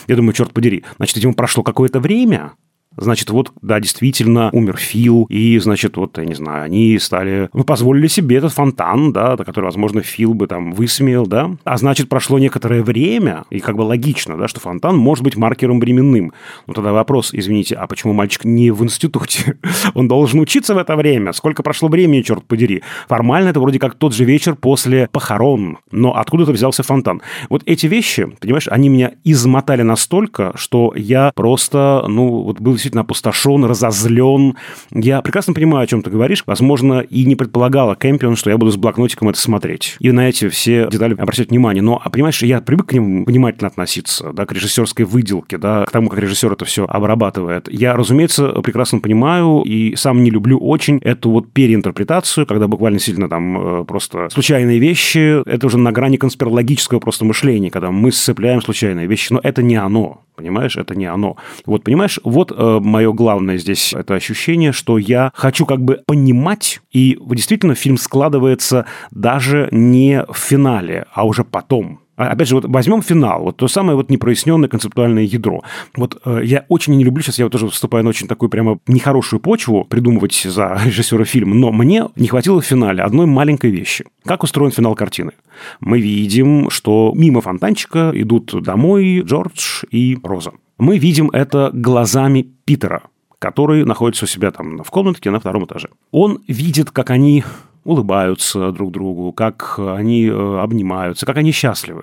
Я 0.08 0.16
думаю, 0.16 0.34
черт 0.34 0.54
подери, 0.54 0.84
значит, 0.98 1.18
этому 1.18 1.34
прошло 1.34 1.64
какое-то 1.64 2.00
время, 2.00 2.52
Значит, 2.98 3.30
вот, 3.30 3.54
да, 3.62 3.80
действительно, 3.80 4.50
умер 4.52 4.76
Фил, 4.78 5.26
и, 5.30 5.58
значит, 5.60 5.96
вот, 5.96 6.18
я 6.18 6.26
не 6.26 6.34
знаю, 6.34 6.66
они 6.66 7.00
стали, 7.00 7.50
ну, 7.54 7.64
позволили 7.64 8.08
себе 8.08 8.36
этот 8.36 8.52
фонтан, 8.52 9.14
да, 9.14 9.38
который, 9.38 9.66
возможно, 9.66 10.02
Фил 10.02 10.34
бы 10.34 10.46
там 10.48 10.74
высмеял, 10.74 11.26
да, 11.26 11.52
а 11.64 11.78
значит, 11.78 12.10
прошло 12.10 12.38
некоторое 12.38 12.84
время, 12.84 13.46
и 13.50 13.60
как 13.60 13.78
бы 13.78 13.84
логично, 13.84 14.36
да, 14.36 14.50
что 14.50 14.60
фонтан 14.60 14.98
может 14.98 15.24
быть 15.24 15.38
маркером 15.38 15.80
временным. 15.80 16.34
Ну, 16.68 16.74
тогда 16.74 16.92
вопрос, 16.92 17.30
извините, 17.32 17.76
а 17.76 17.88
почему 17.88 18.12
мальчик 18.12 18.44
не 18.44 18.72
в 18.72 18.84
институте? 18.84 19.58
Он 19.94 20.10
должен 20.10 20.42
учиться 20.42 20.76
в 20.76 20.78
это 20.78 20.98
время? 20.98 21.32
Сколько 21.32 21.64
прошло 21.64 21.88
времени, 21.88 22.24
черт 22.24 22.44
подери? 22.44 22.84
Формально 23.08 23.50
это 23.50 23.62
вроде 23.62 23.80
как 23.80 23.96
тот 23.96 24.14
же 24.14 24.26
вечер 24.26 24.56
после 24.56 25.08
похорон, 25.14 25.78
но 25.92 26.18
откуда-то 26.18 26.52
взялся 26.52 26.84
фонтан. 26.84 27.22
Вот 27.50 27.64
эти 27.66 27.88
вещи, 27.88 28.28
понимаешь, 28.42 28.68
они 28.68 28.90
меня 28.90 29.14
измотали 29.24 29.82
настолько, 29.82 30.52
что 30.56 30.94
я 30.96 31.32
просто, 31.34 32.04
ну, 32.10 32.42
вот 32.42 32.60
был 32.60 32.81
действительно 32.82 33.02
опустошен, 33.02 33.64
разозлен. 33.66 34.56
Я 34.92 35.22
прекрасно 35.22 35.54
понимаю, 35.54 35.84
о 35.84 35.88
чем 35.88 36.02
ты 36.02 36.10
говоришь. 36.10 36.44
Возможно, 36.48 37.02
и 37.02 37.26
не 37.26 37.36
предполагала 37.36 37.96
Кэмпион, 37.96 38.36
что 38.36 38.50
я 38.50 38.58
буду 38.58 38.72
с 38.72 38.78
блокнотиком 38.78 39.30
это 39.30 39.40
смотреть. 39.40 39.96
И 40.00 40.12
на 40.12 40.28
эти 40.28 40.50
все 40.50 40.88
детали 40.92 41.14
обращать 41.14 41.50
внимание. 41.50 41.84
Но, 41.84 42.02
а 42.04 42.10
понимаешь, 42.10 42.42
я 42.42 42.60
привык 42.62 42.88
к 42.88 42.94
ним 42.94 43.24
внимательно 43.26 43.68
относиться, 43.68 44.32
да, 44.34 44.46
к 44.46 44.52
режиссерской 44.52 45.06
выделке, 45.06 45.58
да, 45.58 45.86
к 45.86 45.92
тому, 45.92 46.10
как 46.10 46.20
режиссер 46.20 46.52
это 46.52 46.66
все 46.66 46.86
обрабатывает. 46.86 47.72
Я, 47.72 47.96
разумеется, 47.96 48.48
прекрасно 48.64 49.00
понимаю 49.00 49.62
и 49.66 49.96
сам 49.96 50.24
не 50.24 50.32
люблю 50.32 50.58
очень 50.58 50.98
эту 51.00 51.30
вот 51.30 51.52
переинтерпретацию, 51.52 52.48
когда 52.48 52.68
буквально 52.68 53.00
сильно 53.00 53.30
там 53.30 53.82
э, 53.82 53.86
просто 53.86 54.30
случайные 54.32 54.80
вещи, 54.80 55.48
это 55.48 55.68
уже 55.68 55.78
на 55.78 55.92
грани 55.92 56.18
конспирологического 56.18 57.00
просто 57.00 57.26
мышления, 57.26 57.70
когда 57.70 57.92
мы 57.92 58.12
сцепляем 58.12 58.62
случайные 58.62 59.08
вещи, 59.08 59.34
но 59.34 59.40
это 59.44 59.62
не 59.62 59.76
оно 59.76 60.22
понимаешь, 60.42 60.76
это 60.76 60.96
не 60.96 61.06
оно. 61.06 61.38
Вот, 61.66 61.84
понимаешь, 61.84 62.20
вот 62.24 62.52
э, 62.52 62.71
мое 62.80 63.12
главное 63.12 63.58
здесь 63.58 63.94
это 63.94 64.16
ощущение, 64.16 64.72
что 64.72 64.98
я 64.98 65.32
хочу 65.34 65.66
как 65.66 65.82
бы 65.82 66.02
понимать, 66.06 66.82
и 66.92 67.18
действительно 67.30 67.76
фильм 67.76 67.98
складывается 67.98 68.86
даже 69.12 69.68
не 69.72 70.24
в 70.30 70.38
финале, 70.38 71.06
а 71.14 71.26
уже 71.26 71.44
потом. 71.44 72.00
А, 72.22 72.28
опять 72.28 72.50
же, 72.50 72.56
вот 72.56 72.66
возьмем 72.68 73.02
финал, 73.02 73.46
вот 73.46 73.58
то 73.58 73.68
самое 73.68 73.96
вот 73.96 74.12
непроясненное 74.12 74.70
концептуальное 74.70 75.24
ядро. 75.24 75.64
Вот 75.96 76.22
э, 76.24 76.42
я 76.44 76.66
очень 76.68 76.96
не 76.96 77.04
люблю, 77.04 77.24
сейчас 77.24 77.40
я 77.40 77.46
вот 77.46 77.52
тоже 77.52 77.68
вступаю 77.70 78.04
на 78.04 78.12
очень 78.12 78.28
такую 78.28 78.50
прямо 78.50 78.78
нехорошую 78.86 79.40
почву 79.40 79.86
придумывать 79.86 80.36
за 80.36 80.80
режиссера 80.86 81.26
фильма, 81.26 81.56
но 81.56 81.72
мне 81.72 82.10
не 82.16 82.28
хватило 82.28 82.62
в 82.62 82.66
финале 82.66 83.02
одной 83.02 83.26
маленькой 83.26 83.72
вещи. 83.72 84.06
Как 84.24 84.44
устроен 84.44 84.72
финал 84.72 84.94
картины? 84.94 85.32
Мы 85.80 86.00
видим, 86.00 86.70
что 86.70 87.12
мимо 87.16 87.42
фонтанчика 87.42 88.12
идут 88.14 88.54
домой 88.62 89.22
Джордж 89.22 89.84
и 89.90 90.16
Роза. 90.22 90.52
Мы 90.82 90.98
видим 90.98 91.30
это 91.30 91.70
глазами 91.72 92.42
Питера, 92.66 93.04
который 93.38 93.86
находится 93.86 94.26
у 94.26 94.28
себя 94.28 94.50
там 94.50 94.84
в 94.84 94.90
комнатке 94.90 95.30
на 95.30 95.40
втором 95.40 95.66
этаже. 95.66 95.90
Он 96.10 96.40
видит, 96.48 96.90
как 96.90 97.12
они 97.12 97.44
улыбаются 97.84 98.72
друг 98.72 98.92
другу, 98.92 99.32
как 99.32 99.78
они 99.78 100.26
э, 100.26 100.60
обнимаются, 100.60 101.28
как 101.28 101.38
они 101.38 101.52
счастливы. 101.52 102.02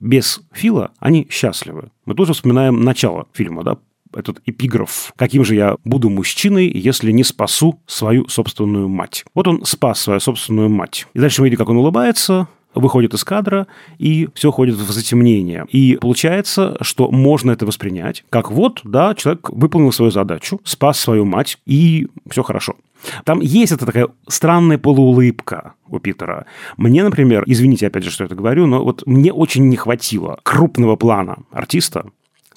Без 0.00 0.40
Фила 0.52 0.90
они 0.98 1.28
счастливы. 1.30 1.92
Мы 2.04 2.16
тоже 2.16 2.32
вспоминаем 2.32 2.80
начало 2.80 3.28
фильма, 3.32 3.62
да, 3.62 3.76
этот 4.12 4.40
эпиграф. 4.44 5.12
Каким 5.14 5.44
же 5.44 5.54
я 5.54 5.76
буду 5.84 6.10
мужчиной, 6.10 6.68
если 6.68 7.12
не 7.12 7.22
спасу 7.22 7.80
свою 7.86 8.26
собственную 8.26 8.88
мать? 8.88 9.24
Вот 9.34 9.46
он 9.46 9.64
спас 9.64 10.00
свою 10.00 10.18
собственную 10.18 10.68
мать. 10.68 11.06
И 11.14 11.20
дальше 11.20 11.42
мы 11.42 11.46
видим, 11.46 11.58
как 11.58 11.68
он 11.68 11.76
улыбается, 11.76 12.48
выходит 12.76 13.14
из 13.14 13.24
кадра, 13.24 13.66
и 13.98 14.28
все 14.34 14.50
ходит 14.52 14.76
в 14.76 14.90
затемнение. 14.90 15.66
И 15.70 15.98
получается, 16.00 16.76
что 16.80 17.10
можно 17.10 17.50
это 17.50 17.66
воспринять, 17.66 18.24
как 18.30 18.50
вот, 18.50 18.80
да, 18.84 19.14
человек 19.14 19.50
выполнил 19.50 19.92
свою 19.92 20.10
задачу, 20.10 20.60
спас 20.64 21.00
свою 21.00 21.24
мать, 21.24 21.58
и 21.66 22.06
все 22.30 22.42
хорошо. 22.42 22.76
Там 23.24 23.40
есть 23.40 23.72
эта 23.72 23.86
такая 23.86 24.08
странная 24.28 24.78
полуулыбка 24.78 25.74
у 25.88 25.98
Питера. 25.98 26.46
Мне, 26.76 27.04
например, 27.04 27.44
извините 27.46 27.86
опять 27.86 28.04
же, 28.04 28.10
что 28.10 28.24
я 28.24 28.26
это 28.26 28.34
говорю, 28.34 28.66
но 28.66 28.82
вот 28.82 29.06
мне 29.06 29.32
очень 29.32 29.68
не 29.68 29.76
хватило 29.76 30.38
крупного 30.42 30.96
плана 30.96 31.38
артиста, 31.52 32.06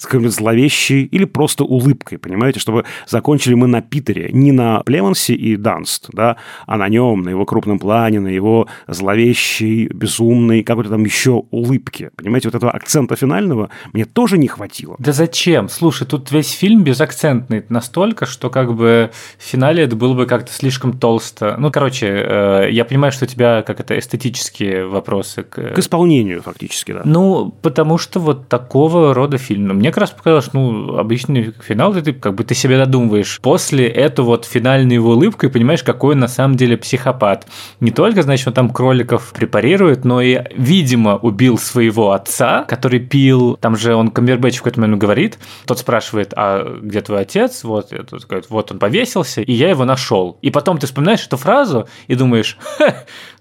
с 0.00 0.06
какой-нибудь 0.06 0.34
зловещей 0.34 1.04
или 1.04 1.26
просто 1.26 1.64
улыбкой, 1.64 2.18
понимаете, 2.18 2.58
чтобы 2.58 2.84
закончили 3.06 3.52
мы 3.52 3.66
на 3.66 3.82
Питере, 3.82 4.30
не 4.32 4.50
на 4.50 4.80
Племонсе 4.80 5.34
и 5.34 5.56
Данст, 5.56 6.08
да, 6.12 6.38
а 6.66 6.78
на 6.78 6.88
нем, 6.88 7.20
на 7.20 7.28
его 7.28 7.44
крупном 7.44 7.78
плане, 7.78 8.18
на 8.18 8.28
его 8.28 8.66
зловещей, 8.88 9.88
безумной, 9.88 10.62
какой-то 10.62 10.88
там 10.88 11.04
еще 11.04 11.44
улыбке. 11.50 12.10
Понимаете, 12.16 12.48
вот 12.48 12.54
этого 12.54 12.72
акцента 12.72 13.14
финального 13.14 13.68
мне 13.92 14.06
тоже 14.06 14.38
не 14.38 14.48
хватило. 14.48 14.96
Да 14.98 15.12
зачем? 15.12 15.68
Слушай, 15.68 16.06
тут 16.06 16.32
весь 16.32 16.50
фильм 16.50 16.82
безакцентный 16.82 17.64
настолько, 17.68 18.24
что 18.24 18.48
как 18.48 18.74
бы 18.74 19.10
в 19.38 19.42
финале 19.42 19.82
это 19.82 19.96
было 19.96 20.14
бы 20.14 20.24
как-то 20.24 20.50
слишком 20.50 20.98
толсто. 20.98 21.56
Ну, 21.58 21.70
короче, 21.70 22.06
э, 22.06 22.68
я 22.70 22.86
понимаю, 22.86 23.12
что 23.12 23.26
у 23.26 23.28
тебя 23.28 23.62
как 23.62 23.80
это 23.80 23.98
эстетические 23.98 24.86
вопросы 24.86 25.42
к... 25.42 25.74
К 25.74 25.78
исполнению, 25.78 26.40
фактически, 26.40 26.92
да. 26.92 27.02
Ну, 27.04 27.54
потому 27.60 27.98
что 27.98 28.18
вот 28.18 28.48
такого 28.48 29.12
рода 29.12 29.36
фильм. 29.36 29.66
Ну, 29.68 29.74
мне 29.74 29.89
мне 29.90 29.92
как 29.92 30.02
раз 30.02 30.10
показалось, 30.10 30.52
ну, 30.52 30.98
обычный 30.98 31.52
финал, 31.60 31.92
ты 31.92 32.12
как 32.12 32.34
бы 32.34 32.44
ты 32.44 32.54
себе 32.54 32.78
додумываешь. 32.78 33.40
После 33.42 33.88
эту 33.88 34.24
вот 34.24 34.44
финальную 34.44 34.94
его 34.94 35.10
улыбку 35.10 35.46
и 35.46 35.48
понимаешь, 35.48 35.82
какой 35.82 36.14
он 36.14 36.20
на 36.20 36.28
самом 36.28 36.56
деле 36.56 36.76
психопат. 36.76 37.46
Не 37.80 37.90
только, 37.90 38.22
значит, 38.22 38.46
он 38.46 38.54
там 38.54 38.70
кроликов 38.70 39.32
препарирует, 39.32 40.04
но 40.04 40.20
и, 40.20 40.40
видимо, 40.56 41.16
убил 41.16 41.58
своего 41.58 42.12
отца, 42.12 42.64
который 42.68 43.00
пил. 43.00 43.56
Там 43.60 43.76
же 43.76 43.94
он 43.94 44.10
Камбербэтч 44.10 44.56
в 44.56 44.58
какой-то 44.58 44.80
момент 44.80 45.00
говорит, 45.00 45.38
тот 45.66 45.80
спрашивает, 45.80 46.32
а 46.36 46.78
где 46.80 47.00
твой 47.00 47.22
отец? 47.22 47.64
Вот, 47.64 47.90
тот 47.90 48.26
говорит, 48.26 48.46
вот 48.48 48.70
он 48.70 48.78
повесился, 48.78 49.42
и 49.42 49.52
я 49.52 49.70
его 49.70 49.84
нашел. 49.84 50.38
И 50.40 50.50
потом 50.50 50.78
ты 50.78 50.86
вспоминаешь 50.86 51.26
эту 51.26 51.36
фразу 51.36 51.88
и 52.06 52.14
думаешь, 52.14 52.58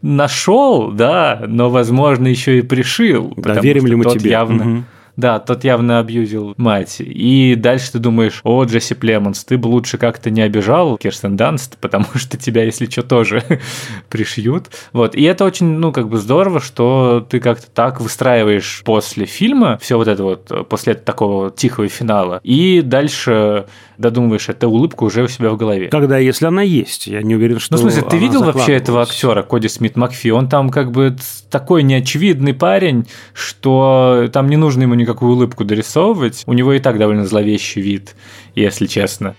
нашел, 0.01 0.91
да, 0.91 1.43
но, 1.47 1.69
возможно, 1.69 2.27
еще 2.27 2.57
и 2.57 2.61
пришил. 2.61 3.33
Да, 3.37 3.59
верим 3.59 3.85
ли 3.85 3.95
мы 3.95 4.05
тебе? 4.05 4.31
Явно, 4.31 4.63
угу 4.63 4.83
да, 5.15 5.39
тот 5.39 5.63
явно 5.63 5.99
абьюзил 5.99 6.53
мать. 6.57 6.97
И 6.99 7.55
дальше 7.55 7.93
ты 7.93 7.99
думаешь, 7.99 8.41
о, 8.43 8.63
Джесси 8.63 8.95
Племонс, 8.95 9.43
ты 9.43 9.57
бы 9.57 9.67
лучше 9.67 9.97
как-то 9.97 10.29
не 10.29 10.41
обижал 10.41 10.97
Кирстен 10.97 11.35
Данст, 11.35 11.77
потому 11.81 12.05
что 12.15 12.37
тебя, 12.37 12.63
если 12.63 12.85
что, 12.85 13.03
тоже 13.03 13.43
пришьют. 14.09 14.67
Вот. 14.93 15.15
И 15.15 15.23
это 15.23 15.45
очень, 15.45 15.67
ну, 15.67 15.91
как 15.91 16.09
бы 16.09 16.17
здорово, 16.17 16.59
что 16.59 17.25
ты 17.29 17.39
как-то 17.39 17.69
так 17.71 18.01
выстраиваешь 18.01 18.81
после 18.85 19.25
фильма 19.25 19.77
все 19.81 19.97
вот 19.97 20.07
это 20.07 20.23
вот, 20.23 20.69
после 20.69 20.93
такого 20.93 21.51
тихого 21.51 21.87
финала. 21.87 22.39
И 22.43 22.81
дальше 22.81 23.65
додумываешь 23.97 24.47
эту 24.49 24.69
улыбку 24.69 25.05
уже 25.05 25.23
у 25.23 25.27
себя 25.27 25.49
в 25.49 25.57
голове. 25.57 25.89
Когда, 25.89 26.17
если 26.17 26.45
она 26.45 26.61
есть, 26.61 27.07
я 27.07 27.21
не 27.21 27.35
уверен, 27.35 27.59
что 27.59 27.73
Ну, 27.73 27.77
в 27.77 27.81
смысле, 27.81 28.03
ты 28.09 28.17
видел 28.17 28.43
вообще 28.43 28.73
этого 28.73 29.01
актера, 29.01 29.43
Коди 29.43 29.67
Смит 29.67 29.97
Макфи? 29.97 30.29
Он 30.29 30.47
там 30.47 30.69
как 30.69 30.91
бы 30.91 31.15
такой 31.51 31.83
неочевидный 31.83 32.53
парень, 32.53 33.07
что 33.33 34.29
там 34.31 34.47
не 34.47 34.55
нужно 34.55 34.83
ему 34.83 34.95
никакую 35.09 35.33
улыбку 35.33 35.65
дорисовывать. 35.65 36.43
У 36.45 36.53
него 36.53 36.73
и 36.73 36.79
так 36.79 36.97
довольно 36.99 37.25
зловещий 37.25 37.81
вид, 37.81 38.15
если 38.55 38.85
честно. 38.85 39.35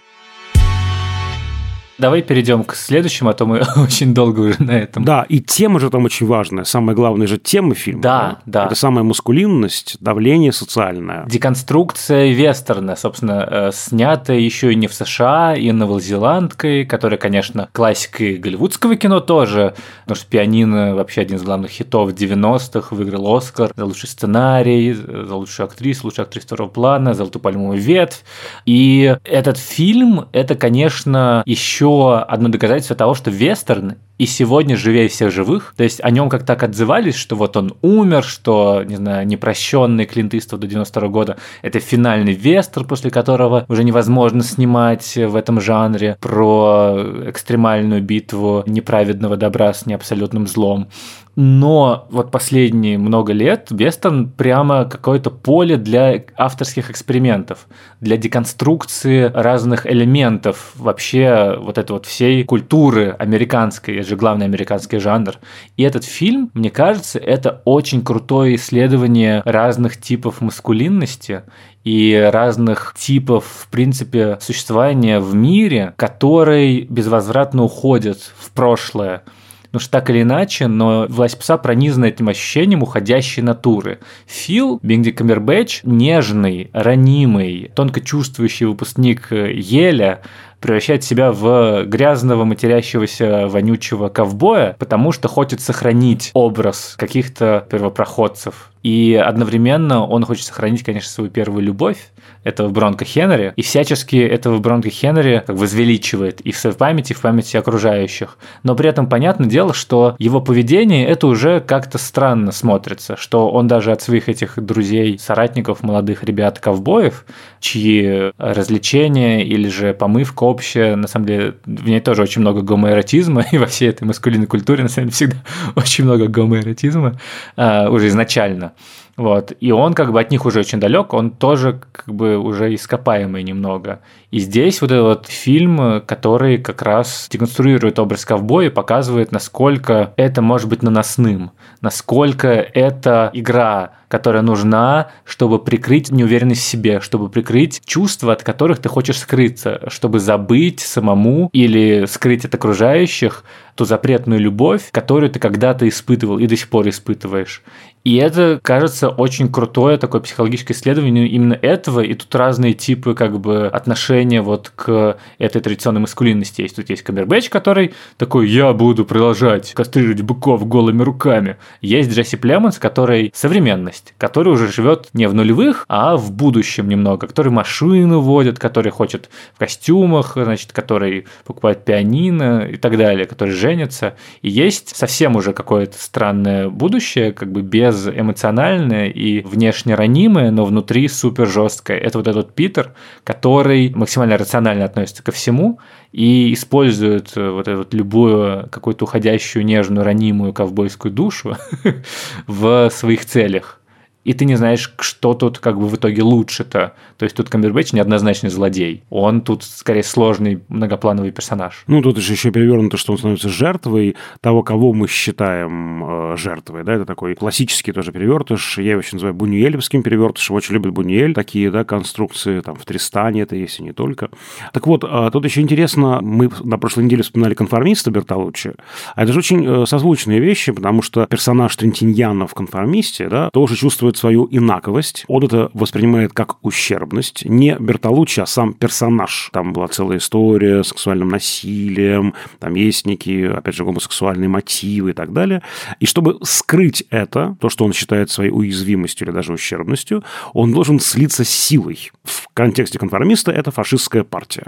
Давай 2.01 2.23
перейдем 2.23 2.65
к 2.65 2.75
следующему, 2.75 3.29
а 3.31 3.35
то 3.35 3.45
мы 3.45 3.63
очень 3.77 4.15
долго 4.15 4.41
уже 4.41 4.63
на 4.63 4.73
этом. 4.73 5.05
Да, 5.05 5.27
и 5.29 5.41
тема 5.41 5.79
же 5.79 5.91
там 5.91 6.05
очень 6.05 6.27
важная. 6.27 6.65
Самая 6.65 6.97
главная 6.97 7.27
же 7.27 7.37
тема 7.37 7.75
фильма. 7.75 8.03
Да, 8.03 8.39
да. 8.47 8.67
Это 8.67 8.75
самая 8.75 9.05
мускулинность, 9.05 9.97
давление 10.01 10.53
социальное. 10.53 11.27
Деконструкция 11.27 12.33
вестерна, 12.33 12.97
собственно, 12.97 13.47
э, 13.51 13.71
снятая 13.75 14.39
еще 14.39 14.73
и 14.73 14.77
не 14.77 14.87
в 14.87 14.95
США, 14.95 15.55
и 15.55 15.71
новозеландкой, 15.73 16.87
которая, 16.87 17.19
конечно, 17.19 17.69
классика 17.73 18.25
голливудского 18.39 18.97
кино 18.97 19.21
тоже, 19.21 19.75
потому 20.05 20.17
что 20.17 20.27
«Пианино» 20.27 20.95
вообще 20.95 21.21
один 21.21 21.37
из 21.37 21.43
главных 21.43 21.71
хитов 21.71 22.13
90-х, 22.13 22.95
выиграл 22.97 23.37
Оскар 23.37 23.73
за 23.77 23.85
лучший 23.85 24.09
сценарий, 24.09 24.93
за 24.95 25.35
лучшую 25.35 25.67
актрису, 25.67 26.07
лучшую 26.07 26.25
актрису 26.25 26.47
второго 26.47 26.71
плана, 26.71 27.13
золотую 27.13 27.43
пальмовую 27.43 27.79
ветвь. 27.79 28.25
И 28.65 29.17
этот 29.25 29.59
фильм, 29.59 30.29
это, 30.33 30.55
конечно, 30.55 31.43
еще 31.45 31.90
одно 32.29 32.49
доказательство 32.49 32.97
того, 32.97 33.15
что 33.15 33.31
вестерн 33.31 33.97
и 34.21 34.27
сегодня 34.27 34.77
живее 34.77 35.09
всех 35.09 35.33
живых. 35.33 35.73
То 35.79 35.83
есть 35.83 36.05
о 36.05 36.11
нем 36.11 36.29
как 36.29 36.45
так 36.45 36.63
отзывались, 36.63 37.15
что 37.15 37.37
вот 37.37 37.57
он 37.57 37.73
умер, 37.81 38.23
что, 38.23 38.85
не 38.85 38.97
знаю, 38.97 39.27
непрощенный 39.27 40.05
Клинт 40.05 40.35
Иствуд 40.35 40.61
до 40.61 40.67
92 40.67 41.09
года– 41.09 41.39
это 41.63 41.81
финальный 41.81 42.35
вестер, 42.35 42.85
после 42.85 43.11
которого 43.11 43.65
уже 43.69 43.83
невозможно 43.83 44.43
снимать 44.43 45.17
в 45.17 45.35
этом 45.35 45.59
жанре 45.59 46.19
про 46.21 46.99
экстремальную 47.29 48.03
битву 48.03 48.63
неправедного 48.67 49.39
добра 49.39 49.73
с 49.73 49.87
неабсолютным 49.87 50.47
злом. 50.47 50.91
Но 51.37 52.07
вот 52.11 52.31
последние 52.31 52.99
много 52.99 53.33
лет 53.33 53.69
вестерн 53.71 54.29
прямо 54.29 54.85
какое-то 54.85 55.31
поле 55.31 55.77
для 55.77 56.23
авторских 56.37 56.91
экспериментов, 56.91 57.67
для 58.01 58.17
деконструкции 58.17 59.31
разных 59.33 59.87
элементов 59.87 60.73
вообще 60.77 61.57
вот 61.59 61.79
этой 61.79 61.93
вот 61.93 62.05
всей 62.07 62.45
культуры 62.45 63.17
американской 63.19 64.03
же 64.11 64.17
главный 64.17 64.47
американский 64.47 64.99
жанр. 64.99 65.37
И 65.77 65.83
этот 65.83 66.05
фильм, 66.05 66.51
мне 66.53 66.71
кажется, 66.71 67.19
это 67.19 67.63
очень 67.65 68.05
крутое 68.05 68.57
исследование 68.57 69.43
разных 69.47 69.99
типов 69.99 70.41
маскулинности 70.41 71.43
и 71.85 72.29
разных 72.33 72.95
типов, 72.99 73.45
в 73.47 73.69
принципе, 73.69 74.39
существования 74.41 75.21
в 75.21 75.35
мире, 75.35 75.95
который 75.97 76.83
безвозвратно 76.83 77.63
уходит 77.63 78.19
в 78.37 78.51
прошлое. 78.51 79.23
Потому 79.71 79.83
что 79.83 79.93
так 79.93 80.11
или 80.11 80.23
иначе, 80.23 80.67
но 80.67 81.07
власть 81.09 81.39
пса 81.39 81.57
пронизана 81.57 82.07
этим 82.07 82.29
ощущением 82.29 82.83
уходящей 82.83 83.41
натуры. 83.41 84.01
Фил, 84.27 84.81
Бенди 84.83 85.13
Камбербэтч, 85.13 85.83
нежный, 85.85 86.71
ранимый, 86.73 87.71
тонко 87.77 88.01
чувствующий 88.01 88.67
выпускник 88.67 89.31
Еля, 89.31 90.23
превращает 90.61 91.03
себя 91.03 91.33
в 91.33 91.85
грязного, 91.85 92.45
матерящегося, 92.45 93.49
вонючего 93.49 94.09
ковбоя, 94.09 94.77
потому 94.79 95.13
что 95.13 95.29
хочет 95.29 95.61
сохранить 95.61 96.31
образ 96.35 96.95
каких-то 96.99 97.67
первопроходцев. 97.71 98.71
И 98.83 99.15
одновременно 99.15 100.07
он 100.07 100.25
хочет 100.25 100.47
сохранить, 100.47 100.83
конечно, 100.85 101.11
свою 101.11 101.31
первую 101.31 101.63
любовь, 101.63 102.11
этого 102.45 102.69
Бронка 102.69 103.05
Хенри, 103.05 103.53
и 103.57 103.63
всячески 103.63 104.17
этого 104.17 104.59
Бронка 104.59 104.91
Хенри 104.91 105.43
как 105.47 105.57
возвеличивает 105.57 106.41
и 106.41 106.53
в 106.53 106.57
своей 106.57 106.77
памяти, 106.77 107.13
и 107.13 107.15
в 107.15 107.21
памяти 107.21 107.57
окружающих. 107.57 108.39
Но 108.63 108.75
при 108.75 108.89
этом 108.89 109.09
понятное 109.09 109.49
дело, 109.49 109.75
что 109.75 110.17
его 110.19 110.41
поведение 110.41 111.07
это 111.07 111.27
уже 111.27 111.61
как-то 111.61 111.99
странно 111.99 112.53
смотрится, 112.53 113.17
что 113.17 113.51
он 113.51 113.69
даже 113.69 113.93
от 113.93 114.03
своих 114.03 114.29
этих 114.29 114.55
друзей, 114.57 115.19
соратников, 115.19 115.83
молодых 115.83 116.25
ребят, 116.25 116.59
ковбоев, 116.59 117.25
чьи 117.61 118.33
развлечения 118.39 119.45
или 119.45 119.69
же 119.69 119.95
помывка 119.95 120.45
общая, 120.45 120.97
на 120.97 121.09
самом 121.09 121.27
деле, 121.27 121.55
в 121.65 121.89
ней 121.89 122.01
тоже 122.01 122.23
очень 122.23 122.41
много 122.41 122.63
гомоэротизма, 122.63 123.47
и 123.53 123.59
во 123.59 123.67
всей 123.67 123.91
этой 123.91 124.05
маскулинной 124.05 124.47
культуре, 124.47 124.83
на 124.83 124.89
самом 124.89 125.09
деле, 125.09 125.15
всегда 125.15 125.37
очень 125.77 126.05
много 126.05 126.29
гомоэротизма 126.29 127.19
а, 127.57 127.89
уже 127.91 128.09
изначально. 128.09 128.73
Вот. 129.21 129.53
И 129.61 129.71
он 129.71 129.93
как 129.93 130.13
бы 130.13 130.19
от 130.19 130.31
них 130.31 130.47
уже 130.47 130.61
очень 130.61 130.81
далек, 130.81 131.13
он 131.13 131.31
тоже 131.31 131.79
как 131.93 132.07
бы 132.07 132.39
уже 132.39 132.75
ископаемый 132.75 133.43
немного. 133.43 134.01
И 134.31 134.39
здесь 134.39 134.81
вот 134.81 134.91
этот 134.91 135.05
вот 135.05 135.27
фильм, 135.27 136.01
который 136.07 136.57
как 136.57 136.81
раз 136.81 137.29
деконструирует 137.31 137.99
образ 137.99 138.25
ковбоя 138.25 138.69
и 138.69 138.71
показывает, 138.71 139.31
насколько 139.31 140.15
это 140.17 140.41
может 140.41 140.71
быть 140.71 140.83
наносным, 140.83 141.51
насколько 141.83 142.49
это 142.49 143.31
игра, 143.35 143.91
которая 144.11 144.43
нужна, 144.43 145.13
чтобы 145.25 145.61
прикрыть 145.61 146.11
неуверенность 146.11 146.63
в 146.63 146.65
себе, 146.65 147.01
чтобы 147.01 147.29
прикрыть 147.29 147.81
чувства, 147.87 148.33
от 148.33 148.43
которых 148.43 148.81
ты 148.81 148.89
хочешь 148.89 149.19
скрыться, 149.19 149.83
чтобы 149.87 150.19
забыть 150.19 150.81
самому 150.81 151.49
или 151.53 152.07
скрыть 152.07 152.45
от 152.45 152.55
окружающих 152.55 153.45
ту 153.77 153.85
запретную 153.85 154.41
любовь, 154.41 154.91
которую 154.91 155.31
ты 155.31 155.39
когда-то 155.39 155.89
испытывал 155.89 156.39
и 156.39 156.47
до 156.47 156.57
сих 156.57 156.69
пор 156.69 156.89
испытываешь. 156.89 157.63
И 158.03 158.17
это, 158.17 158.59
кажется, 158.63 159.11
очень 159.11 159.53
крутое 159.53 159.99
такое 159.99 160.23
психологическое 160.23 160.73
исследование 160.73 161.29
именно 161.29 161.53
этого, 161.53 162.01
и 162.01 162.15
тут 162.15 162.35
разные 162.35 162.73
типы 162.73 163.15
как 163.15 163.39
бы 163.39 163.67
отношения 163.67 164.41
вот 164.41 164.73
к 164.75 165.19
этой 165.39 165.61
традиционной 165.61 166.01
маскулинности 166.01 166.63
есть. 166.63 166.77
Тут 166.77 166.89
есть 166.89 167.03
Камбербэтч, 167.03 167.51
который 167.51 167.93
такой, 168.17 168.49
я 168.49 168.73
буду 168.73 169.05
продолжать 169.05 169.73
кастрировать 169.75 170.23
быков 170.23 170.67
голыми 170.67 171.03
руками. 171.03 171.57
Есть 171.83 172.11
Джесси 172.11 172.37
Племонс, 172.37 172.79
который 172.79 173.33
современность, 173.35 174.00
который 174.19 174.53
уже 174.53 174.69
живет 174.71 175.09
не 175.13 175.27
в 175.27 175.35
нулевых, 175.35 175.85
а 175.89 176.17
в 176.17 176.33
будущем 176.33 176.89
немного, 176.89 177.27
который 177.27 177.53
машину 177.53 178.21
водит, 178.21 178.59
который 178.59 178.93
хочет 178.93 179.31
в 179.55 179.59
костюмах, 179.59 180.33
значит, 180.35 180.73
который 180.73 181.27
покупает 181.45 181.85
пианино 181.85 182.67
и 182.67 182.77
так 182.77 182.97
далее, 182.97 183.27
который 183.27 183.55
женится. 183.55 184.15
И 184.43 184.51
есть 184.51 184.97
совсем 184.97 185.37
уже 185.37 185.53
какое-то 185.53 185.99
странное 185.99 186.69
будущее, 186.69 187.33
как 187.33 187.53
бы 187.53 187.63
без 187.63 187.91
безэмоциональное 187.91 189.09
и 189.09 189.41
внешне 189.43 189.95
ранимое, 189.95 190.51
но 190.51 190.65
внутри 190.65 191.09
супер 191.09 191.47
жесткое. 191.47 191.99
Это 191.99 192.19
вот 192.19 192.29
этот 192.29 192.55
Питер, 192.55 192.95
который 193.25 193.93
максимально 193.95 194.39
рационально 194.39 194.85
относится 194.85 195.23
ко 195.23 195.33
всему 195.33 195.79
и 196.13 196.53
использует 196.53 197.37
э, 197.37 197.51
вот 197.51 197.69
эту 197.69 197.79
вот 197.79 197.95
любую 197.95 198.69
какую-то 198.71 199.05
уходящую 199.05 199.65
нежную 199.65 200.05
ранимую 200.05 200.53
ковбойскую 200.53 201.13
душу 201.13 201.57
в 202.47 202.91
своих 202.91 203.25
целях 203.25 203.81
и 204.25 204.35
ты 204.35 204.45
не 204.45 204.57
знаешь, 204.57 204.93
что 204.99 205.35
тут 205.35 205.59
как 205.59 205.79
бы 205.79 205.87
в 205.87 205.97
итоге 205.97 206.23
лучше-то. 206.23 206.95
То 207.17 207.25
есть 207.25 207.35
тут 207.35 207.49
Камбербэтч 207.49 207.93
неоднозначный 207.93 208.51
злодей. 208.51 209.03
Он 209.09 209.41
тут 209.41 209.65
скорее 209.65 210.03
сложный 210.03 210.63
многоплановый 210.69 211.33
персонаж. 211.33 211.85
Ну, 211.87 212.03
тут 212.03 212.19
же 212.19 212.33
еще 212.33 212.51
перевернуто, 212.51 212.97
что 212.97 213.13
он 213.13 213.19
становится 213.19 213.49
жертвой 213.49 214.17
того, 214.41 214.63
кого 214.63 214.93
мы 214.93 215.09
считаем 215.09 216.33
э, 216.33 216.37
жертвой. 216.37 216.85
Да? 216.85 216.95
Это 216.95 217.07
такой 217.07 217.35
классический 217.35 217.93
тоже 217.93 218.13
перевертыш. 218.13 218.79
Я 218.79 218.93
его 218.93 219.01
еще 219.01 219.17
называю 219.17 219.35
бунюэлевским 219.35 220.03
перевертышем. 220.03 220.57
Очень 220.57 220.75
любят 220.75 220.93
Бунюэль. 220.93 221.35
Такие 221.35 221.71
да, 221.71 221.85
конструкции 221.85 222.61
там 222.61 222.77
в 222.77 222.85
Тристане 222.85 223.43
это 223.43 223.57
есть 223.57 223.81
и 223.81 223.83
не 223.83 223.93
только. 223.93 224.29
Так 224.73 224.87
вот, 224.87 225.05
э, 225.05 225.31
тут 225.33 225.45
еще 225.45 225.63
интересно, 225.63 226.21
мы 226.21 226.51
на 226.63 226.79
прошлой 226.79 227.05
неделе 227.05 227.23
вспоминали 227.23 227.55
конформиста 227.55 228.11
Бертолуччи. 228.11 228.75
А 229.15 229.23
это 229.23 229.33
же 229.33 229.39
очень 229.39 229.67
э, 229.67 229.87
созвучные 229.87 230.41
вещи, 230.41 230.73
потому 230.73 231.01
что 231.01 231.27
персонаж 231.27 231.75
Трентиньяна 231.75 232.47
в 232.47 232.55
конформисте 232.55 233.29
да, 233.29 233.51
тоже 233.51 233.77
чувствует 233.77 234.10
чувствует 234.11 234.17
свою 234.17 234.49
инаковость. 234.51 235.25
Он 235.29 235.45
это 235.45 235.71
воспринимает 235.75 236.33
как 236.33 236.65
ущербность. 236.65 237.45
Не 237.45 237.77
Бертолуччи, 237.79 238.41
а 238.41 238.47
сам 238.47 238.75
персонаж. 238.75 239.51
Там 239.53 239.73
была 239.73 239.89
целая 239.89 240.19
история 240.19 240.83
с 240.83 240.89
сексуальным 240.89 241.29
насилием, 241.29 242.35
там 242.59 242.75
есть 242.75 243.07
некие, 243.07 243.53
опять 243.53 243.75
же, 243.75 243.85
гомосексуальные 243.85 244.49
мотивы 244.49 245.11
и 245.11 245.13
так 245.13 245.33
далее. 245.33 245.63
И 246.01 246.07
чтобы 246.07 246.39
скрыть 246.43 247.05
это, 247.11 247.57
то, 247.61 247.69
что 247.69 247.85
он 247.85 247.93
считает 247.93 248.31
своей 248.31 248.51
уязвимостью 248.51 249.27
или 249.27 249.35
даже 249.35 249.53
ущербностью, 249.53 250.23
он 250.53 250.73
должен 250.73 251.01
слиться 251.01 251.45
с 251.45 251.49
силой. 251.49 252.11
В 252.25 252.49
контексте 252.55 252.99
конформиста 252.99 253.53
это 253.53 253.71
фашистская 253.71 254.25
партия. 254.25 254.67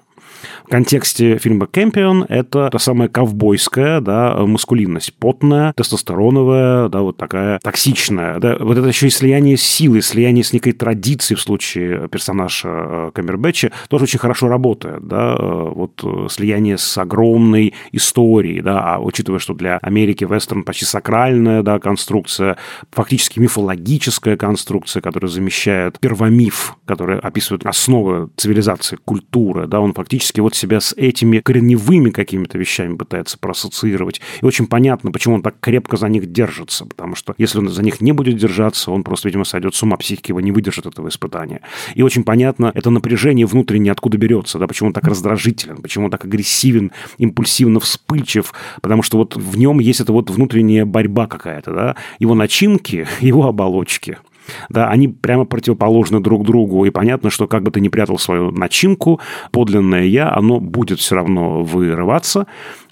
В 0.65 0.71
контексте 0.71 1.39
фильма 1.39 1.67
«Кэмпион» 1.67 2.27
это 2.29 2.71
та 2.71 2.79
самая 2.79 3.09
ковбойская, 3.09 4.01
да, 4.01 4.37
маскулинность, 4.47 5.15
потная, 5.15 5.73
тестостероновая, 5.75 6.89
да, 6.89 7.01
вот 7.01 7.17
такая 7.17 7.59
токсичная. 7.63 8.39
Да, 8.39 8.57
вот 8.59 8.79
это 8.79 8.89
еще 8.89 9.07
и 9.07 9.11
слияние 9.11 9.57
с 9.57 9.63
силой, 9.63 10.03
слияние 10.03 10.45
с 10.45 10.53
некой 10.53 10.73
традицией 10.73 11.37
в 11.37 11.41
случае 11.41 12.09
персонажа 12.09 12.69
э, 12.69 13.11
Камбербэтча 13.15 13.73
тоже 13.89 14.05
очень 14.05 14.19
хорошо 14.19 14.49
работает, 14.49 15.07
да, 15.07 15.37
э, 15.39 15.73
вот 15.75 16.03
э, 16.05 16.29
слияние 16.31 16.79
с 16.79 16.99
огромной 16.99 17.75
историей, 17.93 18.61
да, 18.61 18.95
а 18.95 18.99
учитывая, 18.99 19.39
что 19.39 19.55
для 19.55 19.79
Америки 19.79 20.25
вестерн 20.29 20.65
почти 20.65 20.85
сакральная, 20.85 21.63
да, 21.63 21.79
конструкция, 21.79 22.57
фактически 22.91 23.39
мифологическая 23.39 24.37
конструкция, 24.37 25.01
которая 25.01 25.31
замещает 25.31 25.99
первомиф, 26.01 26.77
который 26.85 27.19
описывает 27.19 27.67
основы 27.67 28.31
цивилизации, 28.37 28.97
культуры, 29.05 29.67
да, 29.67 29.81
он 29.81 29.95
фактически 29.95 30.32
фактически 30.33 30.41
вот 30.41 30.55
себя 30.55 30.81
с 30.81 30.95
этими 30.97 31.41
корневыми 31.41 32.11
какими-то 32.11 32.59
вещами 32.59 32.97
пытается 32.97 33.39
проассоциировать. 33.39 34.21
И 34.41 34.45
очень 34.45 34.67
понятно, 34.67 35.13
почему 35.13 35.35
он 35.35 35.43
так 35.43 35.55
крепко 35.61 35.97
за 35.97 36.09
них 36.09 36.33
держится, 36.33 36.87
потому 36.87 37.15
что 37.15 37.35
если 37.39 37.59
он 37.59 37.69
за 37.69 37.83
них 37.83 38.01
не 38.01 38.13
будет 38.13 38.37
держаться, 38.37 38.91
он 38.91 39.03
просто, 39.03 39.29
видимо, 39.29 39.45
сойдет 39.45 39.75
с 39.75 39.83
ума, 39.83 39.97
психики 39.97 40.31
его 40.31 40.41
не 40.41 40.53
выдержит 40.53 40.87
этого 40.87 41.09
испытания. 41.09 41.61
И 41.95 42.03
очень 42.03 42.25
понятно, 42.25 42.73
это 42.75 42.91
напряжение 42.91 43.47
внутреннее 43.47 43.93
откуда 43.93 44.19
берется, 44.19 44.59
да, 44.59 44.67
почему 44.67 44.89
он 44.89 44.93
так 44.93 45.05
раздражителен, 45.05 45.77
почему 45.77 46.07
он 46.07 46.11
так 46.11 46.25
агрессивен, 46.25 46.93
импульсивно 47.19 47.81
вспыльчив, 47.81 48.53
потому 48.81 49.03
что 49.03 49.19
вот 49.19 49.37
в 49.37 49.59
нем 49.59 49.81
есть 49.81 50.01
эта 50.01 50.13
вот 50.13 50.31
внутренняя 50.31 50.87
борьба 50.87 51.27
какая-то, 51.27 51.73
да, 51.73 51.97
его 52.19 52.35
начинки, 52.35 53.07
его 53.21 53.47
оболочки– 53.47 54.19
да, 54.69 54.89
они 54.89 55.09
прямо 55.09 55.45
противоположны 55.45 56.21
друг 56.21 56.45
другу, 56.45 56.85
и 56.85 56.91
понятно, 56.91 57.31
что 57.31 57.47
как 57.47 57.63
бы 57.63 57.71
ты 57.71 57.81
ни 57.81 57.89
прятал 57.89 58.19
свою 58.19 58.51
начинку, 58.51 59.21
подлинное 59.51 60.05
«я», 60.05 60.33
оно 60.33 60.61
будет 60.61 60.99
все 60.99 61.17
равно 61.17 61.63
вырываться, 61.63 62.47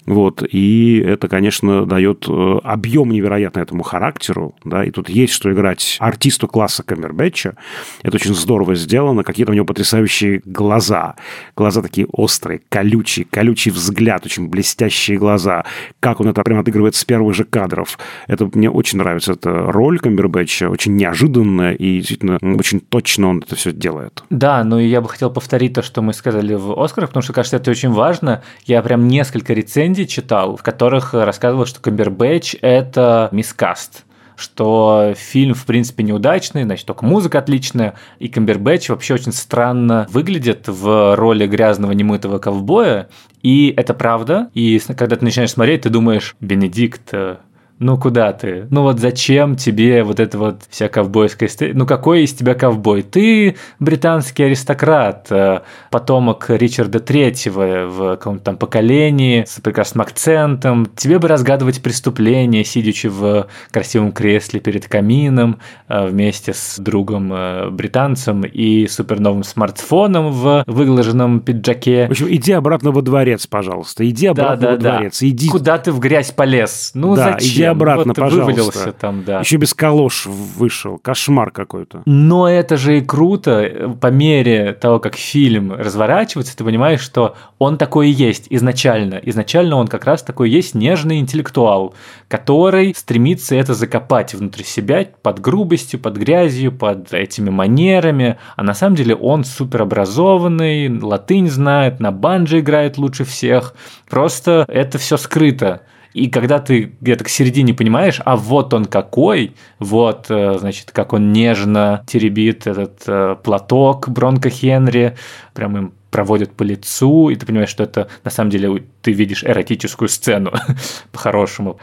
вот, 0.05 0.43
и 0.49 0.99
это, 0.99 1.27
конечно, 1.27 1.85
дает 1.85 2.25
э, 2.27 2.59
объем 2.63 3.11
невероятный 3.11 3.61
этому 3.63 3.83
характеру, 3.83 4.55
да, 4.65 4.83
и 4.83 4.91
тут 4.91 5.09
есть 5.09 5.33
что 5.33 5.51
играть 5.51 5.97
артисту 5.99 6.47
класса 6.47 6.83
Камбербэтча. 6.83 7.55
Это 8.01 8.15
очень 8.15 8.33
здорово 8.33 8.75
сделано, 8.75 9.23
какие-то 9.23 9.51
у 9.51 9.55
него 9.55 9.65
потрясающие 9.65 10.41
глаза. 10.43 11.15
Глаза 11.55 11.81
такие 11.81 12.07
острые, 12.11 12.61
колючие, 12.69 13.25
колючий 13.29 13.71
взгляд, 13.71 14.25
очень 14.25 14.49
блестящие 14.49 15.17
глаза. 15.17 15.65
Как 15.99 16.19
он 16.19 16.27
это 16.27 16.41
прям 16.43 16.59
отыгрывает 16.59 16.95
с 16.95 17.05
первых 17.05 17.35
же 17.35 17.43
кадров. 17.43 17.99
Это 18.27 18.49
мне 18.53 18.69
очень 18.69 18.97
нравится 18.97 19.33
эта 19.33 19.71
роль 19.71 19.99
Камбербэтча, 19.99 20.69
очень 20.69 20.95
неожиданная 20.95 21.73
и 21.73 21.97
действительно 21.97 22.39
очень 22.41 22.79
точно 22.79 23.29
он 23.29 23.39
это 23.39 23.55
все 23.55 23.71
делает. 23.71 24.23
Да, 24.29 24.63
ну 24.63 24.79
и 24.79 24.87
я 24.87 25.01
бы 25.01 25.09
хотел 25.09 25.29
повторить 25.29 25.73
то, 25.73 25.83
что 25.83 26.01
мы 26.01 26.13
сказали 26.13 26.55
в 26.55 26.79
«Оскарах», 26.79 27.09
потому 27.09 27.21
что, 27.21 27.33
кажется, 27.33 27.57
это 27.57 27.71
очень 27.71 27.91
важно. 27.91 28.43
Я 28.65 28.81
прям 28.81 29.07
несколько 29.07 29.53
рецензий 29.53 29.90
читал, 30.05 30.57
в 30.57 30.63
которых 30.63 31.13
рассказывал, 31.13 31.65
что 31.65 31.79
Камбербэтч– 31.81 32.55
это 32.61 33.29
мискаст 33.31 34.05
что 34.41 35.13
фильм, 35.15 35.53
в 35.53 35.65
принципе, 35.65 36.03
неудачный, 36.03 36.63
значит, 36.63 36.87
только 36.87 37.05
музыка 37.05 37.37
отличная, 37.37 37.93
и 38.17 38.27
Камбербэтч 38.27 38.89
вообще 38.89 39.13
очень 39.13 39.31
странно 39.31 40.07
выглядит 40.09 40.67
в 40.67 41.15
роли 41.15 41.45
грязного 41.45 41.91
немытого 41.91 42.39
ковбоя, 42.39 43.07
и 43.43 43.73
это 43.77 43.93
правда, 43.93 44.49
и 44.55 44.79
когда 44.97 45.15
ты 45.15 45.25
начинаешь 45.25 45.51
смотреть, 45.51 45.81
ты 45.81 45.89
думаешь, 45.89 46.35
Бенедикт 46.39 47.09
э, 47.11 47.37
ну 47.81 47.97
куда 47.97 48.31
ты? 48.31 48.67
Ну 48.69 48.83
вот 48.83 48.99
зачем 48.99 49.55
тебе 49.55 50.03
вот 50.03 50.19
это 50.19 50.37
вот 50.37 50.61
вся 50.69 50.87
ковбойская 50.87 51.49
история? 51.49 51.73
Ну 51.73 51.87
какой 51.87 52.23
из 52.23 52.33
тебя 52.33 52.53
ковбой? 52.53 53.01
Ты 53.01 53.55
британский 53.79 54.43
аристократ, 54.43 55.25
э, 55.31 55.61
потомок 55.89 56.45
Ричарда 56.49 56.99
Третьего 56.99 57.87
в 57.87 58.17
каком-то 58.17 58.43
там 58.43 58.57
поколении 58.57 59.45
с 59.47 59.59
прекрасным 59.59 60.03
акцентом. 60.03 60.87
Тебе 60.95 61.17
бы 61.17 61.27
разгадывать 61.27 61.81
преступления, 61.81 62.63
сидячи 62.63 63.07
в 63.07 63.47
красивом 63.71 64.11
кресле 64.11 64.59
перед 64.59 64.87
камином 64.87 65.57
э, 65.87 66.05
вместе 66.05 66.53
с 66.53 66.77
другом 66.77 67.33
э, 67.33 67.71
британцем 67.71 68.43
и 68.43 68.85
суперновым 68.85 69.43
смартфоном 69.43 70.31
в 70.31 70.63
выглаженном 70.67 71.39
пиджаке. 71.39 72.07
В 72.09 72.11
общем, 72.11 72.27
иди 72.29 72.51
обратно 72.51 72.91
во 72.91 73.01
дворец, 73.01 73.47
пожалуйста. 73.47 74.07
Иди 74.07 74.27
обратно 74.27 74.55
да, 74.55 74.61
да, 74.61 74.71
во 74.71 74.77
да. 74.77 74.91
дворец. 74.97 75.23
Иди. 75.23 75.49
Куда 75.49 75.79
ты 75.79 75.91
в 75.91 75.99
грязь 75.99 76.29
полез? 76.29 76.91
Ну 76.93 77.15
да, 77.15 77.39
зачем? 77.39 77.70
Обратно, 77.71 78.13
вот 78.15 78.17
пожалуйста. 78.17 78.91
там, 78.93 79.23
да. 79.23 79.39
Еще 79.39 79.57
без 79.57 79.73
калош 79.73 80.25
вышел. 80.25 80.97
Кошмар 80.97 81.51
какой-то. 81.51 82.03
Но 82.05 82.47
это 82.49 82.77
же 82.77 82.97
и 82.97 83.01
круто. 83.01 83.95
По 83.99 84.07
мере 84.07 84.73
того, 84.73 84.99
как 84.99 85.15
фильм 85.15 85.71
разворачивается, 85.73 86.55
ты 86.55 86.63
понимаешь, 86.63 87.01
что 87.01 87.35
он 87.59 87.77
такой 87.77 88.09
и 88.09 88.11
есть 88.11 88.47
изначально. 88.49 89.15
Изначально 89.23 89.75
он 89.75 89.87
как 89.87 90.05
раз 90.05 90.23
такой 90.23 90.49
есть 90.49 90.75
нежный 90.75 91.19
интеллектуал, 91.19 91.93
который 92.27 92.93
стремится 92.95 93.55
это 93.55 93.73
закопать 93.73 94.33
внутри 94.33 94.63
себя 94.63 95.07
под 95.21 95.39
грубостью, 95.39 95.99
под 95.99 96.17
грязью, 96.17 96.71
под 96.71 97.13
этими 97.13 97.49
манерами. 97.49 98.37
А 98.55 98.63
на 98.63 98.73
самом 98.73 98.95
деле 98.95 99.15
он 99.15 99.43
суперобразованный, 99.43 100.99
латынь 100.99 101.49
знает, 101.49 101.99
на 101.99 102.11
банджи 102.11 102.59
играет 102.59 102.97
лучше 102.97 103.23
всех. 103.23 103.75
Просто 104.09 104.65
это 104.67 104.97
все 104.97 105.17
скрыто. 105.17 105.81
И 106.13 106.29
когда 106.29 106.59
ты 106.59 106.93
где-то 106.99 107.23
к 107.23 107.29
середине 107.29 107.73
понимаешь, 107.73 108.19
а 108.25 108.35
вот 108.35 108.73
он 108.73 108.85
какой, 108.85 109.55
вот, 109.79 110.25
э, 110.29 110.57
значит, 110.59 110.91
как 110.91 111.13
он 111.13 111.31
нежно 111.31 112.03
теребит 112.05 112.67
этот 112.67 113.03
э, 113.07 113.37
платок 113.41 114.09
Бронко 114.09 114.49
Хенри, 114.49 115.15
прям 115.53 115.77
им 115.77 115.93
проводят 116.09 116.51
по 116.51 116.63
лицу, 116.63 117.29
и 117.29 117.35
ты 117.35 117.45
понимаешь, 117.45 117.69
что 117.69 117.83
это 117.83 118.09
на 118.23 118.31
самом 118.31 118.49
деле 118.49 118.83
ты 119.01 119.13
видишь 119.13 119.43
эротическую 119.43 120.09
сцену 120.09 120.51
по-хорошему. 121.11 121.79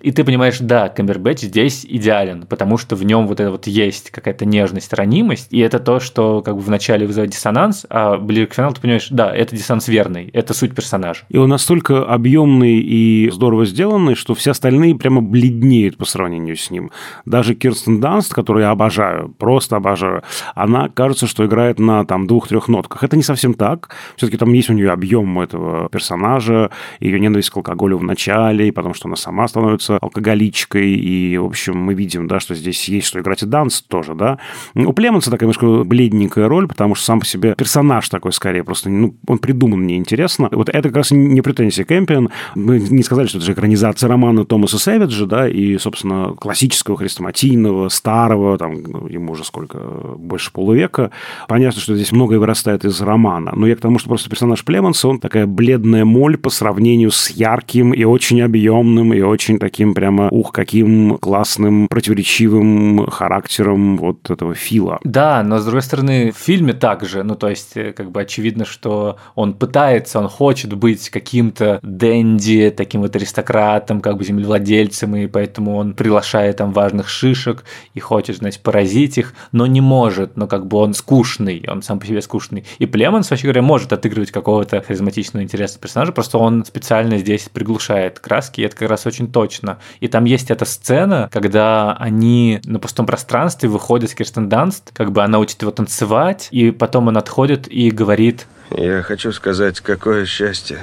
И 0.00 0.12
ты 0.12 0.24
понимаешь, 0.24 0.58
да, 0.60 0.88
Камбербэтч 0.88 1.40
здесь 1.42 1.84
идеален, 1.88 2.46
потому 2.46 2.78
что 2.78 2.96
в 2.96 3.04
нем 3.04 3.26
вот 3.26 3.40
это 3.40 3.50
вот 3.50 3.66
есть 3.66 4.10
какая-то 4.10 4.44
нежность, 4.44 4.92
ранимость, 4.92 5.48
и 5.50 5.58
это 5.58 5.78
то, 5.80 6.00
что 6.00 6.42
как 6.42 6.54
бы 6.56 6.60
вначале 6.60 7.06
вызывает 7.06 7.32
диссонанс, 7.32 7.86
а 7.90 8.16
ближе 8.16 8.46
к 8.46 8.54
финалу 8.54 8.74
ты 8.74 8.80
понимаешь, 8.80 9.08
да, 9.10 9.34
это 9.34 9.56
диссонанс 9.56 9.88
верный, 9.88 10.30
это 10.32 10.54
суть 10.54 10.74
персонажа. 10.74 11.24
И 11.28 11.36
он 11.36 11.48
настолько 11.48 12.04
объемный 12.04 12.78
и 12.78 13.30
здорово 13.30 13.66
сделанный, 13.66 14.14
что 14.14 14.34
все 14.34 14.52
остальные 14.52 14.94
прямо 14.96 15.20
бледнеют 15.20 15.96
по 15.96 16.04
сравнению 16.04 16.56
с 16.56 16.70
ним. 16.70 16.90
Даже 17.24 17.54
Кирстен 17.54 18.00
Данст, 18.00 18.32
которую 18.32 18.64
я 18.64 18.70
обожаю, 18.70 19.28
просто 19.38 19.76
обожаю, 19.76 20.22
она 20.54 20.88
кажется, 20.88 21.26
что 21.26 21.44
играет 21.44 21.78
на 21.78 22.04
там 22.04 22.26
двух-трех 22.26 22.68
нотках. 22.68 23.02
Это 23.02 23.16
не 23.16 23.22
совсем 23.22 23.54
так. 23.54 23.90
Все-таки 24.16 24.38
там 24.38 24.52
есть 24.52 24.70
у 24.70 24.72
нее 24.72 24.90
объем 24.90 25.40
этого 25.40 25.88
персонажа, 25.88 26.70
ее 27.00 27.18
ненависть 27.18 27.50
к 27.50 27.56
алкоголю 27.56 27.98
в 27.98 28.02
начале, 28.02 28.68
и 28.68 28.70
потом, 28.70 28.94
что 28.94 29.08
она 29.08 29.16
сама 29.16 29.48
становится 29.48 29.87
алкоголичкой, 29.96 30.92
и, 30.94 31.36
в 31.38 31.46
общем, 31.46 31.78
мы 31.78 31.94
видим, 31.94 32.28
да, 32.28 32.40
что 32.40 32.54
здесь 32.54 32.88
есть 32.88 33.06
что 33.06 33.20
играть 33.20 33.42
и 33.42 33.46
Данс 33.46 33.82
тоже, 33.82 34.14
да. 34.14 34.38
У 34.74 34.92
Племонса 34.92 35.30
такая 35.30 35.46
немножко 35.46 35.84
бледненькая 35.84 36.48
роль, 36.48 36.68
потому 36.68 36.94
что 36.94 37.06
сам 37.06 37.20
по 37.20 37.26
себе 37.26 37.54
персонаж 37.56 38.08
такой 38.08 38.32
скорее, 38.32 38.64
просто, 38.64 38.90
ну, 38.90 39.14
он 39.26 39.38
придуман 39.38 39.80
мне 39.80 39.96
интересно. 39.96 40.48
Вот 40.52 40.68
это 40.68 40.88
как 40.88 40.96
раз 40.96 41.10
не 41.10 41.40
претензия 41.40 41.84
Кэмпион. 41.84 42.30
Мы 42.54 42.80
не 42.80 43.02
сказали, 43.02 43.26
что 43.26 43.38
это 43.38 43.46
же 43.46 43.52
экранизация 43.52 44.08
романа 44.08 44.44
Томаса 44.44 44.78
Сэвиджа, 44.78 45.26
да, 45.26 45.48
и, 45.48 45.78
собственно, 45.78 46.34
классического, 46.38 46.96
хрестоматийного, 46.96 47.88
старого, 47.88 48.58
там, 48.58 48.82
ну, 48.82 49.06
ему 49.06 49.32
уже 49.32 49.44
сколько, 49.44 49.78
больше 50.16 50.52
полувека. 50.52 51.10
Понятно, 51.48 51.80
что 51.80 51.94
здесь 51.94 52.12
многое 52.12 52.38
вырастает 52.38 52.84
из 52.84 53.00
романа, 53.00 53.52
но 53.54 53.66
я 53.66 53.76
к 53.76 53.80
тому, 53.80 53.98
что 53.98 54.08
просто 54.08 54.28
персонаж 54.28 54.64
Племонса, 54.64 55.08
он 55.08 55.20
такая 55.20 55.46
бледная 55.46 56.04
моль 56.04 56.36
по 56.36 56.50
сравнению 56.50 57.10
с 57.10 57.30
ярким 57.30 57.92
и 57.92 58.04
очень 58.04 58.42
объемным, 58.42 59.14
и 59.14 59.20
очень 59.20 59.58
таким 59.58 59.77
таким 59.78 59.94
прямо, 59.94 60.28
ух, 60.32 60.50
каким 60.50 61.18
классным, 61.18 61.86
противоречивым 61.86 63.06
характером 63.06 63.96
вот 63.96 64.28
этого 64.28 64.52
Фила. 64.52 64.98
Да, 65.04 65.44
но 65.44 65.60
с 65.60 65.64
другой 65.64 65.82
стороны, 65.82 66.32
в 66.32 66.36
фильме 66.36 66.72
также, 66.72 67.22
ну 67.22 67.36
то 67.36 67.48
есть 67.48 67.76
э, 67.76 67.92
как 67.92 68.10
бы 68.10 68.20
очевидно, 68.20 68.64
что 68.64 69.18
он 69.36 69.54
пытается, 69.54 70.18
он 70.18 70.28
хочет 70.28 70.74
быть 70.74 71.10
каким-то 71.10 71.78
денди, 71.84 72.74
таким 72.76 73.02
вот 73.02 73.14
аристократом, 73.14 74.00
как 74.00 74.16
бы 74.16 74.24
землевладельцем, 74.24 75.14
и 75.14 75.28
поэтому 75.28 75.76
он 75.76 75.94
приглашает 75.94 76.56
там 76.56 76.72
важных 76.72 77.08
шишек 77.08 77.62
и 77.94 78.00
хочет, 78.00 78.38
значит, 78.38 78.64
поразить 78.64 79.16
их, 79.16 79.32
но 79.52 79.66
не 79.66 79.80
может, 79.80 80.36
но 80.36 80.48
как 80.48 80.66
бы 80.66 80.78
он 80.78 80.92
скучный, 80.92 81.64
он 81.68 81.82
сам 81.82 82.00
по 82.00 82.06
себе 82.06 82.20
скучный. 82.20 82.64
И 82.80 82.86
Племонс, 82.86 83.30
вообще 83.30 83.44
говоря, 83.44 83.62
может 83.62 83.92
отыгрывать 83.92 84.32
какого-то 84.32 84.82
харизматичного, 84.82 85.44
интересного 85.44 85.82
персонажа, 85.82 86.10
просто 86.10 86.38
он 86.38 86.64
специально 86.64 87.16
здесь 87.18 87.48
приглушает 87.48 88.18
краски, 88.18 88.62
и 88.62 88.64
это 88.64 88.74
как 88.74 88.90
раз 88.90 89.06
очень 89.06 89.30
точно 89.30 89.67
точно. 89.68 89.78
И 90.00 90.08
там 90.08 90.24
есть 90.24 90.50
эта 90.50 90.64
сцена, 90.64 91.28
когда 91.32 91.94
они 91.94 92.60
на 92.64 92.78
пустом 92.78 93.06
пространстве 93.06 93.68
выходят 93.68 94.10
с 94.10 94.14
Кирстен 94.14 94.48
Данст, 94.48 94.90
как 94.94 95.12
бы 95.12 95.22
она 95.22 95.38
учит 95.38 95.62
его 95.62 95.70
танцевать, 95.70 96.48
и 96.50 96.70
потом 96.70 97.08
он 97.08 97.16
отходит 97.16 97.68
и 97.68 97.90
говорит... 97.90 98.46
Я 98.70 99.02
хочу 99.02 99.32
сказать, 99.32 99.80
какое 99.80 100.26
счастье 100.26 100.78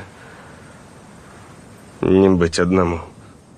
не 2.01 2.29
быть 2.29 2.59
одному. 2.59 3.01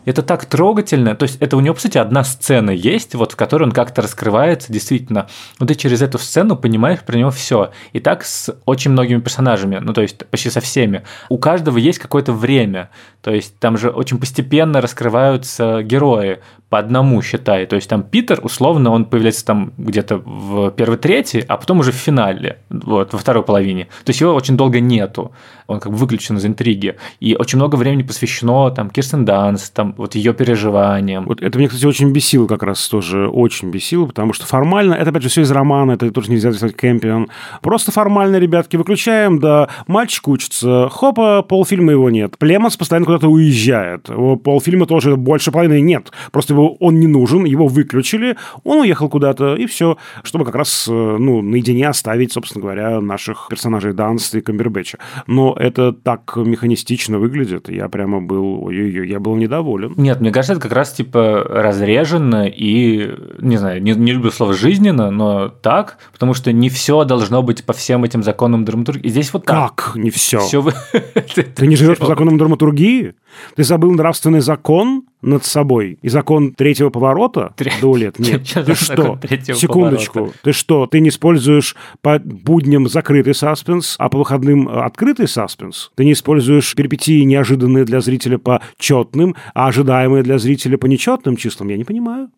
Это 0.08 0.22
так 0.24 0.46
трогательно. 0.46 1.15
То 1.15 1.24
есть 1.24 1.36
это 1.41 1.58
у 1.58 1.60
него, 1.60 1.76
по 1.76 1.82
сути, 1.82 1.98
одна 1.98 2.24
сцена 2.24 2.72
есть, 2.72 3.13
вот 3.13 3.34
в 3.34 3.36
которой 3.36 3.63
он 3.63 3.74
как-то 3.74 4.02
раскрывается 4.02 4.72
действительно. 4.72 5.28
Но 5.60 5.65
ты 5.65 5.76
через 5.76 6.02
эту 6.02 6.17
сцену 6.17 6.56
понимаешь 6.56 7.02
про 7.02 7.17
него 7.17 7.30
все. 7.30 7.72
И 7.91 8.00
так 8.00 8.24
с 8.24 8.56
очень 8.65 8.91
многими 8.91 9.20
персонажами, 9.20 9.80
ну 9.82 9.91
то 9.91 10.02
есть 10.02 10.26
почти 10.28 10.50
со 10.50 10.62
всеми. 10.62 11.04
У 11.28 11.38
каждого 11.38 11.78
есть 11.78 12.00
какое-то 12.00 12.32
время. 12.32 12.89
То 13.22 13.32
есть 13.32 13.60
там 13.60 13.78
же 13.78 13.89
очень 13.89 14.17
постепенно 14.17 14.80
раскрываются 14.80 15.84
герои 15.84 16.39
по 16.70 16.80
одному, 16.80 17.22
считай. 17.22 17.65
То 17.65 17.76
есть 17.76 17.89
там 17.89 18.04
Питер, 18.04 18.39
условно, 18.43 18.91
он 18.91 19.04
появляется 19.04 19.46
там 19.46 19.74
где-то 19.78 20.17
в 20.17 20.72
первой 20.72 20.98
трети, 20.98 21.43
а 21.46 21.58
потом 21.58 21.80
уже 21.80 21.91
в 21.91 21.96
финале, 21.96 22.60
вот, 22.70 23.12
во 23.12 23.20
второй 23.20 23.43
половине. 23.43 23.86
То 24.06 24.12
есть 24.12 24.22
его 24.22 24.34
очень 24.34 24.56
долго 24.56 24.80
нету. 24.80 25.34
Он 25.67 25.80
как 25.80 25.91
бы 25.91 25.97
выключен 25.97 26.38
из 26.38 26.45
интриги. 26.45 26.95
И 27.19 27.36
очень 27.36 27.58
много 27.58 27.75
времени 27.75 28.03
посвящено 28.03 28.71
там 28.71 28.89
Кирстен 28.89 29.25
Данс, 29.25 29.69
там 29.69 29.93
вот 29.97 30.15
ее 30.15 30.34
переживаниям. 30.34 31.25
Вот 31.25 31.41
это 31.41 31.58
мне, 31.58 31.67
кстати, 31.67 31.86
очень 31.86 32.12
бесило 32.12 32.47
как 32.47 32.63
раз 32.63 32.88
тоже, 32.88 33.27
очень 33.27 33.69
бесило, 33.69 34.06
потому 34.06 34.34
что 34.34 34.45
формально, 34.45 34.93
это 34.93 35.10
опять 35.10 35.23
же 35.23 35.30
все 35.30 35.41
из 35.41 35.51
романа, 35.51 35.91
это 35.91 36.10
тоже 36.12 36.32
нельзя 36.32 36.53
сказать 36.53 36.75
Кэмпион. 36.75 37.27
Просто 37.62 37.91
формально, 37.91 38.38
ребятки, 38.38 38.77
выключаем, 38.77 39.39
да, 39.39 39.69
мальчик 39.88 40.27
учится, 40.27 40.88
хопа, 40.89 41.41
полфильма 41.41 41.91
его 41.91 42.10
нет. 42.10 42.38
Племонс 42.38 42.77
постоянно 42.77 43.06
куда-то 43.06 43.27
уезжает. 43.27 44.10
Полфильма 44.43 44.86
тоже 44.86 45.15
больше 45.15 45.51
половины 45.51 45.82
нет. 45.82 46.12
Просто 46.32 46.53
его, 46.53 46.75
он 46.75 46.99
не 46.99 47.08
нужен, 47.08 47.43
его 47.43 47.67
выключили, 47.67 48.38
он 48.63 48.80
уехал 48.80 49.10
куда-то, 49.10 49.56
и 49.56 49.65
все, 49.65 49.97
чтобы 50.23 50.45
как 50.45 50.56
раз, 50.56 50.88
э, 50.89 50.91
ну, 50.91 51.41
наедине 51.41 51.89
оставить, 51.89 52.32
собственно 52.32 52.62
говоря, 52.62 53.01
наших 53.01 53.47
персонажей 53.49 53.93
Данста 53.93 54.38
и 54.38 54.41
Камбербэтча. 54.41 54.99
Но 55.27 55.57
это 55.58 55.91
так 55.91 56.36
механистично 56.36 57.20
выглядит, 57.20 57.70
я 57.70 57.89
прямо 57.89 58.22
был, 58.22 58.63
ой-ой-ой, 58.63 59.08
я 59.08 59.20
был 59.20 59.36
недоволен. 59.36 59.93
Нет, 59.98 60.22
мне 60.22 60.32
кажется, 60.32 60.54
это 60.54 60.62
как 60.62 60.72
раз, 60.72 60.93
типа, 60.93 61.43
разрежено 61.48 62.46
и, 62.46 63.13
не 63.39 63.58
знаю, 63.58 63.82
не, 63.82 63.91
не 63.93 64.13
люблю 64.13 64.32
слово 64.32 64.54
«жизненно», 64.54 65.12
но 65.12 65.50
так, 65.50 65.98
потому 66.13 66.34
что 66.34 66.52
не 66.52 66.70
все 66.70 67.04
должно 67.04 67.41
быть 67.43 67.65
по 67.65 67.74
всем 67.74 68.04
этим 68.04 68.24
законам 68.24 68.65
драматургии. 68.65 69.08
И 69.08 69.10
здесь 69.10 69.34
вот 69.34 69.46
так. 69.46 69.76
Как 69.76 69.96
не 69.96 70.10
все? 70.10 70.39
все. 70.39 70.63
Ты 71.56 71.67
не 71.67 71.76
живешь 71.76 71.98
по 71.98 72.08
законам 72.08 72.38
драматургии? 72.38 73.15
Ты 73.56 73.63
забыл 73.63 73.91
нравственный 73.91 74.41
закон 74.41 75.04
над 75.21 75.45
собой 75.45 75.97
и 76.01 76.10
закон 76.10 76.53
третьего 76.53 76.89
поворота 76.89 77.53
Тре... 77.58 77.71
до 77.82 77.95
лет? 77.95 78.19
Нет. 78.19 78.43
Ты 78.53 78.75
что? 78.75 79.19
Секундочку. 79.53 80.13
Поворота. 80.13 80.39
Ты 80.43 80.53
что? 80.53 80.88
Ты 80.88 80.99
не 80.99 81.10
используешь 81.10 81.75
по 82.01 82.19
будням 82.19 82.88
закрытый 82.88 83.34
саспенс, 83.34 83.95
а 83.97 84.10
по 84.10 84.19
выходным 84.19 84.69
э, 84.69 84.82
открытый 84.82 85.27
саспенс? 85.27 85.91
Ты 85.95 86.06
не 86.06 86.13
используешь 86.13 86.75
перипетии 86.75 87.23
неожиданные 87.23 87.86
для 87.86 88.01
зрителя 88.01 88.38
по 88.38 88.62
четным, 88.77 89.36
а 89.53 89.67
ожидаемые 89.67 90.23
для 90.23 90.38
зрителя 90.38 90.77
по 90.77 90.86
нечетным 90.86 91.36
числам? 91.36 91.69
Я 91.69 91.77
не 91.77 91.84
понимаю. 91.84 92.30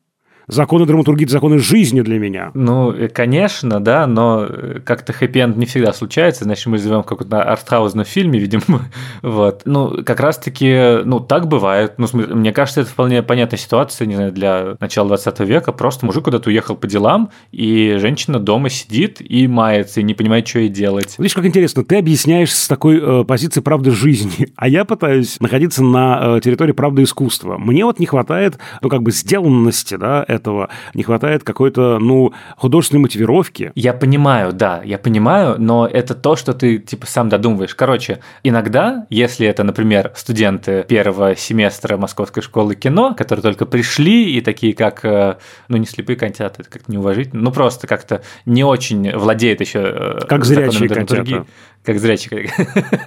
Законы 0.50 0.86
драматургии, 0.86 1.24
это 1.24 1.34
законы 1.34 1.60
жизни 1.60 2.02
для 2.02 2.20
меня. 2.20 2.52
Ну, 2.54 2.92
э, 2.92 3.08
конечно, 3.08 3.80
да, 3.80 4.08
но 4.08 4.46
э, 4.48 4.80
как-то 4.84 5.14
хэппи-энд 5.14 5.56
не 5.56 5.66
всегда 5.66 5.94
случается, 5.94 6.44
значит, 6.44 6.66
мы 6.66 6.78
живем 6.78 7.04
в 7.04 7.06
каком-то 7.06 7.44
артхаузном 7.44 8.06
фильме, 8.06 8.40
видимо. 8.40 8.64
вот. 9.22 9.62
Ну, 9.66 10.04
как 10.04 10.20
раз-таки, 10.20 11.04
ну, 11.06 11.20
так 11.20 11.48
бывает. 11.48 11.94
Ну, 11.98 12.08
мне 12.14 12.52
кажется, 12.52 12.82
это 12.82 12.90
вполне 12.90 13.24
понятная 13.24 13.58
ситуация, 13.58 14.08
не 14.08 14.16
знаю, 14.16 14.32
для 14.32 14.76
начала 14.80 15.10
20 15.10 15.40
века. 15.42 15.72
Просто 15.72 16.06
мужик 16.06 16.26
куда-то 16.26 16.50
уехал 16.50 16.76
по 16.76 16.88
делам, 16.88 17.30
и 17.52 17.98
женщина 18.00 18.40
дома 18.40 18.70
сидит 18.70 19.22
и 19.22 19.48
мается, 19.48 20.02
и 20.02 20.04
не 20.04 20.14
понимает, 20.14 20.48
что 20.48 20.60
ей 20.60 20.70
делать. 20.70 21.16
Видишь, 21.18 21.36
как 21.36 21.46
интересно, 21.46 21.86
ты 21.86 21.98
объясняешь 21.98 22.54
с 22.54 22.68
такой 22.68 23.00
э, 23.00 23.24
позиции 23.24 23.62
правды 23.62 23.92
жизни, 23.92 24.48
а 24.56 24.68
я 24.68 24.84
пытаюсь 24.86 25.40
находиться 25.40 25.84
на 25.84 26.38
э, 26.38 26.42
территории 26.44 26.72
правды 26.72 27.04
искусства. 27.04 27.58
Мне 27.58 27.86
вот 27.86 28.00
не 28.00 28.08
хватает, 28.08 28.58
ну, 28.82 28.90
как 28.90 29.04
бы 29.04 29.12
сделанности, 29.12 29.96
да, 29.96 30.26
этого, 30.40 30.70
не 30.94 31.04
хватает 31.04 31.44
какой-то, 31.44 32.00
ну, 32.00 32.34
художественной 32.58 33.02
мотивировки. 33.02 33.72
Я 33.76 33.94
понимаю, 33.94 34.54
да, 34.54 34.82
я 34.84 34.98
понимаю, 34.98 35.56
но 35.60 35.88
это 35.88 36.16
то, 36.16 36.36
что 36.36 36.54
ты, 36.54 36.80
типа, 36.80 37.06
сам 37.06 37.30
додумываешь. 37.30 37.76
Короче, 37.76 38.20
иногда, 38.44 39.06
если 39.10 39.48
это, 39.48 39.64
например, 39.64 40.12
студенты 40.16 40.84
первого 40.88 41.36
семестра 41.36 41.98
Московской 41.98 42.42
школы 42.44 42.76
кино, 42.76 43.14
которые 43.16 43.44
только 43.44 43.66
пришли 43.66 44.34
и 44.34 44.42
такие, 44.42 44.74
как, 44.74 45.06
э, 45.06 45.38
ну, 45.68 45.78
не 45.78 45.86
слепые 45.86 46.18
котята, 46.18 46.62
это 46.62 46.70
как-то 46.70 46.92
неуважительно, 46.92 47.42
ну, 47.44 47.52
просто 47.52 47.88
как-то 47.88 48.22
не 48.46 48.64
очень 48.64 49.16
владеет 49.16 49.62
еще 49.62 49.80
э, 49.84 50.20
как 50.28 50.46
зрячие 50.46 50.90
котята 50.90 51.46
как 51.84 52.00
зрячие, 52.00 52.52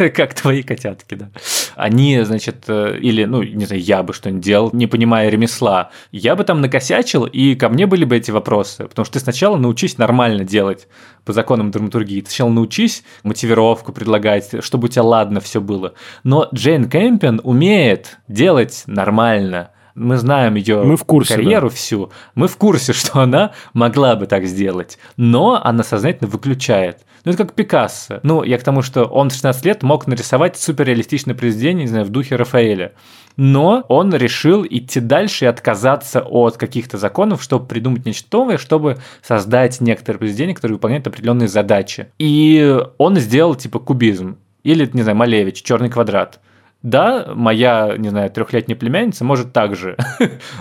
как 0.15 0.35
твои 0.35 0.63
котятки, 0.63 1.15
да. 1.15 1.31
Они, 1.77 2.21
значит, 2.23 2.65
э, 2.69 2.99
или, 3.01 3.25
ну, 3.25 3.43
не 3.43 3.67
знаю, 3.67 3.83
я 3.83 4.03
бы 4.03 4.13
что-нибудь 4.13 4.43
делал, 4.43 4.71
не 4.73 4.87
понимая 4.87 5.29
ремесла, 5.29 5.91
я 6.11 6.35
бы 6.35 6.45
там 6.45 6.61
накосячил, 6.61 7.25
и 7.25 7.55
ко 7.55 7.69
мне 7.69 7.87
были 7.87 8.05
бы 8.05 8.17
эти 8.17 8.31
вопросы, 8.31 8.85
потому 8.89 9.05
что 9.05 9.15
ты 9.15 9.21
сначала 9.21 9.57
научись 9.57 9.99
нормально 9.99 10.45
делать 10.45 10.89
по 11.25 11.33
законам 11.33 11.71
драматургии, 11.71 12.23
ты 12.23 12.31
сначала 12.31 12.51
научись 12.51 13.05
мотивировку 13.23 13.93
предлагать, 13.93 14.65
чтобы 14.65 14.87
у 14.87 14.89
тебя 14.89 15.05
ладно 15.05 15.41
все 15.41 15.61
было. 15.61 15.95
Но 16.25 16.49
Джейн 16.53 16.89
Кэмпион 16.89 17.41
умеет 17.45 18.19
делать 18.27 18.85
нормально, 18.87 19.71
мы 19.95 20.17
знаем 20.17 20.55
ее 20.55 20.83
мы 20.83 20.97
в 20.97 21.05
курсе, 21.05 21.35
карьеру 21.35 21.69
да. 21.69 21.75
всю, 21.75 22.11
мы 22.35 22.49
в 22.49 22.57
курсе, 22.57 22.93
что 22.93 23.21
она 23.21 23.53
могла 23.73 24.17
бы 24.17 24.27
так 24.27 24.47
сделать, 24.47 24.99
но 25.17 25.61
она 25.63 25.83
сознательно 25.83 26.29
выключает. 26.29 26.99
Ну, 27.25 27.31
это 27.31 27.45
как 27.45 27.55
Пикассо. 27.55 28.19
Ну, 28.25 28.43
я 28.43 28.59
к 28.59 28.65
тому, 28.65 28.83
что 28.83 29.05
он 29.05 29.31
в 29.31 29.33
16 29.33 29.65
лет 29.65 29.83
мог 29.85 30.09
нарисовать 30.09 30.57
суперреалистичное 30.57 31.37
произведение, 31.37 31.85
не 31.85 31.89
знаю, 31.89 32.05
в 32.05 32.09
духе 32.09 32.35
Рафаэля. 32.35 32.93
Но 33.37 33.85
он 33.89 34.13
решил 34.13 34.67
идти 34.69 34.99
дальше 34.99 35.45
и 35.45 35.49
отказаться 35.49 36.21
от 36.21 36.57
каких-то 36.57 36.99
законов, 36.99 37.43
чтобы 37.43 37.67
придумать 37.67 38.05
нечто 38.05 38.37
новое, 38.37 38.59
чтобы 38.59 38.99
создать 39.23 39.81
некоторые 39.81 40.19
произведения, 40.19 40.55
которые 40.55 40.77
выполняют 40.77 41.07
определенные 41.07 41.49
задачи. 41.49 42.09
И 42.19 42.77
он 42.99 43.17
сделал 43.17 43.55
типа 43.55 43.79
кубизм. 43.79 44.37
Или, 44.65 44.89
не 44.93 45.03
знаю, 45.03 45.17
Малевич, 45.17 45.63
черный 45.63 45.91
квадрат. 45.91 46.41
Да, 46.83 47.33
моя, 47.35 47.95
не 47.97 48.09
знаю, 48.09 48.31
трехлетняя 48.31 48.77
племянница 48.77 49.25
может 49.25 49.53
так 49.53 49.77
же, 49.77 49.97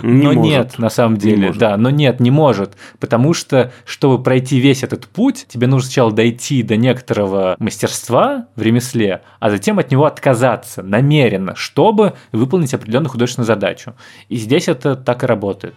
не 0.02 0.22
но 0.22 0.32
может. 0.32 0.42
нет, 0.42 0.78
на 0.78 0.88
самом 0.88 1.16
деле, 1.16 1.52
да, 1.52 1.76
но 1.76 1.90
нет, 1.90 2.20
не 2.20 2.30
может, 2.30 2.76
потому 3.00 3.34
что, 3.34 3.72
чтобы 3.84 4.22
пройти 4.22 4.60
весь 4.60 4.84
этот 4.84 5.06
путь, 5.06 5.46
тебе 5.48 5.66
нужно 5.66 5.86
сначала 5.86 6.12
дойти 6.12 6.62
до 6.62 6.76
некоторого 6.76 7.56
мастерства 7.58 8.46
в 8.54 8.62
ремесле, 8.62 9.22
а 9.40 9.50
затем 9.50 9.80
от 9.80 9.90
него 9.90 10.04
отказаться 10.04 10.82
намеренно, 10.82 11.56
чтобы 11.56 12.14
выполнить 12.30 12.72
определенную 12.72 13.10
художественную 13.10 13.46
задачу. 13.46 13.94
И 14.28 14.36
здесь 14.36 14.68
это 14.68 14.94
так 14.94 15.24
и 15.24 15.26
работает. 15.26 15.74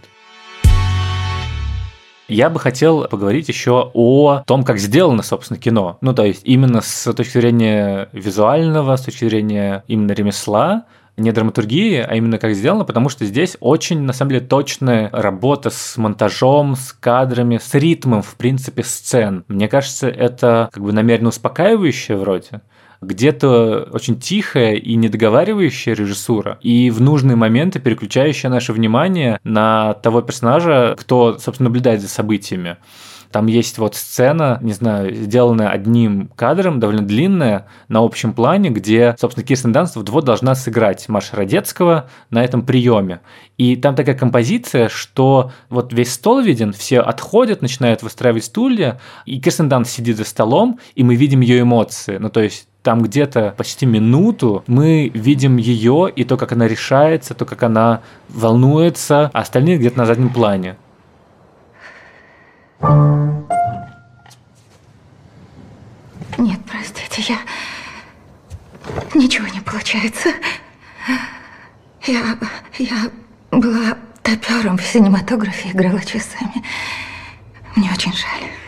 Я 2.28 2.49
бы 2.49 2.59
хотел 2.59 3.07
поговорить 3.07 3.47
еще 3.49 3.91
о 3.93 4.43
том, 4.47 4.63
как 4.63 4.80
сделано, 4.80 5.21
собственно, 5.21 5.59
кино. 5.59 5.97
Ну, 6.01 6.13
то 6.13 6.26
есть 6.26 6.41
именно 6.43 6.82
с 6.82 7.13
точки 7.13 7.38
зрения 7.38 8.09
визуального, 8.13 8.95
с 8.95 9.01
точки 9.01 9.26
зрения 9.26 9.84
именно 9.88 10.11
ремесла, 10.11 10.86
не 11.17 11.32
драматургии, 11.32 11.97
а 11.97 12.15
именно 12.15 12.38
как 12.38 12.53
сделано, 12.55 12.84
потому 12.84 13.09
что 13.09 13.26
здесь 13.26 13.57
очень, 13.59 14.01
на 14.01 14.11
самом 14.11 14.32
деле, 14.32 14.45
точная 14.45 15.09
работа 15.13 15.69
с 15.69 15.97
монтажом, 15.97 16.76
с 16.76 16.91
кадрами, 16.91 17.57
с 17.57 17.73
ритмом, 17.73 18.21
в 18.21 18.36
принципе, 18.36 18.84
сцен. 18.84 19.45
Мне 19.47 19.67
кажется, 19.67 20.09
это 20.09 20.69
как 20.73 20.84
бы 20.84 20.91
намеренно 20.91 21.30
успокаивающее 21.30 22.17
вроде, 22.17 22.61
где-то 23.06 23.89
очень 23.91 24.20
тихая 24.20 24.74
и 24.74 24.95
недоговаривающая 24.95 25.93
режиссура, 25.93 26.58
и 26.62 26.89
в 26.89 27.01
нужные 27.01 27.36
моменты 27.36 27.80
переключающая 27.80 28.49
наше 28.49 28.74
внимание 28.74 29.39
на 29.43 29.93
того 29.95 30.22
персонажа, 30.22 30.95
кто, 30.97 31.38
собственно, 31.38 31.70
наблюдает 31.70 32.01
за 32.01 32.08
событиями. 32.08 32.78
Там 33.36 33.47
есть 33.47 33.80
вот 33.80 33.95
сцена, 33.95 34.60
не 34.62 34.72
знаю, 34.72 35.14
сделанная 35.14 35.68
одним 35.68 36.30
кадром, 36.38 36.80
довольно 36.80 37.01
длинная, 37.01 37.68
на 37.89 37.99
общем 37.99 38.32
плане, 38.32 38.70
где, 38.70 39.14
собственно, 39.20 39.45
Кирстен 39.45 39.74
Данст 39.74 39.97
вдвое 39.97 40.24
должна 40.24 40.56
сыграть 40.56 41.10
Маша 41.10 41.36
Родецкого 41.36 42.10
на 42.30 42.45
этом 42.45 42.66
приеме. 42.66 43.20
И 43.58 43.76
там 43.76 43.95
такая 43.95 44.16
композиция, 44.16 44.88
что 44.88 45.51
вот 45.70 45.91
весь 45.91 46.14
стол 46.14 46.39
виден, 46.39 46.72
все 46.72 46.99
отходят, 46.99 47.62
начинают 47.62 48.03
выстраивать 48.03 48.45
стулья, 48.45 49.01
и 49.26 49.38
Кирстен 49.41 49.68
Данст 49.68 49.91
сидит 49.91 50.16
за 50.16 50.24
столом, 50.24 50.80
и 50.95 51.03
мы 51.03 51.16
видим 51.16 51.41
ее 51.41 51.60
эмоции. 51.60 52.16
Ну, 52.18 52.30
то 52.30 52.39
есть 52.39 52.70
там 52.86 53.02
где-то 53.02 53.56
почти 53.58 53.88
минуту 53.88 54.64
мы 54.68 55.10
видим 55.16 55.58
ее 55.58 56.08
и 56.16 56.24
то, 56.24 56.38
как 56.38 56.52
она 56.52 56.68
решается, 56.68 57.34
то, 57.34 57.44
как 57.44 57.64
она 57.64 58.02
волнуется, 58.30 59.32
а 59.34 59.40
остальные 59.40 59.80
где-то 59.80 59.98
на 59.98 60.06
заднем 60.06 60.30
плане. 60.30 60.78
Нет, 66.38 66.60
простите, 66.70 67.34
я... 67.34 67.40
Ничего 69.16 69.48
не 69.48 69.62
получается. 69.62 70.30
Я... 72.06 72.38
я 72.78 73.10
была 73.50 73.98
топером 74.22 74.78
в 74.78 74.84
синематографе, 74.84 75.72
играла 75.72 76.02
часами. 76.02 76.64
Мне 77.76 77.90
очень 77.92 78.14
жаль. 78.14 78.64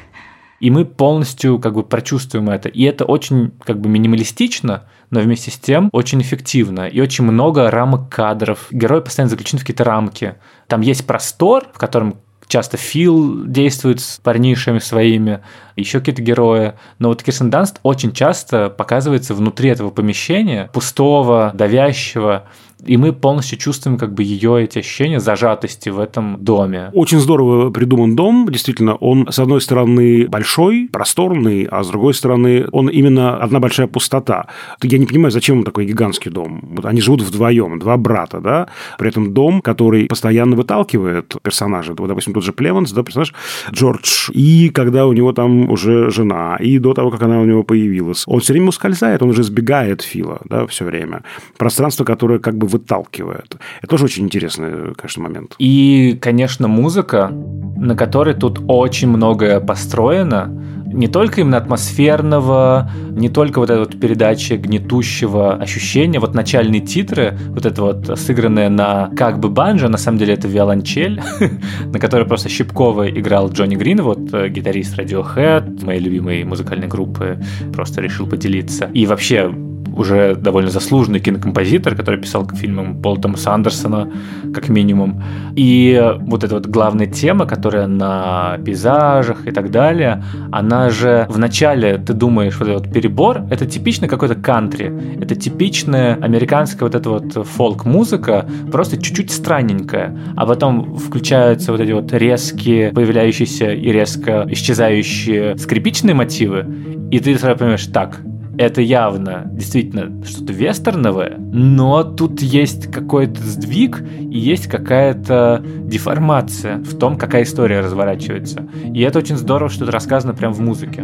И 0.60 0.70
мы 0.72 0.86
полностью 0.86 1.60
как 1.60 1.74
бы 1.74 1.84
прочувствуем 1.84 2.50
это. 2.50 2.70
И 2.70 2.84
это 2.84 3.06
очень 3.06 3.52
как 3.64 3.80
бы 3.80 3.90
минималистично, 3.90 4.84
но 5.10 5.20
вместе 5.20 5.52
с 5.52 5.58
тем 5.58 5.90
очень 5.92 6.22
эффективно. 6.22 6.88
И 6.88 7.00
очень 7.00 7.24
много 7.24 7.70
рамок 7.70 8.10
кадров. 8.10 8.68
Герой 8.72 9.02
постоянно 9.02 9.30
заключен 9.30 9.60
в 9.60 9.62
какие-то 9.62 9.84
рамки. 9.84 10.36
Там 10.68 10.82
есть 10.82 11.06
простор, 11.06 11.66
в 11.74 11.78
котором 11.78 12.18
часто 12.48 12.78
Фил 12.78 13.46
действует 13.46 14.00
с 14.00 14.20
парнишами 14.24 14.80
своими, 14.80 15.42
еще 15.76 16.00
какие-то 16.00 16.22
герои. 16.22 16.74
Но 17.00 17.10
вот 17.10 17.22
Кирстен 17.22 17.50
Данст 17.50 17.80
очень 17.84 18.14
часто 18.14 18.70
показывается 18.70 19.36
внутри 19.36 19.70
этого 19.70 19.92
помещения, 19.92 20.70
пустого, 20.74 21.52
давящего 21.54 22.48
и 22.86 22.98
мы 22.98 23.14
полностью 23.14 23.58
чувствуем 23.58 23.98
как 23.98 24.14
бы 24.14 24.24
ее 24.24 24.64
эти 24.64 24.80
ощущения 24.80 25.20
зажатости 25.20 25.90
в 25.90 26.00
этом 26.00 26.38
доме. 26.44 26.92
Очень 26.94 27.20
здорово 27.20 27.72
придуман 27.72 28.16
дом, 28.16 28.48
действительно, 28.52 28.96
он 28.96 29.28
с 29.32 29.40
одной 29.40 29.62
стороны 29.62 30.28
большой, 30.28 30.90
просторный, 30.92 31.68
а 31.70 31.84
с 31.84 31.90
другой 31.90 32.14
стороны 32.14 32.68
он 32.72 32.90
именно 32.90 33.38
одна 33.38 33.60
большая 33.60 33.88
пустота. 33.88 34.48
Я 34.84 34.98
не 34.98 35.06
понимаю, 35.06 35.32
зачем 35.32 35.60
он 35.60 35.64
такой 35.64 35.86
гигантский 35.86 36.32
дом. 36.32 36.62
Вот 36.76 36.86
они 36.86 37.02
живут 37.02 37.22
вдвоем, 37.22 37.80
два 37.80 37.98
брата, 37.98 38.40
да, 38.40 38.68
при 38.98 39.10
этом 39.10 39.34
дом, 39.34 39.62
который 39.62 40.08
постоянно 40.08 40.56
выталкивает 40.56 41.36
персонажа. 41.42 41.94
Вот, 41.98 42.08
допустим, 42.08 42.34
тот 42.34 42.44
же 42.44 42.54
Плеванс, 42.54 42.92
да, 42.92 43.04
персонаж 43.04 43.34
Джордж, 43.72 44.30
и 44.32 44.70
когда 44.70 45.08
у 45.08 45.14
него 45.14 45.34
там 45.34 45.70
уже 45.70 46.10
жена, 46.10 46.58
и 46.60 46.78
до 46.78 46.94
того, 46.94 47.10
как 47.10 47.24
она 47.24 47.40
у 47.40 47.46
него 47.46 47.64
появилась, 47.64 48.24
он 48.28 48.40
все 48.40 48.54
время 48.54 48.70
ускользает, 48.70 49.22
он 49.22 49.30
уже 49.30 49.44
сбегает 49.44 50.02
Фила, 50.02 50.42
да, 50.46 50.68
все 50.68 50.86
время. 50.86 51.24
Пространство, 51.58 52.04
которое 52.04 52.40
как 52.40 52.58
бы 52.58 52.67
выталкивает. 52.68 53.58
Это 53.80 53.88
тоже 53.88 54.06
очень 54.06 54.26
интересный, 54.26 54.94
конечно, 54.96 55.24
момент. 55.24 55.56
И, 55.60 56.18
конечно, 56.22 56.68
музыка, 56.68 57.32
на 57.78 57.96
которой 57.96 58.34
тут 58.34 58.62
очень 58.68 59.08
многое 59.08 59.60
построено, 59.60 60.52
не 60.94 61.08
только 61.08 61.42
именно 61.42 61.58
атмосферного, 61.58 62.90
не 63.12 63.30
только 63.30 63.60
вот 63.60 63.70
эта 63.70 63.80
вот 63.80 64.00
передача 64.00 64.58
гнетущего 64.58 65.56
ощущения, 65.56 66.20
вот 66.20 66.34
начальные 66.34 66.82
титры, 66.82 67.38
вот 67.50 67.66
это 67.66 67.82
вот 67.82 68.20
сыгранное 68.20 68.70
на 68.70 69.12
как 69.16 69.40
бы 69.40 69.50
банджо, 69.50 69.90
на 69.90 69.98
самом 69.98 70.18
деле 70.18 70.34
это 70.34 70.48
виолончель, 70.48 71.22
на 71.86 72.00
которой 72.00 72.26
просто 72.28 72.50
Щипкова 72.50 73.10
играл 73.10 73.52
Джонни 73.52 73.76
Грин, 73.76 74.02
вот 74.02 74.34
э, 74.34 74.50
гитарист 74.50 74.98
Radiohead, 74.98 75.86
моей 75.86 76.00
любимой 76.00 76.44
музыкальной 76.44 76.88
группы, 76.88 77.38
просто 77.74 78.02
решил 78.02 78.28
поделиться. 78.28 78.90
И 78.94 79.06
вообще 79.06 79.54
уже 79.98 80.36
довольно 80.36 80.70
заслуженный 80.70 81.20
кинокомпозитор, 81.20 81.96
который 81.96 82.20
писал 82.20 82.46
к 82.46 82.56
фильмам 82.56 83.02
Пола 83.02 83.20
Томаса 83.20 83.54
Андерсона, 83.54 84.12
как 84.54 84.70
минимум. 84.70 85.24
И 85.56 86.02
вот 86.22 86.44
эта 86.44 86.56
вот 86.56 86.68
главная 86.68 87.08
тема, 87.08 87.46
которая 87.46 87.88
на 87.88 88.58
пейзажах 88.64 89.48
и 89.48 89.52
так 89.52 89.72
далее, 89.72 90.24
она 90.52 90.90
же 90.90 91.26
вначале 91.30 91.98
ты 91.98 92.14
думаешь, 92.14 92.58
вот 92.60 92.68
этот 92.68 92.86
вот 92.86 92.94
перебор, 92.94 93.44
это 93.50 93.66
типично 93.66 94.08
какой-то 94.08 94.36
кантри, 94.36 94.94
это 95.20 95.36
типичная 95.36 96.16
американская 96.16 96.88
вот 96.88 96.96
эта 96.96 97.10
вот 97.10 97.48
фолк-музыка, 97.48 98.48
просто 98.72 99.02
чуть-чуть 99.02 99.32
странненькая, 99.32 100.18
а 100.36 100.46
потом 100.46 100.96
включаются 100.98 101.72
вот 101.72 101.82
эти 101.82 101.92
вот 101.92 102.14
резкие, 102.14 102.92
появляющиеся 102.92 103.72
и 103.74 103.92
резко 103.92 104.46
исчезающие 104.50 105.58
скрипичные 105.58 106.14
мотивы, 106.14 106.66
и 107.12 107.20
ты 107.20 107.38
сразу 107.38 107.58
понимаешь, 107.58 107.86
так, 107.88 108.20
это 108.58 108.82
явно 108.82 109.44
действительно 109.52 110.26
что-то 110.26 110.54
вестерновое, 110.54 111.38
но 111.38 112.04
тут 112.04 112.42
есть 112.42 112.92
какой-то 112.92 113.42
сдвиг 113.42 114.04
и 114.20 114.38
есть 114.38 114.68
какая-то 114.68 115.64
деформация 115.84 116.78
в 116.78 116.98
том, 116.98 117.18
какая 117.18 117.44
история 117.44 117.82
разворачивается. 117.82 118.68
И 118.94 119.02
это 119.02 119.20
очень 119.20 119.38
здорово, 119.38 119.70
что 119.70 119.84
это 119.84 119.92
рассказано 119.92 120.34
прямо 120.34 120.54
в 120.54 120.60
музыке. 120.60 121.04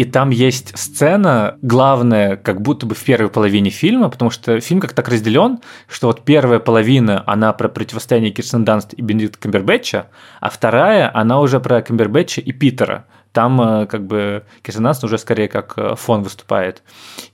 И 0.00 0.04
там 0.06 0.30
есть 0.30 0.72
сцена, 0.78 1.58
главная, 1.60 2.36
как 2.36 2.62
будто 2.62 2.86
бы 2.86 2.94
в 2.94 3.04
первой 3.04 3.28
половине 3.28 3.68
фильма, 3.68 4.08
потому 4.08 4.30
что 4.30 4.58
фильм 4.58 4.80
как 4.80 4.94
так 4.94 5.08
разделен, 5.10 5.58
что 5.88 6.06
вот 6.06 6.24
первая 6.24 6.58
половина, 6.58 7.22
она 7.26 7.52
про 7.52 7.68
противостояние 7.68 8.32
Кирстен 8.32 8.64
Данст 8.64 8.94
и 8.94 9.02
Бенедикта 9.02 9.38
Камбербэтча, 9.38 10.06
а 10.40 10.48
вторая, 10.48 11.10
она 11.12 11.38
уже 11.38 11.60
про 11.60 11.82
Камбербэтча 11.82 12.40
и 12.40 12.50
Питера. 12.52 13.04
Там 13.32 13.60
э, 13.60 13.86
как 13.88 14.06
бы 14.06 14.44
Кирстен 14.62 14.84
Данст 14.84 15.04
уже 15.04 15.18
скорее 15.18 15.48
как 15.48 15.74
э, 15.76 15.94
фон 15.96 16.22
выступает. 16.22 16.82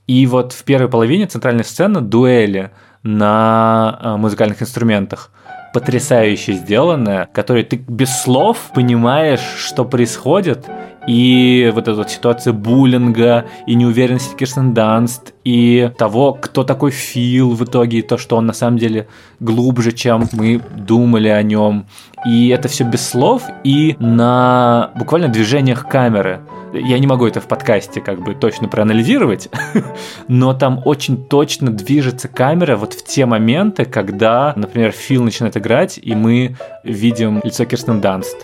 И 0.09 0.27
вот 0.27 0.53
в 0.53 0.64
первой 0.64 0.89
половине 0.89 1.27
центральная 1.27 1.62
сцена 1.62 2.01
дуэли 2.01 2.73
на 3.05 4.01
э, 4.03 4.17
музыкальных 4.17 4.61
инструментах 4.61 5.31
потрясающе 5.73 6.55
сделанная, 6.55 7.29
которой 7.33 7.62
ты 7.62 7.77
без 7.77 8.23
слов 8.23 8.71
понимаешь, 8.75 9.55
что 9.59 9.85
происходит, 9.85 10.67
и 11.07 11.70
вот 11.74 11.88
эта 11.88 11.94
вот 11.94 12.11
ситуация 12.11 12.52
буллинга, 12.52 13.46
и 13.66 13.74
неуверенности 13.74 14.34
Кирстен 14.36 14.74
Данст, 14.74 15.34
и 15.44 15.90
того, 15.96 16.32
кто 16.34 16.64
такой 16.64 16.90
Фил 16.90 17.50
в 17.50 17.64
итоге, 17.64 17.98
и 17.98 18.02
то, 18.02 18.18
что 18.18 18.36
он 18.36 18.46
на 18.46 18.52
самом 18.52 18.78
деле 18.78 19.07
глубже, 19.38 19.92
чем 19.92 20.28
мы 20.32 20.61
думали 20.76 21.28
о 21.28 21.42
нем. 21.42 21.86
И 22.26 22.48
это 22.48 22.68
все 22.68 22.84
без 22.84 23.09
слов 23.09 23.44
и 23.62 23.96
на 24.00 24.90
буквально 24.96 25.28
движениях 25.28 25.88
камеры. 25.88 26.40
Я 26.72 26.98
не 26.98 27.07
могу 27.07 27.26
это 27.26 27.40
в 27.40 27.46
подкасте 27.46 28.00
как 28.00 28.22
бы 28.22 28.34
точно 28.34 28.68
проанализировать, 28.68 29.48
но 30.28 30.52
там 30.52 30.82
очень 30.84 31.24
точно 31.24 31.70
движется 31.70 32.26
камера 32.26 32.76
вот 32.76 32.94
в 32.94 33.04
те 33.04 33.26
моменты, 33.26 33.84
когда, 33.84 34.52
например, 34.57 34.90
Фил 34.90 35.22
начинает 35.22 35.57
играть, 35.57 35.98
и 36.02 36.14
мы 36.14 36.57
видим 36.82 37.40
лицо 37.44 37.64
Кирстен 37.64 38.00
Данст. 38.00 38.36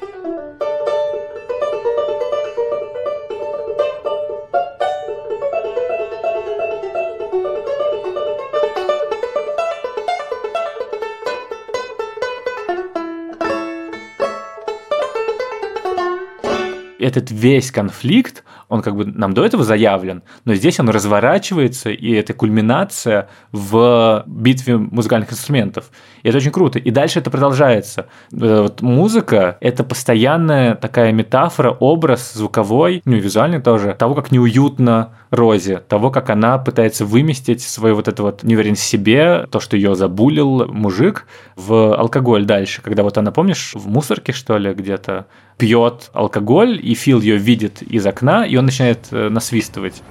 Этот 17.02 17.30
весь 17.30 17.70
конфликт, 17.70 18.44
он 18.68 18.80
как 18.80 18.96
бы 18.96 19.04
нам 19.04 19.34
до 19.34 19.44
этого 19.44 19.64
заявлен, 19.64 20.22
но 20.44 20.54
здесь 20.54 20.80
он 20.80 20.88
разворачивается, 20.88 21.90
и 21.90 22.12
это 22.12 22.32
кульминация 22.32 23.28
в 23.50 24.24
битве 24.26 24.78
музыкальных 24.78 25.32
инструментов. 25.32 25.90
И 26.22 26.28
это 26.28 26.38
очень 26.38 26.52
круто. 26.52 26.78
И 26.78 26.90
дальше 26.90 27.18
это 27.18 27.30
продолжается. 27.30 28.06
Э, 28.32 28.62
вот 28.62 28.80
музыка– 28.80 29.58
это 29.60 29.84
постоянная 29.84 30.74
такая 30.74 31.12
метафора, 31.12 31.70
образ 31.70 32.32
звуковой, 32.32 33.02
ну 33.04 33.16
и 33.16 33.20
визуальный 33.20 33.60
тоже, 33.60 33.94
того, 33.98 34.14
как 34.14 34.30
неуютно 34.30 35.14
Розе, 35.30 35.78
того, 35.78 36.10
как 36.10 36.30
она 36.30 36.58
пытается 36.58 37.04
выместить 37.04 37.62
свою 37.62 37.96
вот 37.96 38.08
это 38.08 38.22
вот 38.22 38.42
неуверенность 38.42 38.82
в 38.82 38.86
себе, 38.86 39.46
то, 39.50 39.60
что 39.60 39.76
ее 39.76 39.94
забулил 39.94 40.66
мужик, 40.68 41.26
в 41.56 41.94
алкоголь 41.94 42.44
дальше, 42.44 42.82
когда 42.82 43.02
вот 43.02 43.18
она, 43.18 43.32
помнишь, 43.32 43.72
в 43.74 43.88
мусорке, 43.88 44.32
что 44.32 44.56
ли, 44.58 44.72
где-то 44.72 45.26
пьет 45.58 46.10
алкоголь, 46.12 46.78
и 46.82 46.94
Фил 46.94 47.20
ее 47.20 47.36
видит 47.36 47.82
из 47.82 48.06
окна, 48.06 48.44
и 48.44 48.56
он 48.56 48.66
начинает 48.66 49.08
э, 49.10 49.28
насвистывать. 49.28 50.02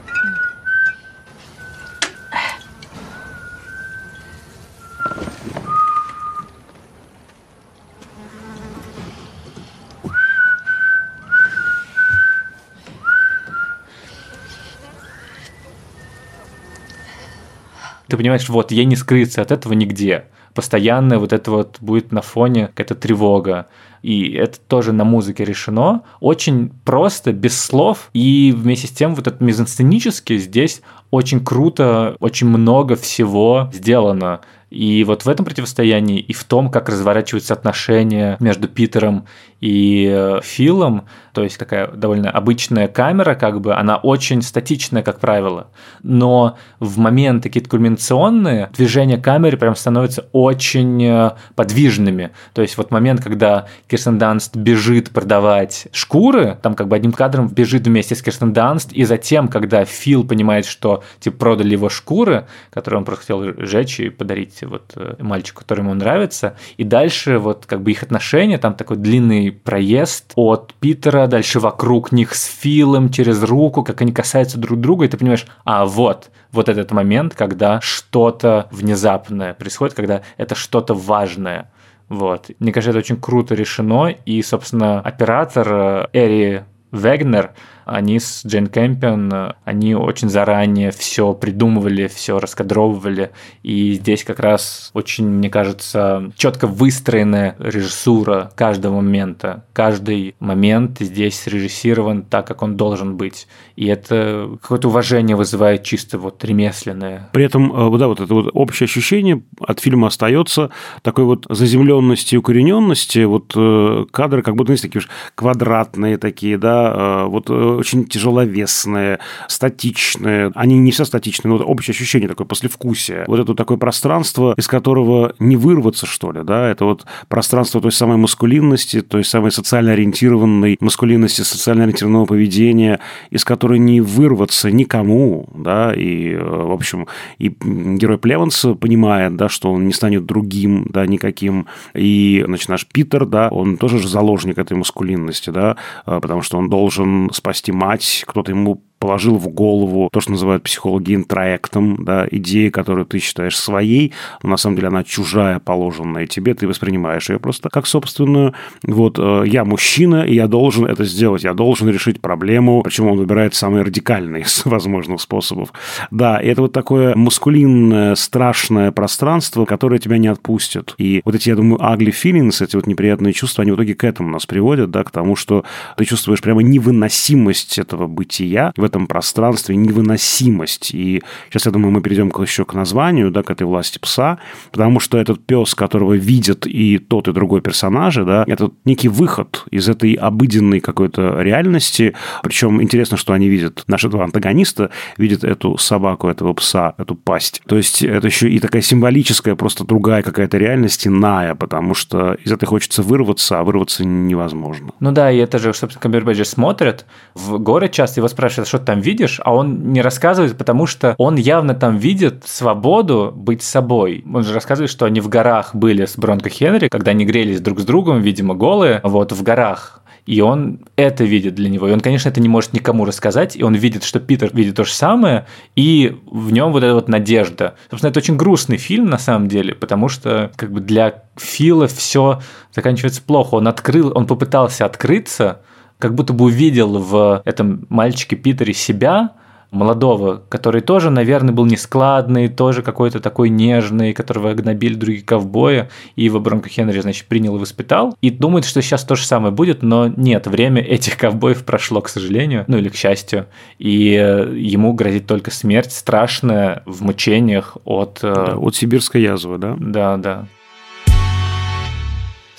ты 18.12 18.18
понимаешь, 18.18 18.50
вот 18.50 18.72
ей 18.72 18.84
не 18.84 18.98
скрыться 18.98 19.42
от 19.42 19.52
этого 19.52 19.72
нигде. 19.72 20.26
Постоянно 20.54 21.20
вот 21.20 21.34
это 21.34 21.52
вот 21.52 21.78
будет 21.80 22.12
на 22.12 22.22
фоне 22.22 22.68
какая-то 22.68 22.96
тревога. 22.96 23.68
И 24.02 24.32
это 24.34 24.60
тоже 24.60 24.94
на 24.94 25.04
музыке 25.04 25.46
решено. 25.46 26.04
Очень 26.20 26.72
просто, 26.84 27.32
без 27.34 27.60
слов. 27.60 28.10
И 28.14 28.54
вместе 28.56 28.88
с 28.88 28.92
тем 28.92 29.16
вот 29.16 29.28
этот 29.28 29.42
мизансценический 29.42 30.38
здесь 30.38 30.82
очень 31.12 31.44
круто, 31.44 32.16
очень 32.20 32.48
много 32.48 32.96
всего 32.96 33.70
сделано. 33.74 34.42
И 34.72 35.04
вот 35.04 35.26
в 35.26 35.30
этом 35.30 35.46
противостоянии 35.46 36.20
и 36.20 36.32
в 36.32 36.46
том, 36.46 36.72
как 36.72 36.88
разворачиваются 36.88 37.54
отношения 37.54 38.38
между 38.40 38.70
Питером 38.70 39.26
и 39.62 40.10
э, 40.12 40.40
Филом, 40.44 41.06
то 41.34 41.44
есть 41.44 41.58
такая 41.58 41.88
довольно 41.88 42.30
обычная 42.32 42.88
камера, 42.88 43.36
как 43.36 43.62
бы, 43.62 43.76
она 43.76 43.96
очень 43.96 44.42
статичная, 44.42 45.04
как 45.04 45.20
правило, 45.20 45.68
но 46.02 46.58
в 46.80 46.98
моменты 46.98 47.50
какие-то 47.50 47.70
кульминационные 47.70 48.70
движения 48.76 49.18
камеры 49.18 49.58
прям 49.58 49.76
становятся 49.76 50.28
очень 50.32 51.04
э, 51.04 51.32
подвижными. 51.56 52.32
То 52.54 52.64
есть 52.64 52.76
вот 52.78 52.90
момент, 52.92 53.22
когда 53.22 53.68
Кирстен 53.88 54.18
Данст 54.18 54.56
бежит 54.56 55.12
продавать 55.12 55.88
шкуры, 55.92 56.58
там 56.62 56.74
как 56.74 56.88
бы 56.88 56.96
одним 56.96 57.14
кадром 57.14 57.48
бежит 57.48 57.86
вместе 57.86 58.16
с 58.16 58.22
Кирстен 58.24 58.54
Данст, 58.54 58.92
и 58.92 59.04
затем, 59.04 59.48
когда 59.48 59.86
Фил 59.86 60.28
понимает, 60.28 60.66
что 60.66 61.04
типа 61.20 61.38
продали 61.38 61.74
его 61.74 61.90
шкуры, 61.90 62.48
которые 62.72 63.00
он 63.00 63.06
просто 63.06 63.22
хотел 63.22 63.66
сжечь 63.66 64.00
и 64.00 64.10
подарить 64.10 64.64
вот 64.64 64.94
э, 64.96 65.16
мальчику, 65.20 65.62
который 65.62 65.82
ему 65.82 65.94
нравится, 65.94 66.56
и 66.78 66.84
дальше 66.84 67.38
вот 67.38 67.68
как 67.68 67.84
бы 67.84 67.92
их 67.92 68.02
отношения, 68.02 68.58
там 68.58 68.74
такой 68.74 68.98
длинный 68.98 69.51
проезд 69.52 70.34
от 70.36 70.74
Питера, 70.76 71.28
дальше 71.28 71.60
вокруг 71.60 72.12
них 72.12 72.36
с 72.36 72.46
Филом, 72.46 73.10
через 73.10 73.44
руку, 73.44 73.84
как 73.84 74.02
они 74.02 74.12
касаются 74.12 74.58
друг 74.58 74.80
друга, 74.80 75.06
и 75.06 75.08
ты 75.08 75.18
понимаешь, 75.18 75.46
а 75.64 75.86
вот, 75.86 76.32
вот 76.52 76.70
этот 76.70 76.92
момент, 76.92 77.36
когда 77.36 77.80
что-то 77.82 78.68
внезапное 78.72 79.54
происходит, 79.54 79.96
когда 79.96 80.22
это 80.38 80.56
что-то 80.56 80.94
важное. 80.94 81.72
Вот. 82.10 82.52
Мне 82.60 82.74
кажется, 82.74 82.90
это 82.90 83.00
очень 83.00 83.20
круто 83.20 83.56
решено, 83.56 84.08
и, 84.10 84.42
собственно, 84.42 85.00
оператор 85.00 85.68
э, 85.72 86.08
Эри 86.12 86.64
Вегнер, 86.92 87.52
они 87.92 88.20
с 88.20 88.46
Джейн 88.46 88.68
Кэмпион, 88.68 89.54
они 89.64 89.96
очень 89.96 90.30
заранее 90.30 90.92
все 90.92 91.34
придумывали, 91.34 92.08
все 92.08 92.40
раскадровывали, 92.40 93.32
и 93.64 93.94
здесь 93.94 94.24
как 94.24 94.40
раз 94.40 94.92
очень, 94.94 95.28
мне 95.28 95.50
кажется, 95.50 96.32
четко 96.36 96.68
выстроенная 96.68 97.56
режиссура 97.60 98.52
каждого 98.56 98.96
момента. 98.96 99.66
Каждый 99.74 100.36
момент 100.40 100.98
здесь 101.00 101.46
режиссирован 101.48 102.24
так, 102.24 102.48
как 102.48 102.62
он 102.62 102.78
должен 102.78 103.18
быть. 103.18 103.48
И 103.76 103.88
это 103.88 104.58
какое-то 104.62 104.90
уважение 104.90 105.36
вызывает 105.36 105.84
чисто 105.84 106.18
вот 106.18 106.44
ремесленное. 106.44 107.30
При 107.34 107.46
этом, 107.46 107.72
э, 107.72 107.98
да, 107.98 108.08
вот 108.08 108.20
это 108.20 108.34
вот 108.34 108.50
общее 108.54 108.86
ощущение 108.86 109.44
от 109.60 109.80
фильма 109.80 110.08
остается 110.08 110.70
такой 111.02 111.26
вот 111.26 111.46
заземленности 111.50 112.36
и 112.36 112.38
укорененности, 112.38 113.24
вот 113.24 113.54
э, 113.56 114.06
кадры 114.12 114.42
как 114.42 114.56
будто, 114.56 114.68
знаете, 114.68 114.88
такие 114.88 115.00
уж 115.00 115.10
квадратные 115.36 116.18
такие, 116.18 116.58
да, 116.58 116.94
э, 116.94 117.26
вот 117.26 117.50
очень 117.82 118.06
тяжеловесные, 118.06 119.20
статичные. 119.48 120.52
Они 120.56 120.78
не 120.78 120.92
все 120.92 121.06
статичные, 121.06 121.54
но 121.54 121.64
общее 121.64 121.94
ощущение 121.94 122.30
такое 122.30 122.48
послевкусие. 122.48 123.26
Вот 123.28 123.40
это 123.40 123.54
такое 123.54 123.78
пространство, 123.78 124.54
из 124.58 124.68
которого 124.68 125.34
не 125.40 125.58
вырваться, 125.58 126.06
что 126.06 126.32
ли, 126.32 126.44
да, 126.44 126.70
это 126.70 126.86
вот 126.86 127.06
пространство 127.28 127.82
той 127.82 127.92
самой 127.92 128.18
маскулинности, 128.18 129.02
той 129.02 129.24
самой 129.24 129.52
социально 129.52 129.92
ориентированной 129.92 130.78
маскулинности, 130.80 131.42
социально 131.42 131.84
ориентированного 131.84 132.26
поведения, 132.26 133.00
из 133.30 133.44
которой 133.44 133.80
не 133.80 134.02
вырваться 134.02 134.72
никому, 134.72 135.48
да, 135.54 135.94
и, 135.94 136.32
э, 136.32 136.40
в 136.40 136.72
общем, 136.72 137.08
и 137.38 137.50
герой 137.50 138.18
Плеванса 138.18 138.74
понимает, 138.74 139.36
да, 139.36 139.50
что 139.50 139.72
он 139.72 139.88
не 139.88 139.94
станет 139.94 140.26
другим, 140.26 140.86
да, 140.90 141.06
никаким, 141.06 141.68
и, 141.94 142.44
значит, 142.46 142.70
наш 142.70 142.86
Питер, 142.86 143.26
да, 143.26 143.50
он 143.50 143.78
тоже 143.78 144.00
же 144.00 144.08
заложник 144.08 144.58
этой 144.58 144.78
маскулинности, 144.78 145.50
да, 145.50 145.78
э, 146.06 146.20
потому 146.22 146.42
что 146.42 146.58
он 146.58 146.70
должен 146.70 147.30
спасти 147.34 147.61
мать, 147.70 148.24
кто-то 148.26 148.52
ему 148.52 148.84
положил 149.02 149.38
в 149.38 149.48
голову 149.50 150.10
то, 150.14 150.22
что 150.22 150.32
называют 150.32 150.64
психологи 150.64 151.16
интроектом, 151.16 152.06
да, 152.06 152.28
идея, 152.30 152.70
которую 152.70 153.08
ты 153.08 153.18
считаешь 153.18 153.58
своей, 153.58 154.14
но 154.44 154.50
на 154.52 154.58
самом 154.58 154.76
деле 154.76 154.90
она 154.90 155.04
чужая, 155.04 155.60
положенная 155.60 156.28
тебе, 156.28 156.54
ты 156.54 156.68
воспринимаешь 156.68 157.30
ее 157.30 157.40
просто 157.40 157.70
как 157.70 157.88
собственную. 157.88 158.54
Вот 158.84 159.18
э, 159.18 159.44
я 159.48 159.66
мужчина, 159.66 160.24
и 160.24 160.36
я 160.36 160.48
должен 160.48 160.86
это 160.86 161.04
сделать, 161.04 161.44
я 161.44 161.56
должен 161.56 161.90
решить 161.90 162.22
проблему, 162.22 162.84
причем 162.84 163.08
он 163.08 163.18
выбирает 163.18 163.56
самый 163.56 163.82
радикальный 163.82 164.42
из 164.42 164.66
возможных 164.66 165.20
способов. 165.20 165.74
Да, 166.12 166.40
и 166.40 166.48
это 166.48 166.62
вот 166.62 166.72
такое 166.72 167.16
маскулинное, 167.16 168.14
страшное 168.14 168.92
пространство, 168.92 169.66
которое 169.66 170.00
тебя 170.00 170.20
не 170.20 170.28
отпустит. 170.28 170.94
И 171.00 171.24
вот 171.26 171.34
эти, 171.34 171.50
я 171.50 171.56
думаю, 171.56 171.82
ugly 171.82 172.12
feelings, 172.12 172.64
эти 172.64 172.76
вот 172.76 172.86
неприятные 172.86 173.34
чувства, 173.34 173.64
они 173.64 173.72
в 173.72 173.76
итоге 173.76 173.96
к 173.96 174.04
этому 174.04 174.30
нас 174.30 174.46
приводят, 174.46 174.92
да, 174.92 175.04
к 175.04 175.10
тому, 175.10 175.36
что 175.36 175.66
ты 175.98 176.06
чувствуешь 176.06 176.42
прямо 176.42 176.62
невыносимость 176.62 177.80
этого 177.80 178.06
бытия 178.06 178.72
в 178.78 178.91
этом 178.92 179.08
пространстве 179.08 179.76
невыносимость. 179.76 180.94
И 180.94 181.24
сейчас, 181.50 181.66
я 181.66 181.72
думаю, 181.72 181.92
мы 181.92 182.02
перейдем 182.02 182.32
еще 182.42 182.66
к 182.66 182.74
названию, 182.74 183.32
да, 183.32 183.42
к 183.42 183.50
этой 183.50 183.64
власти 183.64 184.00
пса, 184.00 184.38
потому 184.72 185.00
что 185.00 185.18
этот 185.18 185.46
пес, 185.46 185.74
которого 185.76 186.14
видят 186.14 186.68
и 186.68 186.98
тот, 186.98 187.28
и 187.28 187.34
другой 187.34 187.62
персонажи, 187.62 188.26
да, 188.26 188.44
это 188.48 188.72
некий 188.86 189.08
выход 189.08 189.66
из 189.72 189.88
этой 189.88 190.14
обыденной 190.14 190.82
какой-то 190.82 191.42
реальности. 191.42 192.14
Причем 192.44 192.82
интересно, 192.82 193.18
что 193.18 193.34
они 193.34 193.48
видят, 193.48 193.84
наши 193.88 194.10
два 194.10 194.26
антагониста 194.26 194.90
видят 195.18 195.44
эту 195.44 195.78
собаку, 195.78 196.28
этого 196.28 196.54
пса, 196.54 196.94
эту 196.98 197.16
пасть. 197.16 197.62
То 197.68 197.78
есть 197.78 198.04
это 198.04 198.28
еще 198.28 198.50
и 198.50 198.60
такая 198.60 198.82
символическая, 198.82 199.56
просто 199.56 199.86
другая 199.86 200.22
какая-то 200.22 200.58
реальность, 200.58 201.08
иная, 201.08 201.56
потому 201.56 201.94
что 201.94 202.34
из 202.34 202.52
этой 202.52 202.66
хочется 202.66 203.02
вырваться, 203.02 203.60
а 203.60 203.64
вырваться 203.64 204.06
невозможно. 204.06 204.92
Ну 205.00 205.12
да, 205.12 205.32
и 205.32 205.38
это 205.38 205.60
же, 205.60 205.74
собственно, 205.74 206.02
Камбербэтч 206.02 206.46
смотрит 206.46 207.06
в 207.34 207.58
город 207.58 207.92
часто, 207.92 208.20
его 208.20 208.28
спрашивают, 208.28 208.68
что 208.68 208.80
ты 208.82 208.88
там 208.88 209.02
видишь, 209.02 209.40
а 209.44 209.56
он 209.56 209.94
не 209.94 210.02
рассказывает, 210.02 210.58
потому 210.58 210.86
что 210.86 211.16
он 211.18 211.36
явно 211.36 211.74
там 211.74 211.98
видит 211.98 212.44
свободу 212.46 213.32
быть 213.36 213.64
собой. 213.64 214.24
Он 214.32 214.44
же 214.44 214.54
рассказывает, 214.54 214.92
что 214.92 215.06
они 215.06 215.22
в 215.22 215.30
горах 215.30 215.74
были 215.74 216.06
с 216.06 216.18
Бронко 216.18 216.50
Хенри, 216.50 216.90
когда 216.90 217.12
они 217.12 217.26
грелись 217.26 217.62
друг 217.62 217.80
с 217.80 217.86
другом, 217.86 218.22
видимо, 218.22 218.56
голые, 218.56 219.00
вот 219.04 219.32
в 219.32 219.42
горах. 219.44 220.02
И 220.26 220.40
он 220.42 220.82
это 220.96 221.24
видит 221.24 221.56
для 221.56 221.70
него. 221.70 221.88
И 221.88 221.92
он, 221.92 222.00
конечно, 222.00 222.30
это 222.30 222.40
не 222.40 222.50
может 222.50 222.74
никому 222.74 223.06
рассказать. 223.06 223.56
И 223.56 223.64
он 223.64 223.74
видит, 223.74 224.04
что 224.04 224.20
Питер 224.20 224.52
видит 224.54 224.76
то 224.76 224.84
же 224.84 224.94
самое. 224.94 225.48
И 225.76 226.16
в 226.30 226.52
нем 226.54 226.72
вот 226.72 226.84
эта 226.84 226.94
вот 226.94 227.08
надежда. 227.08 227.76
Собственно, 227.90 228.12
это 228.12 228.20
очень 228.20 228.38
грустный 228.38 228.78
фильм 228.78 229.08
на 229.08 229.18
самом 229.18 229.48
деле, 229.48 229.74
потому 229.74 230.10
что 230.10 230.52
как 230.56 230.72
бы 230.72 230.80
для 230.80 231.24
Фила 231.38 231.88
все 231.88 232.40
заканчивается 232.74 233.22
плохо. 233.22 233.56
Он 233.56 233.68
открыл, 233.68 234.12
он 234.14 234.28
попытался 234.28 234.86
открыться, 234.86 235.62
как 236.02 236.16
будто 236.16 236.34
бы 236.34 236.46
увидел 236.46 236.98
в 236.98 237.42
этом 237.46 237.86
мальчике 237.90 238.36
Питере 238.36 238.74
себя, 238.74 239.32
молодого, 239.72 240.44
который 240.50 240.82
тоже, 240.82 241.10
наверное, 241.10 241.54
был 241.54 241.66
нескладный, 241.66 242.50
тоже 242.50 242.82
какой-то 242.82 243.20
такой 243.22 243.50
нежный, 243.50 244.14
которого 244.14 244.54
гнобили 244.54 244.96
другие 244.96 245.24
ковбои, 245.24 245.88
и 246.16 246.26
его 246.26 246.40
Бронко 246.40 246.70
Хенри, 246.70 247.00
значит, 247.00 247.26
принял 247.28 247.56
и 247.56 247.60
воспитал, 247.60 248.18
и 248.22 248.30
думает, 248.30 248.66
что 248.66 248.82
сейчас 248.82 249.06
то 249.06 249.16
же 249.16 249.26
самое 249.26 249.54
будет, 249.54 249.82
но 249.82 250.08
нет, 250.08 250.48
время 250.48 250.82
этих 250.82 251.18
ковбоев 251.18 251.64
прошло, 251.64 252.02
к 252.02 252.10
сожалению, 252.10 252.66
ну 252.68 252.78
или 252.78 252.90
к 252.90 252.96
счастью, 252.96 253.48
и 253.80 254.14
э, 254.14 254.54
ему 254.58 254.94
грозит 254.94 255.26
только 255.26 255.52
смерть 255.52 255.94
страшная 255.94 256.84
в 256.86 257.02
мучениях 257.02 257.78
от... 257.86 258.20
Э, 258.24 258.34
да, 258.34 258.58
от 258.58 258.76
сибирской 258.76 259.22
язвы, 259.22 259.58
да? 259.58 259.78
Да, 259.80 260.18
да. 260.18 260.48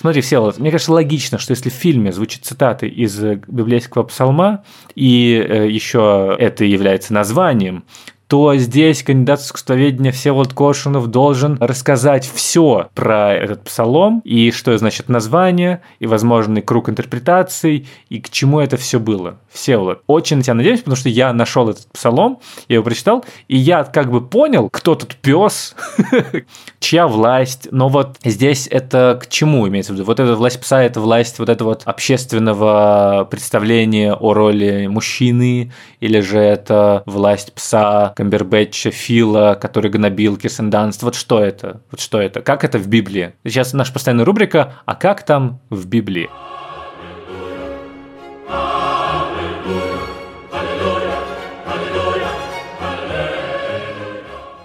Смотри, 0.03 0.19
все, 0.19 0.53
мне 0.57 0.69
кажется, 0.69 0.91
логично, 0.91 1.37
что 1.37 1.51
если 1.51 1.69
в 1.69 1.73
фильме 1.73 2.11
звучит 2.11 2.43
цитаты 2.43 2.89
из 2.89 3.23
э, 3.23 3.39
библейского 3.47 4.03
псалма, 4.03 4.65
и 4.95 5.33
э, 5.33 5.69
еще 5.69 6.35
это 6.37 6.65
является 6.65 7.13
названием, 7.13 7.85
то 8.33 8.55
здесь 8.55 9.03
кандидат 9.03 9.41
в 9.41 9.45
искусствоведение 9.45 10.11
Всеволод 10.11 10.53
Кошинов 10.53 11.05
должен 11.05 11.55
рассказать 11.59 12.27
все 12.33 12.89
про 12.95 13.31
этот 13.31 13.63
псалом, 13.63 14.21
и 14.25 14.49
что 14.49 14.75
значит 14.75 15.07
название, 15.07 15.83
и 15.99 16.07
возможный 16.07 16.63
круг 16.63 16.89
интерпретаций, 16.89 17.87
и 18.09 18.19
к 18.19 18.31
чему 18.31 18.59
это 18.59 18.75
все 18.75 18.99
было. 18.99 19.37
Всеволод, 19.51 20.01
очень 20.07 20.37
на 20.37 20.41
тебя 20.41 20.55
надеюсь, 20.55 20.79
потому 20.79 20.95
что 20.95 21.09
я 21.09 21.31
нашел 21.31 21.69
этот 21.69 21.85
псалом, 21.91 22.39
я 22.67 22.77
его 22.77 22.83
прочитал, 22.83 23.23
и 23.47 23.55
я 23.55 23.83
как 23.83 24.09
бы 24.09 24.27
понял, 24.27 24.67
кто 24.71 24.95
тут 24.95 25.15
пес, 25.17 25.75
чья 26.79 27.07
власть, 27.07 27.67
но 27.69 27.87
вот 27.87 28.17
здесь 28.23 28.67
это 28.71 29.19
к 29.21 29.29
чему 29.29 29.67
имеется 29.67 29.93
в 29.93 29.95
виду? 29.95 30.05
Вот 30.05 30.19
эта 30.19 30.35
власть 30.35 30.59
пса, 30.59 30.81
это 30.81 30.99
власть 30.99 31.37
вот 31.37 31.49
этого 31.49 31.69
вот 31.69 31.83
общественного 31.85 33.27
представления 33.29 34.15
о 34.15 34.33
роли 34.33 34.87
мужчины, 34.87 35.71
или 35.99 36.19
же 36.19 36.39
это 36.39 37.03
власть 37.05 37.53
пса, 37.53 38.13
Камбербэтча, 38.23 38.89
Фила, 38.89 39.57
который 39.59 39.91
гнобил 39.91 40.37
Кирсен 40.37 40.69
Данст. 40.69 41.03
Вот 41.03 41.15
что 41.15 41.43
это? 41.43 41.81
Вот 41.91 41.99
что 41.99 42.21
это? 42.21 42.41
Как 42.41 42.63
это 42.63 42.79
в 42.79 42.87
Библии? 42.87 43.33
Сейчас 43.43 43.73
наша 43.73 43.91
постоянная 43.91 44.23
рубрика 44.23 44.75
«А 44.85 44.95
как 44.95 45.25
там 45.25 45.59
в 45.69 45.87
Библии?» 45.87 46.29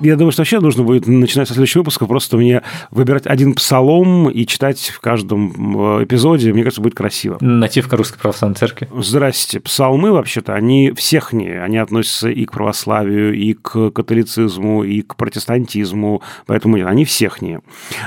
Я 0.01 0.17
думаю, 0.17 0.31
что 0.31 0.43
вообще 0.43 0.61
нужно 0.61 0.85
будет 0.85 1.07
начинать 1.07 1.49
со 1.49 1.55
следующего 1.55 1.81
выпуска 1.81 2.07
просто 2.07 2.37
мне 2.37 2.63
выбирать 2.91 3.27
один 3.27 3.55
псалом 3.55 4.31
и 4.31 4.47
читать 4.47 4.93
в 4.95 5.01
каждом 5.01 5.99
э, 5.99 6.05
эпизоде. 6.05 6.53
Мне 6.53 6.63
кажется, 6.63 6.81
будет 6.81 6.95
красиво. 6.95 7.39
Нативка 7.41 7.97
Русской 7.97 8.19
Православной 8.19 8.55
Церкви. 8.55 8.89
Здрасте. 8.97 9.59
Псалмы, 9.59 10.13
вообще-то, 10.13 10.55
они 10.55 10.93
всехние. 10.93 11.63
Они 11.63 11.79
относятся 11.79 12.29
и 12.29 12.45
к 12.45 12.53
православию, 12.53 13.35
и 13.35 13.55
к 13.55 13.91
католицизму, 13.91 14.85
и 14.85 15.03
к 15.03 15.17
протестантизму. 15.17 16.23
Поэтому 16.47 16.77
нет, 16.77 16.87
они 16.87 17.05
всехние. 17.05 17.61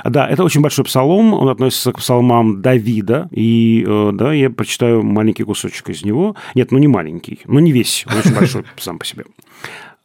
Да, 0.06 0.30
это 0.30 0.44
очень 0.46 0.62
большой 0.62 0.86
псалом. 0.86 1.34
Он 1.34 1.50
относится 1.50 1.92
к 1.92 1.98
псалмам 1.98 2.62
Давида. 2.62 3.28
И 3.32 3.86
э, 3.86 4.12
да, 4.14 4.32
я 4.32 4.50
прочитаю 4.50 5.04
маленький 5.04 5.44
кусочек 5.44 5.90
из 5.90 6.06
него. 6.06 6.38
Нет, 6.56 6.72
ну 6.72 6.78
не 6.78 6.88
маленький, 6.88 7.42
но 7.46 7.60
не 7.60 7.74
весь. 7.74 8.06
Он 8.10 8.18
очень 8.18 8.34
большой 8.34 8.64
сам 8.78 8.98
по 8.98 9.06
себе 9.06 9.26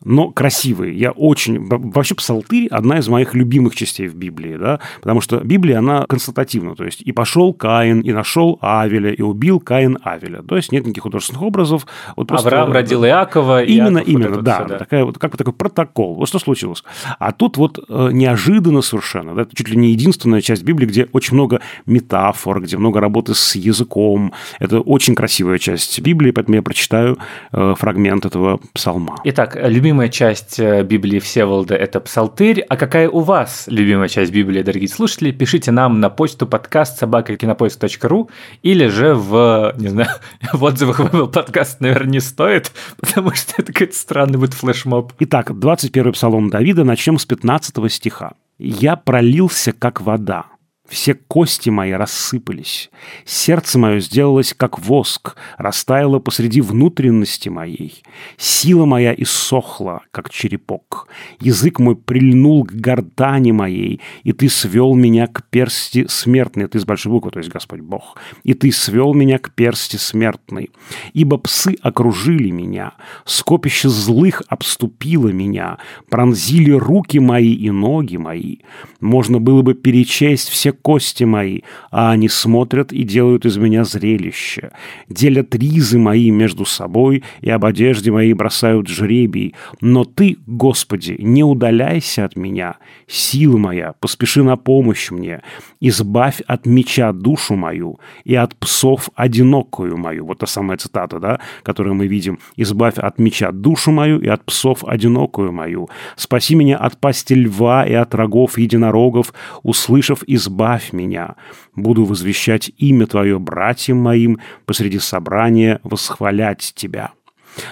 но 0.06 0.30
красивые. 0.30 0.96
Я 0.96 1.10
очень... 1.10 1.66
Вообще 1.68 2.14
псалтырь– 2.14 2.68
одна 2.70 2.98
из 2.98 3.08
моих 3.08 3.34
любимых 3.34 3.74
частей 3.74 4.06
в 4.06 4.14
Библии, 4.14 4.56
да, 4.56 4.80
потому 5.00 5.20
что 5.20 5.38
Библия, 5.38 5.78
она 5.78 6.06
констатативна, 6.08 6.76
то 6.76 6.84
есть 6.84 7.02
и 7.02 7.12
пошел 7.12 7.52
Каин, 7.52 8.00
и 8.00 8.12
нашел 8.12 8.58
Авеля, 8.62 9.12
и 9.12 9.22
убил 9.22 9.58
Каин 9.58 9.98
Авеля. 10.02 10.42
То 10.42 10.56
есть 10.56 10.70
нет 10.70 10.84
никаких 10.84 11.02
художественных 11.02 11.42
образов. 11.42 11.86
Вот 12.16 12.28
просто... 12.28 12.48
Авраам 12.48 12.72
родил 12.72 13.04
Иакова. 13.04 13.64
Именно, 13.64 13.98
Иаков, 13.98 14.08
именно, 14.08 14.30
вот 14.36 14.44
да, 14.44 14.54
все, 14.54 14.64
да. 14.68 14.78
Такая, 14.78 15.04
вот, 15.04 15.18
как 15.18 15.32
бы 15.32 15.38
такой 15.38 15.52
протокол. 15.52 16.14
Вот 16.14 16.28
что 16.28 16.38
случилось. 16.38 16.84
А 17.18 17.32
тут 17.32 17.56
вот 17.56 17.84
э, 17.88 18.10
неожиданно 18.12 18.82
совершенно, 18.82 19.34
да, 19.34 19.42
это 19.42 19.56
чуть 19.56 19.68
ли 19.68 19.76
не 19.76 19.90
единственная 19.90 20.40
часть 20.40 20.62
Библии, 20.62 20.86
где 20.86 21.08
очень 21.12 21.34
много 21.34 21.60
метафор, 21.84 22.60
где 22.60 22.76
много 22.76 23.00
работы 23.00 23.34
с 23.34 23.56
языком. 23.56 24.32
Это 24.60 24.80
очень 24.80 25.16
красивая 25.16 25.58
часть 25.58 26.00
Библии, 26.00 26.30
поэтому 26.30 26.54
я 26.54 26.62
прочитаю 26.62 27.18
э, 27.52 27.74
фрагмент 27.76 28.24
этого 28.24 28.60
псалма. 28.72 29.16
Итак, 29.24 29.56
любимый 29.60 29.95
любимая 29.96 30.08
часть 30.10 30.60
э, 30.60 30.82
Библии 30.82 31.18
Всеволода– 31.20 31.74
это 31.76 32.00
Псалтырь. 32.00 32.60
А 32.60 32.76
какая 32.76 33.08
у 33.08 33.20
вас 33.20 33.64
любимая 33.66 34.08
часть 34.08 34.30
Библии, 34.30 34.60
дорогие 34.60 34.90
слушатели? 34.90 35.30
Пишите 35.30 35.70
нам 35.70 36.00
на 36.00 36.10
почту 36.10 36.46
подкаст 36.46 36.98
собакакинопоиск.ру 36.98 38.28
или 38.62 38.88
же 38.88 39.14
в, 39.14 39.72
не 39.78 39.88
знаю, 39.88 40.10
в 40.52 40.62
отзывах 40.62 41.00
в 41.00 41.28
подкаст, 41.28 41.80
наверное, 41.80 42.12
не 42.12 42.20
стоит, 42.20 42.72
потому 43.00 43.34
что 43.34 43.54
это 43.56 43.72
какой-то 43.72 43.96
странный 43.96 44.38
будет 44.38 44.52
флешмоб. 44.52 45.14
Итак, 45.20 45.58
21 45.58 46.12
Псалом 46.12 46.50
Давида, 46.50 46.84
начнем 46.84 47.18
с 47.18 47.24
15 47.24 47.90
стиха. 47.90 48.34
«Я 48.58 48.96
пролился, 48.96 49.72
как 49.72 50.02
вода, 50.02 50.44
все 50.88 51.14
кости 51.14 51.70
мои 51.70 51.92
рассыпались, 51.92 52.90
сердце 53.24 53.78
мое 53.78 54.00
сделалось 54.00 54.54
как 54.56 54.78
воск, 54.78 55.36
растаяло 55.58 56.18
посреди 56.18 56.60
внутренности 56.60 57.48
моей, 57.48 58.02
сила 58.36 58.84
моя 58.84 59.12
иссохла, 59.14 60.02
как 60.10 60.30
черепок, 60.30 61.08
язык 61.40 61.78
мой 61.78 61.96
прильнул 61.96 62.64
к 62.64 62.72
гортани 62.72 63.50
моей, 63.50 64.00
и 64.22 64.32
ты 64.32 64.48
свел 64.48 64.94
меня 64.94 65.26
к 65.26 65.44
персти 65.50 66.06
смертной, 66.08 66.68
ты 66.68 66.78
с 66.78 66.84
большой 66.84 67.12
буквы, 67.12 67.30
то 67.32 67.38
есть 67.38 67.50
Господь 67.50 67.80
Бог, 67.80 68.16
и 68.44 68.54
ты 68.54 68.70
свел 68.70 69.12
меня 69.12 69.38
к 69.38 69.52
персти 69.54 69.98
смертной, 69.98 70.70
ибо 71.12 71.38
псы 71.38 71.76
окружили 71.82 72.50
меня, 72.50 72.92
скопище 73.24 73.88
злых 73.88 74.42
обступило 74.48 75.28
меня, 75.28 75.78
пронзили 76.08 76.70
руки 76.70 77.18
мои 77.18 77.52
и 77.54 77.70
ноги 77.70 78.16
мои, 78.16 78.58
можно 79.00 79.40
было 79.40 79.62
бы 79.62 79.74
перечесть 79.74 80.48
все 80.48 80.75
кости 80.82 81.24
мои, 81.24 81.60
а 81.90 82.12
они 82.12 82.28
смотрят 82.28 82.92
и 82.92 83.02
делают 83.02 83.44
из 83.44 83.56
меня 83.56 83.84
зрелище. 83.84 84.70
Делят 85.08 85.54
ризы 85.54 85.98
мои 85.98 86.30
между 86.30 86.64
собой 86.64 87.24
и 87.40 87.50
об 87.50 87.64
одежде 87.64 88.10
моей 88.10 88.32
бросают 88.32 88.88
жребий. 88.88 89.54
Но 89.80 90.04
ты, 90.04 90.36
Господи, 90.46 91.16
не 91.18 91.42
удаляйся 91.42 92.24
от 92.24 92.36
меня. 92.36 92.76
Сила 93.06 93.56
моя, 93.56 93.94
поспеши 94.00 94.42
на 94.42 94.56
помощь 94.56 95.10
мне. 95.10 95.42
Избавь 95.80 96.40
от 96.46 96.66
меча 96.66 97.12
душу 97.12 97.56
мою 97.56 97.98
и 98.24 98.34
от 98.34 98.54
псов 98.56 99.10
одинокую 99.14 99.96
мою. 99.96 100.26
Вот 100.26 100.38
та 100.38 100.46
самая 100.46 100.78
цитата, 100.78 101.18
да, 101.18 101.40
которую 101.62 101.94
мы 101.94 102.06
видим. 102.06 102.38
Избавь 102.56 102.98
от 102.98 103.18
меча 103.18 103.52
душу 103.52 103.90
мою 103.90 104.20
и 104.20 104.28
от 104.28 104.44
псов 104.44 104.84
одинокую 104.84 105.52
мою. 105.52 105.88
Спаси 106.16 106.54
меня 106.54 106.76
от 106.76 106.98
пасти 106.98 107.34
льва 107.34 107.86
и 107.86 107.92
от 107.92 108.14
рогов 108.14 108.58
единорогов, 108.58 109.32
услышав, 109.62 110.22
избавь 110.26 110.65
избавь 110.66 110.92
меня. 110.92 111.36
Буду 111.74 112.04
возвещать 112.04 112.70
имя 112.78 113.06
Твое 113.06 113.38
братьям 113.38 113.98
моим, 113.98 114.38
посреди 114.64 114.98
собрания 114.98 115.80
восхвалять 115.82 116.72
Тебя». 116.74 117.12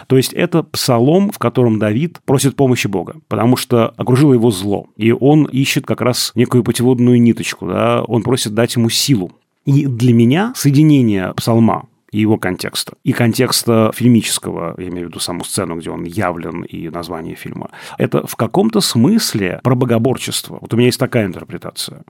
То 0.07 0.17
есть 0.17 0.33
это 0.33 0.63
псалом, 0.63 1.31
в 1.31 1.39
котором 1.39 1.79
Давид 1.79 2.19
просит 2.25 2.57
помощи 2.57 2.87
Бога, 2.87 3.17
потому 3.29 3.59
что 3.59 3.89
окружило 3.99 4.33
его 4.33 4.51
зло, 4.51 4.87
и 4.97 5.13
он 5.13 5.45
ищет 5.45 5.85
как 5.85 6.01
раз 6.01 6.33
некую 6.35 6.65
путеводную 6.65 7.21
ниточку, 7.21 7.67
да? 7.67 8.03
он 8.03 8.23
просит 8.23 8.55
дать 8.55 8.77
ему 8.77 8.89
силу. 8.89 9.33
И 9.67 9.85
для 9.85 10.15
меня 10.15 10.55
соединение 10.57 11.35
псалма 11.35 11.87
и 12.15 12.21
его 12.21 12.39
контекста. 12.39 12.93
И 13.03 13.13
контекста 13.13 13.91
фильмического, 13.93 14.77
я 14.79 14.89
имею 14.89 15.07
в 15.07 15.11
виду 15.11 15.19
саму 15.19 15.43
сцену, 15.43 15.75
где 15.75 15.91
он 15.91 16.05
явлен, 16.05 16.63
и 16.63 16.89
название 16.89 17.35
фильма. 17.35 17.71
Это 17.99 18.25
в 18.25 18.37
каком-то 18.37 18.81
смысле 18.81 19.59
про 19.65 19.75
богоборчество. 19.75 20.59
Вот 20.61 20.73
у 20.73 20.77
меня 20.77 20.87
есть 20.87 21.01
такая 21.01 21.27
интерпретация. 21.27 22.05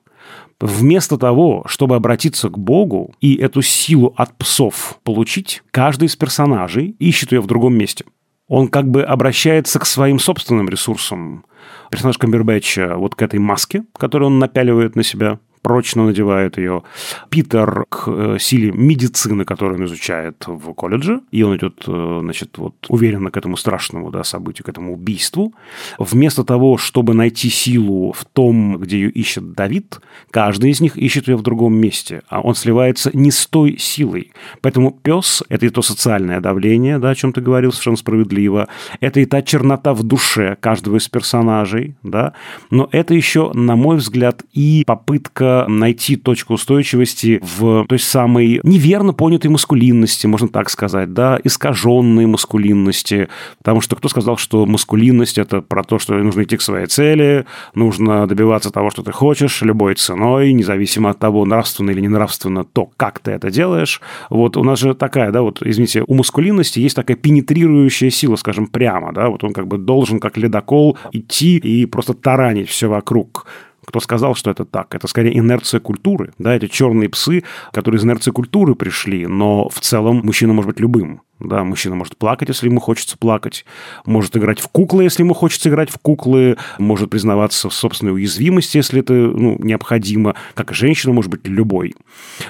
Вместо 0.61 1.17
того, 1.17 1.65
чтобы 1.67 1.97
обратиться 1.97 2.51
к 2.51 2.59
Богу 2.59 3.15
и 3.23 3.37
эту 3.37 3.63
силу 3.63 4.13
от 4.19 4.37
псов 4.37 4.99
получить, 5.05 5.63
каждый 5.71 6.09
из 6.09 6.17
персонажей 6.17 6.97
ищет 6.99 7.33
ее 7.33 7.41
в 7.41 7.47
другом 7.47 7.75
месте. 7.75 8.05
Он 8.47 8.69
как 8.69 8.87
бы 8.91 9.05
обращается 9.05 9.79
к 9.79 9.87
своим 9.87 10.19
собственным 10.19 10.69
ресурсам. 10.69 11.47
Персонаж 11.91 12.19
Камбербэтча 12.19 12.97
вот 12.97 13.15
к 13.15 13.23
этой 13.23 13.39
маске, 13.39 13.85
которую 13.97 14.27
он 14.27 14.39
напяливает 14.39 14.97
на 14.97 15.03
себя– 15.03 15.39
прочно 15.65 16.05
надевает 16.05 16.59
ее. 16.59 16.83
Питер 17.31 17.87
к 17.89 18.05
э, 18.07 18.37
силе 18.39 18.71
медицины, 18.71 19.47
которую 19.47 19.81
он 19.81 19.87
изучает 19.87 20.45
в 20.47 20.75
колледже, 20.75 21.21
и 21.31 21.43
он 21.43 21.57
идет, 21.57 21.85
э, 21.87 22.19
значит, 22.23 22.59
вот 22.59 22.75
уверенно 22.89 23.31
к 23.31 23.37
этому 23.39 23.57
страшному 23.57 24.11
да, 24.11 24.25
событию, 24.25 24.67
к 24.67 24.69
этому 24.69 24.93
убийству. 24.93 25.55
Вместо 25.99 26.45
того, 26.45 26.77
чтобы 26.77 27.15
найти 27.15 27.49
силу 27.49 28.12
в 28.12 28.27
том, 28.27 28.77
где 28.77 28.99
ее 28.99 29.11
ищет 29.11 29.53
Давид, 29.53 30.01
каждый 30.31 30.71
из 30.71 30.83
них 30.83 30.99
ищет 30.99 31.29
ее 31.29 31.37
в 31.37 31.43
другом 31.43 31.75
месте, 31.75 32.23
а 32.29 32.43
он 32.43 32.55
сливается 32.55 33.11
не 33.15 33.31
с 33.31 33.47
той 33.47 33.79
силой. 33.79 34.33
Поэтому 34.61 34.91
пес– 34.91 35.43
это 35.49 35.65
и 35.65 35.71
то 35.71 35.81
социальное 35.81 36.41
давление, 36.41 36.99
да, 36.99 37.09
о 37.11 37.15
чем 37.15 37.33
ты 37.33 37.41
говорил 37.41 37.73
совершенно 37.73 37.97
справедливо, 37.97 38.69
это 39.01 39.21
и 39.21 39.25
та 39.25 39.41
чернота 39.41 39.95
в 39.95 40.03
душе 40.03 40.59
каждого 40.61 40.99
из 40.99 41.09
персонажей, 41.09 41.97
да, 42.03 42.35
но 42.71 42.87
это 42.93 43.15
еще, 43.15 43.51
на 43.55 43.77
мой 43.77 43.97
взгляд, 43.97 44.43
и 44.53 44.85
попытка 44.87 45.54
найти 45.69 46.17
точку 46.17 46.55
устойчивости 46.55 47.41
в 47.43 47.87
той 47.89 47.99
самой 47.99 48.61
неверно 48.63 49.13
понятой 49.13 49.51
маскулинности, 49.51 50.27
можно 50.27 50.49
так 50.49 50.71
сказать, 50.71 51.13
да, 51.13 51.39
искаженной 51.43 52.27
маскулинности. 52.27 53.29
Потому 53.59 53.81
что 53.81 53.97
кто 53.97 54.09
сказал, 54.09 54.37
что 54.37 54.67
маскулинность– 54.67 55.39
это 55.39 55.61
про 55.61 55.83
то, 55.85 55.99
что 55.99 56.15
нужно 56.15 56.43
идти 56.43 56.57
к 56.57 56.63
своей 56.63 56.87
цели, 56.87 57.47
нужно 57.75 58.27
добиваться 58.27 58.71
того, 58.71 58.91
что 58.91 59.03
ты 59.03 59.13
хочешь, 59.13 59.63
любой 59.63 59.95
ценой, 59.95 60.53
независимо 60.53 61.11
от 61.11 61.19
того, 61.19 61.45
нравственно 61.45 61.91
или 61.91 62.01
не 62.01 62.09
нравственно, 62.09 62.65
то, 62.65 62.91
как 62.97 63.19
ты 63.19 63.33
это 63.33 63.51
делаешь. 63.51 64.01
Вот 64.31 64.57
у 64.57 64.65
нас 64.65 64.79
же 64.79 64.95
такая, 64.95 65.31
да, 65.31 65.43
вот, 65.43 65.63
извините, 65.63 66.05
у 66.07 66.15
маскулинности 66.15 66.81
есть 66.81 66.97
такая 66.97 67.17
пенетрирующая 67.17 68.11
сила, 68.11 68.37
скажем, 68.37 68.67
прямо, 68.67 69.13
да, 69.13 69.29
вот 69.29 69.45
он 69.45 69.53
как 69.53 69.67
бы 69.67 69.79
должен, 69.79 70.21
как 70.21 70.37
ледокол, 70.37 70.97
идти 71.13 71.57
и 71.57 71.87
просто 71.87 72.15
таранить 72.15 72.69
все 72.69 72.89
вокруг. 72.89 73.47
Кто 73.87 74.01
сказал, 74.01 74.35
что 74.35 74.51
это 74.51 74.64
так? 74.64 74.95
Это 74.95 75.07
скорее 75.07 75.39
инерция 75.39 75.80
культуры. 75.80 76.32
Да, 76.39 76.55
эти 76.55 76.66
черные 76.66 77.09
псы, 77.09 77.45
которые 77.72 77.99
из 77.99 78.05
инерции 78.05 78.30
культуры 78.30 78.74
пришли, 78.74 79.26
но 79.26 79.68
в 79.68 79.80
целом 79.80 80.20
мужчина 80.24 80.53
может 80.53 80.68
быть 80.70 80.80
любым. 80.80 81.22
Да, 81.41 81.64
мужчина 81.64 81.97
может 81.97 82.16
плакать, 82.16 82.49
если 82.49 82.68
ему 82.68 82.80
хочется 82.80 83.18
плакать, 83.18 83.64
может 84.07 84.37
играть 84.37 84.61
в 84.61 84.68
куклы, 84.68 85.03
если 85.03 85.22
ему 85.22 85.35
хочется 85.35 85.68
играть 85.68 85.91
в 85.91 85.99
куклы, 85.99 86.57
может 86.78 87.11
признаваться 87.11 87.68
в 87.68 87.74
собственной 87.74 88.12
уязвимости, 88.12 88.76
если 88.76 89.01
это 89.01 89.12
ну, 89.12 89.57
необходимо, 89.59 90.37
как 90.55 90.70
и 90.70 90.74
женщина 90.74 91.12
может 91.12 91.30
быть 91.30 91.47
любой. 91.47 91.97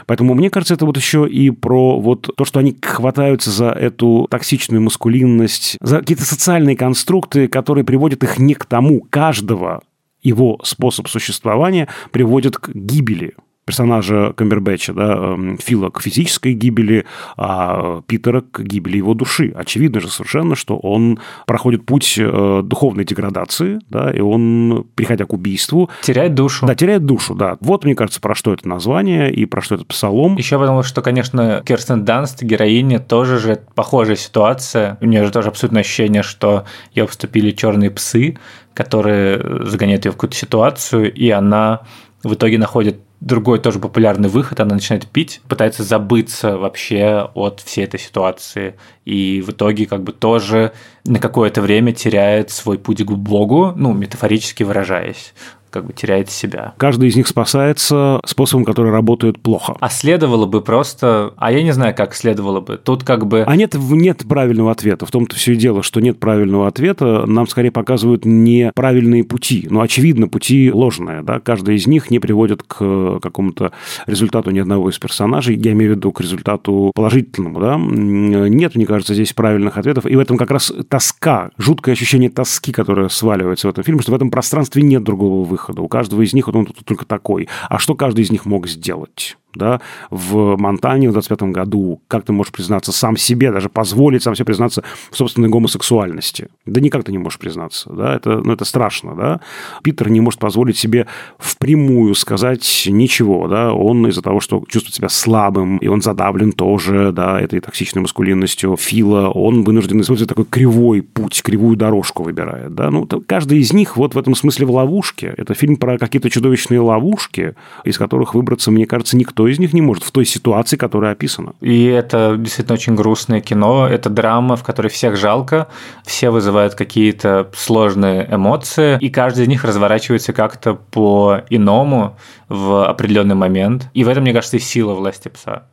Поэтому 0.06 0.34
мне 0.34 0.50
кажется, 0.50 0.74
это 0.74 0.84
вот 0.84 0.96
еще 0.98 1.26
и 1.26 1.50
про 1.50 1.98
вот 1.98 2.30
то, 2.36 2.44
что 2.44 2.60
они 2.60 2.76
хватаются 2.80 3.50
за 3.50 3.70
эту 3.70 4.28
токсичную 4.30 4.82
маскулинность, 4.82 5.78
за 5.80 6.00
какие-то 6.00 6.24
социальные 6.24 6.76
конструкты, 6.76 7.48
которые 7.48 7.84
приводят 7.84 8.22
их 8.22 8.38
не 8.38 8.54
к 8.54 8.66
тому 8.66 9.00
каждого 9.00 9.80
его 10.24 10.58
способ 10.64 11.08
существования 11.08 11.88
приводит 12.10 12.56
к 12.56 12.70
гибели 12.74 13.34
персонажа 13.64 14.32
Камбербэтча, 14.36 14.92
да, 14.92 15.14
эм, 15.14 15.58
Фила 15.58 15.90
к 15.90 16.00
физической 16.00 16.52
гибели, 16.52 17.04
а 17.36 18.02
Питера 18.06 18.42
к 18.42 18.60
гибели 18.62 18.98
его 18.98 19.14
души. 19.14 19.52
Очевидно 19.56 20.00
же 20.00 20.08
совершенно, 20.08 20.54
что 20.54 20.76
он 20.76 21.18
проходит 21.46 21.86
путь 21.86 22.16
э, 22.18 22.62
духовной 22.64 23.04
деградации, 23.04 23.80
да, 23.88 24.10
и 24.10 24.20
он, 24.20 24.86
приходя 24.94 25.24
к 25.24 25.32
убийству... 25.32 25.90
Теряет 26.02 26.34
душу. 26.34 26.66
Да, 26.66 26.74
теряет 26.74 27.04
душу, 27.06 27.34
да. 27.34 27.56
Вот, 27.60 27.84
мне 27.84 27.94
кажется, 27.94 28.20
про 28.20 28.34
что 28.34 28.52
это 28.52 28.68
название 28.68 29.32
и 29.32 29.46
про 29.46 29.62
что 29.62 29.76
это 29.76 29.84
псалом. 29.84 30.36
Еще 30.36 30.58
потому, 30.58 30.82
что, 30.82 31.02
конечно, 31.02 31.62
Керстен 31.64 32.04
Данст, 32.04 32.42
героиня, 32.42 32.98
тоже 32.98 33.38
же 33.38 33.60
похожая 33.74 34.16
ситуация. 34.16 34.98
У 35.00 35.06
нее 35.06 35.24
же 35.24 35.32
тоже 35.32 35.48
абсолютное 35.48 35.80
ощущение, 35.80 36.22
что 36.22 36.64
ее 36.94 37.04
обступили 37.04 37.50
черные 37.50 37.90
псы, 37.90 38.36
которые 38.74 39.66
загоняют 39.66 40.04
ее 40.04 40.10
в 40.10 40.14
какую-то 40.14 40.36
ситуацию, 40.36 41.12
и 41.12 41.30
она 41.30 41.82
в 42.24 42.34
итоге 42.34 42.58
находит 42.58 42.96
другой 43.20 43.58
тоже 43.58 43.78
популярный 43.78 44.28
выход, 44.28 44.60
она 44.60 44.74
начинает 44.74 45.06
пить, 45.06 45.40
пытается 45.48 45.82
забыться 45.82 46.56
вообще 46.56 47.30
от 47.34 47.60
всей 47.60 47.84
этой 47.84 48.00
ситуации, 48.00 48.74
и 49.04 49.42
в 49.46 49.50
итоге 49.50 49.86
как 49.86 50.02
бы 50.02 50.12
тоже 50.12 50.72
на 51.04 51.18
какое-то 51.18 51.62
время 51.62 51.92
теряет 51.92 52.50
свой 52.50 52.78
путь 52.78 53.04
к 53.04 53.10
Богу, 53.10 53.72
ну, 53.76 53.92
метафорически 53.92 54.62
выражаясь 54.62 55.34
как 55.74 55.86
бы 55.86 55.92
теряет 55.92 56.30
себя. 56.30 56.72
Каждый 56.78 57.08
из 57.08 57.16
них 57.16 57.26
спасается 57.26 58.20
способом, 58.24 58.64
который 58.64 58.92
работает 58.92 59.40
плохо. 59.42 59.76
А 59.80 59.90
следовало 59.90 60.46
бы 60.46 60.62
просто... 60.62 61.34
А 61.36 61.50
я 61.50 61.64
не 61.64 61.72
знаю, 61.72 61.96
как 61.96 62.14
следовало 62.14 62.60
бы. 62.60 62.76
Тут 62.76 63.02
как 63.02 63.26
бы... 63.26 63.42
А 63.42 63.56
нет, 63.56 63.74
нет 63.74 64.24
правильного 64.28 64.70
ответа. 64.70 65.04
В 65.04 65.10
том-то 65.10 65.34
все 65.34 65.54
и 65.54 65.56
дело, 65.56 65.82
что 65.82 66.00
нет 66.00 66.20
правильного 66.20 66.68
ответа. 66.68 67.26
Нам 67.26 67.48
скорее 67.48 67.72
показывают 67.72 68.24
неправильные 68.24 69.24
пути. 69.24 69.66
Но, 69.68 69.80
очевидно, 69.80 70.28
пути 70.28 70.70
ложные. 70.72 71.22
Да? 71.22 71.40
Каждый 71.40 71.74
из 71.74 71.88
них 71.88 72.12
не 72.12 72.20
приводит 72.20 72.62
к 72.62 73.18
какому-то 73.20 73.72
результату 74.06 74.50
ни 74.50 74.60
одного 74.60 74.90
из 74.90 74.98
персонажей. 75.00 75.56
Я 75.56 75.72
имею 75.72 75.94
в 75.94 75.96
виду 75.96 76.12
к 76.12 76.20
результату 76.20 76.92
положительному. 76.94 77.58
Да? 77.58 77.76
Нет, 77.76 78.76
мне 78.76 78.86
кажется, 78.86 79.14
здесь 79.14 79.32
правильных 79.32 79.76
ответов. 79.76 80.06
И 80.06 80.14
в 80.14 80.20
этом 80.20 80.36
как 80.36 80.52
раз 80.52 80.72
тоска, 80.88 81.50
жуткое 81.58 81.94
ощущение 81.94 82.30
тоски, 82.30 82.70
которое 82.70 83.08
сваливается 83.08 83.66
в 83.66 83.70
этом 83.70 83.82
фильме, 83.82 84.02
что 84.02 84.12
в 84.12 84.14
этом 84.14 84.30
пространстве 84.30 84.84
нет 84.84 85.02
другого 85.02 85.44
выхода 85.44 85.63
выхода. 85.64 85.82
У 85.82 85.88
каждого 85.88 86.22
из 86.22 86.32
них 86.34 86.48
он, 86.48 86.56
он 86.56 86.66
только 86.66 87.06
такой. 87.06 87.48
А 87.68 87.78
что 87.78 87.94
каждый 87.94 88.22
из 88.22 88.30
них 88.30 88.44
мог 88.44 88.66
сделать? 88.68 89.36
Да, 89.54 89.80
в 90.10 90.56
Монтане 90.56 91.08
в 91.08 91.12
25 91.12 91.42
году, 91.44 92.00
как 92.08 92.24
ты 92.24 92.32
можешь 92.32 92.52
признаться 92.52 92.92
сам 92.92 93.16
себе, 93.16 93.52
даже 93.52 93.68
позволить 93.68 94.22
сам 94.22 94.34
себе 94.34 94.46
признаться 94.46 94.82
в 95.10 95.16
собственной 95.16 95.48
гомосексуальности? 95.48 96.48
Да 96.66 96.80
никак 96.80 97.04
ты 97.04 97.12
не 97.12 97.18
можешь 97.18 97.38
признаться, 97.38 97.92
да, 97.92 98.16
это, 98.16 98.38
ну, 98.38 98.52
это 98.52 98.64
страшно, 98.64 99.14
да. 99.14 99.40
Питер 99.82 100.10
не 100.10 100.20
может 100.20 100.40
позволить 100.40 100.76
себе 100.76 101.06
впрямую 101.38 102.14
сказать 102.14 102.84
ничего, 102.88 103.48
да, 103.48 103.72
он 103.72 104.06
из-за 104.08 104.22
того, 104.22 104.40
что 104.40 104.64
чувствует 104.68 104.94
себя 104.94 105.08
слабым, 105.08 105.78
и 105.78 105.88
он 105.88 106.02
задавлен 106.02 106.52
тоже, 106.52 107.12
да, 107.12 107.40
этой 107.40 107.60
токсичной 107.60 108.02
маскулинностью 108.02 108.76
Фила, 108.76 109.28
он 109.28 109.64
вынужден 109.64 110.00
использовать 110.00 110.28
такой 110.28 110.44
кривой 110.44 111.02
путь, 111.02 111.42
кривую 111.42 111.76
дорожку 111.76 112.22
выбирает, 112.22 112.74
да. 112.74 112.90
Ну, 112.90 113.08
каждый 113.26 113.58
из 113.58 113.72
них 113.72 113.96
вот 113.96 114.14
в 114.14 114.18
этом 114.18 114.34
смысле 114.34 114.66
в 114.66 114.70
ловушке. 114.70 115.34
Это 115.36 115.54
фильм 115.54 115.76
про 115.76 115.98
какие-то 115.98 116.30
чудовищные 116.30 116.80
ловушки, 116.80 117.54
из 117.84 117.98
которых 117.98 118.34
выбраться, 118.34 118.70
мне 118.70 118.86
кажется, 118.86 119.16
никто 119.16 119.43
из 119.48 119.58
них 119.58 119.72
не 119.72 119.82
может 119.82 120.04
в 120.04 120.10
той 120.10 120.24
ситуации, 120.24 120.76
которая 120.76 121.12
описана. 121.12 121.54
И 121.60 121.84
это 121.84 122.36
действительно 122.38 122.74
очень 122.74 122.94
грустное 122.94 123.40
кино. 123.40 123.88
Это 123.88 124.10
драма, 124.10 124.56
в 124.56 124.62
которой 124.62 124.88
всех 124.88 125.16
жалко, 125.16 125.68
все 126.04 126.30
вызывают 126.30 126.74
какие-то 126.74 127.50
сложные 127.54 128.28
эмоции, 128.30 128.98
и 129.00 129.10
каждый 129.10 129.44
из 129.44 129.48
них 129.48 129.64
разворачивается 129.64 130.32
как-то 130.32 130.74
по-иному 130.74 132.16
в 132.48 132.88
определенный 132.88 133.34
момент. 133.34 133.88
И 133.94 134.04
в 134.04 134.08
этом, 134.08 134.22
мне 134.22 134.32
кажется, 134.32 134.56
и 134.56 134.60
сила 134.60 134.94
власти 134.94 135.28
пса. 135.28 135.64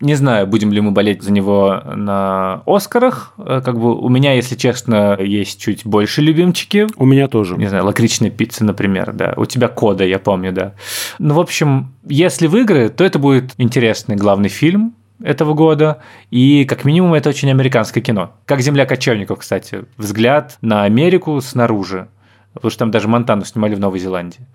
Не 0.00 0.14
знаю, 0.14 0.46
будем 0.46 0.72
ли 0.72 0.80
мы 0.80 0.92
болеть 0.92 1.22
за 1.22 1.32
него 1.32 1.82
на 1.94 2.62
Оскарах. 2.66 3.34
Э, 3.38 3.60
как 3.64 3.80
бы 3.80 3.98
у 3.98 4.08
меня, 4.08 4.34
если 4.34 4.54
честно, 4.54 5.16
есть 5.18 5.60
чуть 5.60 5.84
больше 5.84 6.22
любимчики. 6.22 6.86
У 6.96 7.04
меня 7.04 7.26
тоже. 7.26 7.56
Не 7.56 7.66
знаю, 7.66 7.84
лакричная 7.84 8.30
пицца, 8.30 8.64
например, 8.64 9.12
да. 9.12 9.34
У 9.36 9.44
тебя 9.44 9.68
кода, 9.68 10.04
я 10.04 10.18
помню, 10.18 10.52
да. 10.52 10.74
Ну, 11.18 11.34
в 11.34 11.40
общем, 11.40 11.92
если 12.06 12.46
выиграет, 12.46 12.96
то 12.96 13.04
это 13.04 13.18
будет 13.18 13.52
интересный 13.58 14.14
главный 14.14 14.48
фильм 14.48 14.94
этого 15.22 15.54
года, 15.54 15.98
и 16.30 16.64
как 16.64 16.84
минимум 16.84 17.14
это 17.14 17.28
очень 17.28 17.50
американское 17.50 18.02
кино. 18.02 18.32
Как 18.44 18.60
«Земля 18.60 18.86
кочевников», 18.86 19.40
кстати. 19.40 19.84
Взгляд 19.96 20.58
на 20.60 20.84
Америку 20.84 21.40
снаружи. 21.40 22.08
Потому 22.54 22.70
что 22.70 22.78
там 22.80 22.90
даже 22.90 23.08
Монтану 23.08 23.44
снимали 23.44 23.74
в 23.74 23.80
Новой 23.80 23.98
Зеландии. 23.98 24.46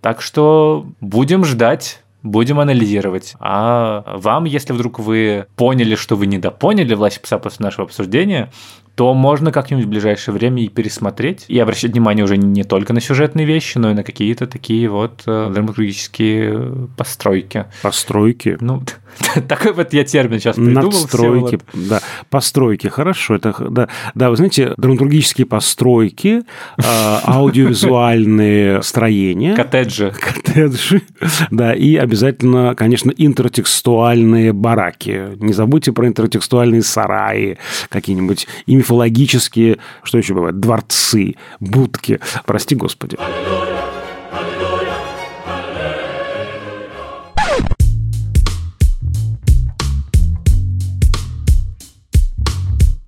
Так 0.00 0.22
что 0.22 0.86
будем 1.00 1.44
ждать 1.44 2.02
будем 2.22 2.60
анализировать. 2.60 3.34
А 3.38 4.04
вам, 4.16 4.44
если 4.44 4.72
вдруг 4.72 4.98
вы 4.98 5.46
поняли, 5.56 5.94
что 5.94 6.16
вы 6.16 6.26
недопоняли 6.26 6.94
власть 6.94 7.20
пса 7.22 7.38
после 7.38 7.64
нашего 7.64 7.84
обсуждения, 7.84 8.50
то 8.98 9.14
можно 9.14 9.52
как-нибудь 9.52 9.84
в 9.84 9.88
ближайшее 9.88 10.34
время 10.34 10.64
и 10.64 10.68
пересмотреть, 10.68 11.44
и 11.46 11.56
обращать 11.60 11.92
внимание 11.92 12.24
уже 12.24 12.36
не 12.36 12.64
только 12.64 12.92
на 12.92 13.00
сюжетные 13.00 13.46
вещи, 13.46 13.78
но 13.78 13.92
и 13.92 13.94
на 13.94 14.02
какие-то 14.02 14.48
такие 14.48 14.88
вот 14.88 15.22
э, 15.24 15.50
драматургические 15.54 16.88
постройки. 16.96 17.66
Постройки? 17.80 18.58
Ну, 18.60 18.82
такой 19.48 19.72
вот 19.72 19.92
я 19.92 20.04
термин 20.04 20.38
сейчас 20.38 20.56
придумал. 20.56 20.90
Надстройки, 20.90 21.60
да. 21.74 22.00
Постройки, 22.30 22.88
хорошо. 22.88 23.36
Это, 23.36 23.54
да, 23.70 23.88
да, 24.14 24.30
вы 24.30 24.36
знаете, 24.36 24.74
драматургические 24.76 25.46
постройки, 25.46 26.42
а, 26.84 27.22
аудиовизуальные 27.26 28.82
строения. 28.82 29.54
Коттеджи. 29.54 30.12
Коттеджи, 30.20 31.02
да, 31.50 31.74
и 31.74 31.96
обязательно, 31.96 32.74
конечно, 32.74 33.12
интертекстуальные 33.16 34.52
бараки. 34.52 35.36
Не 35.36 35.52
забудьте 35.52 35.92
про 35.92 36.06
интертекстуальные 36.06 36.82
сараи 36.82 37.58
какие-нибудь. 37.88 38.46
Мифологические, 38.88 39.76
что 40.02 40.16
еще 40.16 40.32
бывает, 40.32 40.60
дворцы, 40.60 41.34
будки. 41.60 42.20
Прости, 42.46 42.74
Господи. 42.74 43.18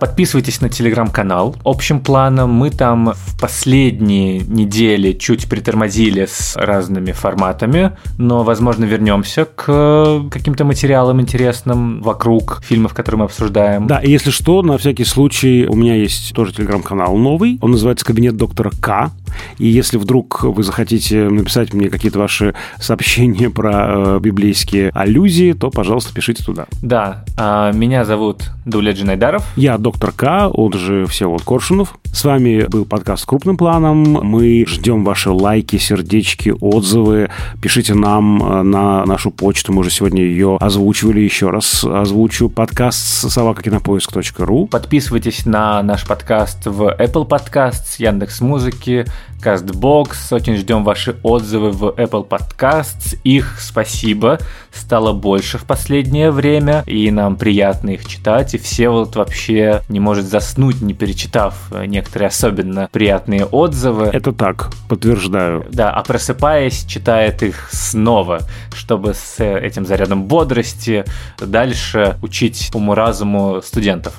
Подписывайтесь 0.01 0.63
на 0.63 0.71
телеграм-канал. 0.71 1.55
Общим 1.63 2.01
планом 2.01 2.51
мы 2.51 2.71
там 2.71 3.13
в 3.15 3.39
последние 3.39 4.39
недели 4.41 5.13
чуть 5.13 5.47
притормозили 5.47 6.27
с 6.27 6.57
разными 6.57 7.13
форматами, 7.13 7.93
но, 8.17 8.43
возможно, 8.43 8.87
вернемся 8.87 9.45
к 9.45 10.23
каким-то 10.31 10.65
материалам 10.65 11.21
интересным 11.21 12.01
вокруг 12.01 12.63
фильмов, 12.65 12.95
которые 12.95 13.19
мы 13.19 13.25
обсуждаем. 13.27 13.87
Да, 13.87 13.99
и 13.99 14.11
если 14.11 14.31
что, 14.31 14.63
на 14.63 14.79
всякий 14.79 15.05
случай, 15.05 15.67
у 15.69 15.77
меня 15.77 15.97
есть 15.97 16.33
тоже 16.35 16.55
телеграм-канал 16.55 17.17
новый. 17.17 17.59
Он 17.61 17.73
называется 17.73 18.07
«Кабинет 18.07 18.37
доктора 18.37 18.71
К». 18.81 19.11
И 19.59 19.67
если 19.67 19.97
вдруг 19.97 20.43
вы 20.43 20.63
захотите 20.63 21.29
написать 21.29 21.73
мне 21.73 21.89
какие-то 21.89 22.19
ваши 22.19 22.55
сообщения 22.79 23.51
про 23.51 24.17
э, 24.17 24.19
библейские 24.21 24.91
аллюзии, 24.95 25.53
то, 25.53 25.71
пожалуйста, 25.71 26.15
пишите 26.15 26.45
туда. 26.45 26.67
Да, 26.83 27.25
а, 27.37 27.73
меня 27.73 28.05
зовут 28.05 28.51
Дуля 28.65 28.93
Джинайдаров. 28.93 29.45
Я 29.57 29.79
доктор 29.79 30.13
К, 30.13 30.49
он 30.53 30.73
же 30.73 31.07
Всеволод 31.07 31.43
Коршунов. 31.43 31.99
С 32.13 32.25
вами 32.25 32.67
был 32.69 32.85
подкаст 32.85 33.25
«Крупным 33.27 33.57
планом». 33.57 34.03
Мы 34.03 34.65
ждем 34.67 35.05
ваши 35.05 35.31
лайки, 35.31 35.77
сердечки, 35.77 36.55
отзывы. 36.61 37.31
Пишите 37.63 37.95
нам 37.95 38.43
э, 38.43 38.63
на 38.63 39.05
нашу 39.07 39.31
почту. 39.31 39.73
Мы 39.73 39.81
уже 39.81 39.91
сегодня 39.91 40.23
ее 40.23 40.57
озвучивали. 40.61 41.21
Еще 41.21 41.51
раз 41.51 41.85
озвучу. 41.85 42.49
Подкаст 42.49 43.31
собакакинопоиск.ру 43.31 44.67
Подписывайтесь 44.67 45.47
на 45.47 45.83
наш 45.83 46.07
подкаст 46.07 46.67
в 46.67 46.83
Apple 46.83 47.29
Podcasts, 47.29 47.97
Яндекс 47.99 48.41
Музыки, 48.41 49.07
CastBox. 49.43 50.35
Очень 50.35 50.57
ждем 50.57 50.85
ваши 50.85 51.17
отзывы 51.23 51.71
в 51.71 51.85
Apple 51.85 52.27
Podcasts. 52.27 53.19
Их 53.25 53.59
спасибо. 53.61 54.39
Стало 54.73 55.13
больше 55.13 55.59
в 55.59 55.65
последнее 55.65 56.31
время, 56.31 56.83
и 56.87 57.11
нам 57.11 57.37
приятно 57.37 57.91
их 57.91 58.07
читать. 58.07 58.55
И 58.55 58.59
все 58.59 58.89
вот 58.89 59.17
вообще 59.17 59.83
не 59.89 60.01
может 60.01 60.27
заснуть, 60.27 60.81
не 60.81 60.95
перечитав 60.95 61.71
некоторые 61.87 62.29
особенно 62.29 62.89
приятные 62.93 63.45
отзывы. 63.45 64.07
Это 64.13 64.33
так, 64.33 64.71
подтверждаю. 64.89 65.67
Да, 65.71 65.91
а 65.91 66.03
просыпаясь, 66.03 66.85
читает 66.85 67.43
их 67.43 67.69
снова, 67.73 68.41
чтобы 68.75 69.15
с 69.15 69.43
этим 69.43 69.87
зарядом 69.87 70.25
бодрости 70.25 71.05
дальше 71.39 72.17
учить 72.23 72.71
уму-разуму 72.75 73.63
студентов 73.63 74.15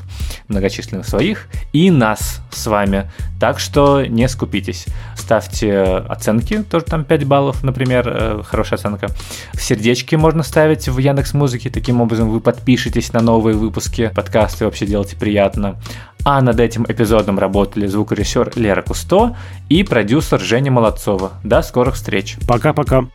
многочисленных 0.47 1.07
своих 1.07 1.47
и 1.71 1.91
нас 1.91 2.41
с 2.51 2.67
вами. 2.67 3.09
Так 3.39 3.59
что 3.59 4.05
не 4.05 4.27
скупитесь 4.27 4.85
ставьте 5.21 5.81
оценки, 6.09 6.63
тоже 6.63 6.85
там 6.85 7.05
5 7.05 7.23
баллов, 7.23 7.63
например, 7.63 8.03
э, 8.05 8.43
хорошая 8.43 8.79
оценка. 8.79 9.07
Сердечки 9.53 10.15
можно 10.15 10.40
ставить 10.43 10.87
в 10.87 10.97
Яндекс 10.97 11.33
Музыке, 11.33 11.69
таким 11.69 12.01
образом 12.01 12.29
вы 12.29 12.39
подпишетесь 12.39 13.13
на 13.13 13.21
новые 13.21 13.55
выпуски 13.55 14.11
подкаста 14.15 14.63
и 14.63 14.65
вообще 14.65 14.85
делайте 14.85 15.15
приятно. 15.15 15.79
А 16.23 16.41
над 16.41 16.59
этим 16.59 16.85
эпизодом 16.87 17.39
работали 17.39 17.87
звукорежиссер 17.87 18.53
Лера 18.55 18.81
Кусто 18.81 19.35
и 19.69 19.83
продюсер 19.83 20.39
Женя 20.39 20.71
Молодцова. 20.71 21.31
До 21.43 21.61
скорых 21.61 21.95
встреч. 21.95 22.37
Пока-пока. 22.47 23.05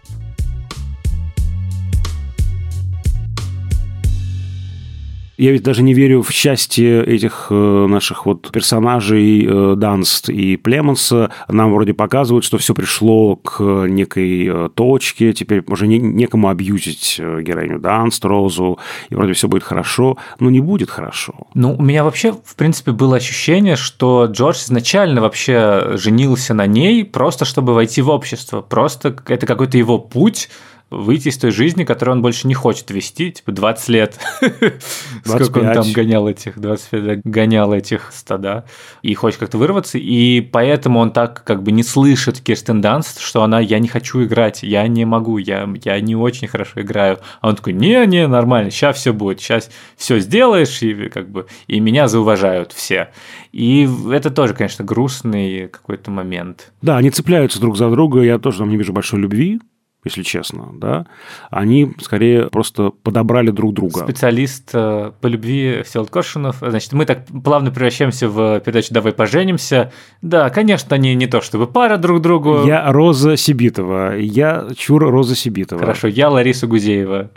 Я 5.36 5.52
ведь 5.52 5.62
даже 5.62 5.82
не 5.82 5.92
верю 5.92 6.22
в 6.22 6.30
счастье 6.30 7.04
этих 7.04 7.48
э, 7.50 7.54
наших 7.54 8.24
вот 8.24 8.50
персонажей 8.50 9.46
э, 9.46 9.74
Данст 9.76 10.30
и 10.30 10.56
Племонса. 10.56 11.30
Нам 11.48 11.74
вроде 11.74 11.92
показывают, 11.92 12.44
что 12.44 12.56
все 12.56 12.72
пришло 12.72 13.36
к 13.36 13.60
некой 13.60 14.46
э, 14.46 14.68
точке, 14.74 15.34
теперь 15.34 15.62
уже 15.66 15.86
не, 15.88 15.98
некому 15.98 16.48
абьюзить 16.48 17.18
героиню 17.18 17.78
Данст, 17.78 18.24
Розу, 18.24 18.78
и 19.10 19.14
вроде 19.14 19.34
все 19.34 19.46
будет 19.46 19.62
хорошо, 19.62 20.16
но 20.40 20.48
не 20.48 20.60
будет 20.60 20.88
хорошо. 20.88 21.34
Ну, 21.52 21.76
у 21.78 21.82
меня 21.82 22.02
вообще, 22.02 22.32
в 22.32 22.56
принципе, 22.56 22.92
было 22.92 23.16
ощущение, 23.16 23.76
что 23.76 24.24
Джордж 24.30 24.64
изначально 24.64 25.20
вообще 25.20 25.96
женился 25.96 26.54
на 26.54 26.66
ней 26.66 27.04
просто, 27.04 27.44
чтобы 27.44 27.74
войти 27.74 28.00
в 28.00 28.08
общество. 28.08 28.62
Просто 28.62 29.14
это 29.26 29.46
какой-то 29.46 29.76
его 29.76 29.98
путь, 29.98 30.48
выйти 30.90 31.28
из 31.28 31.38
той 31.38 31.50
жизни, 31.50 31.84
которую 31.84 32.16
он 32.16 32.22
больше 32.22 32.46
не 32.46 32.54
хочет 32.54 32.90
вести, 32.90 33.32
типа 33.32 33.52
20 33.52 33.88
лет. 33.88 34.20
25. 34.40 34.82
Сколько 35.24 35.58
он 35.58 35.72
там 35.72 35.92
гонял 35.92 36.28
этих, 36.28 36.58
25 36.58 37.20
гонял 37.24 37.72
этих 37.72 38.12
стада, 38.12 38.64
и 39.02 39.12
хочет 39.14 39.40
как-то 39.40 39.58
вырваться, 39.58 39.98
и 39.98 40.40
поэтому 40.40 41.00
он 41.00 41.10
так 41.10 41.42
как 41.44 41.62
бы 41.62 41.72
не 41.72 41.82
слышит 41.82 42.40
Кирстен 42.40 42.80
Данст, 42.80 43.20
что 43.20 43.42
она 43.42 43.58
«я 43.58 43.78
не 43.80 43.88
хочу 43.88 44.22
играть, 44.24 44.62
я 44.62 44.86
не 44.86 45.04
могу, 45.04 45.38
я, 45.38 45.68
я 45.84 46.00
не 46.00 46.14
очень 46.14 46.46
хорошо 46.46 46.82
играю». 46.82 47.18
А 47.40 47.48
он 47.48 47.56
такой 47.56 47.72
«не-не, 47.72 48.28
нормально, 48.28 48.70
сейчас 48.70 48.96
все 48.96 49.12
будет, 49.12 49.40
сейчас 49.40 49.70
все 49.96 50.20
сделаешь, 50.20 50.82
и 50.82 51.08
как 51.08 51.28
бы 51.28 51.46
и 51.66 51.80
меня 51.80 52.06
зауважают 52.06 52.72
все». 52.72 53.08
И 53.52 53.88
это 54.10 54.30
тоже, 54.30 54.54
конечно, 54.54 54.84
грустный 54.84 55.68
какой-то 55.68 56.10
момент. 56.10 56.72
Да, 56.82 56.98
они 56.98 57.10
цепляются 57.10 57.58
друг 57.58 57.76
за 57.76 57.90
друга, 57.90 58.20
я 58.20 58.38
тоже 58.38 58.58
там 58.58 58.68
не 58.68 58.76
вижу 58.76 58.92
большой 58.92 59.20
любви, 59.20 59.60
если 60.06 60.22
честно, 60.22 60.70
да, 60.72 61.06
они 61.50 61.92
скорее 62.00 62.48
просто 62.48 62.90
подобрали 62.90 63.50
друг 63.50 63.74
друга. 63.74 63.98
Специалист 63.98 64.70
э, 64.72 65.10
по 65.20 65.26
любви 65.26 65.82
Всеволод 65.84 66.10
Коршунов. 66.10 66.56
Значит, 66.60 66.92
мы 66.92 67.04
так 67.04 67.26
плавно 67.26 67.70
превращаемся 67.70 68.28
в 68.28 68.60
передачу 68.60 68.94
«Давай 68.94 69.12
поженимся». 69.12 69.92
Да, 70.22 70.48
конечно, 70.50 70.94
они 70.94 71.14
не 71.14 71.26
то 71.26 71.40
чтобы 71.40 71.66
пара 71.66 71.96
друг 71.96 72.22
другу. 72.22 72.64
Я 72.64 72.92
Роза 72.92 73.36
Сибитова, 73.36 74.16
я 74.16 74.68
чур 74.76 75.10
Роза 75.10 75.34
Сибитова. 75.34 75.80
Хорошо, 75.80 76.06
я 76.06 76.28
Лариса 76.30 76.66
Гузеева. 76.66 77.30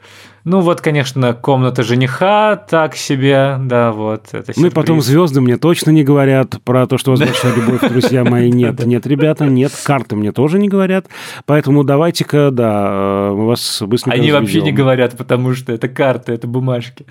Ну 0.44 0.62
вот, 0.62 0.82
конечно, 0.82 1.34
комната 1.34 1.84
жениха 1.84 2.56
так 2.56 2.96
себе, 2.96 3.58
да, 3.60 3.92
вот. 3.92 4.28
Это 4.32 4.54
ну 4.56 4.68
и 4.68 4.70
потом 4.70 5.02
звезды 5.02 5.42
мне 5.42 5.58
точно 5.58 5.92
не 5.92 6.04
говорят 6.04 6.62
про 6.64 6.88
то, 6.88 6.98
что 6.98 7.12
у 7.12 7.16
вас 7.16 7.20
большая 7.20 7.56
любовь, 7.56 7.82
друзья 7.82 8.24
мои. 8.24 8.50
Нет, 8.60 8.86
нет, 8.86 9.08
ребята, 9.08 9.46
нет. 9.46 9.72
Карты 9.84 10.16
мне 10.16 10.32
тоже 10.32 10.60
не 10.60 10.68
говорят. 10.68 11.06
Поэтому 11.46 11.84
давайте-ка, 11.84 12.52
да, 12.52 13.32
мы 13.32 13.48
вас 13.48 13.82
быстренько 13.82 14.18
Они 14.18 14.32
вообще 14.32 14.62
не 14.62 14.72
говорят, 14.72 15.18
потому 15.18 15.54
что 15.54 15.72
это 15.72 15.88
карты, 15.88 16.34
это 16.34 16.48
бумажки. 16.48 17.06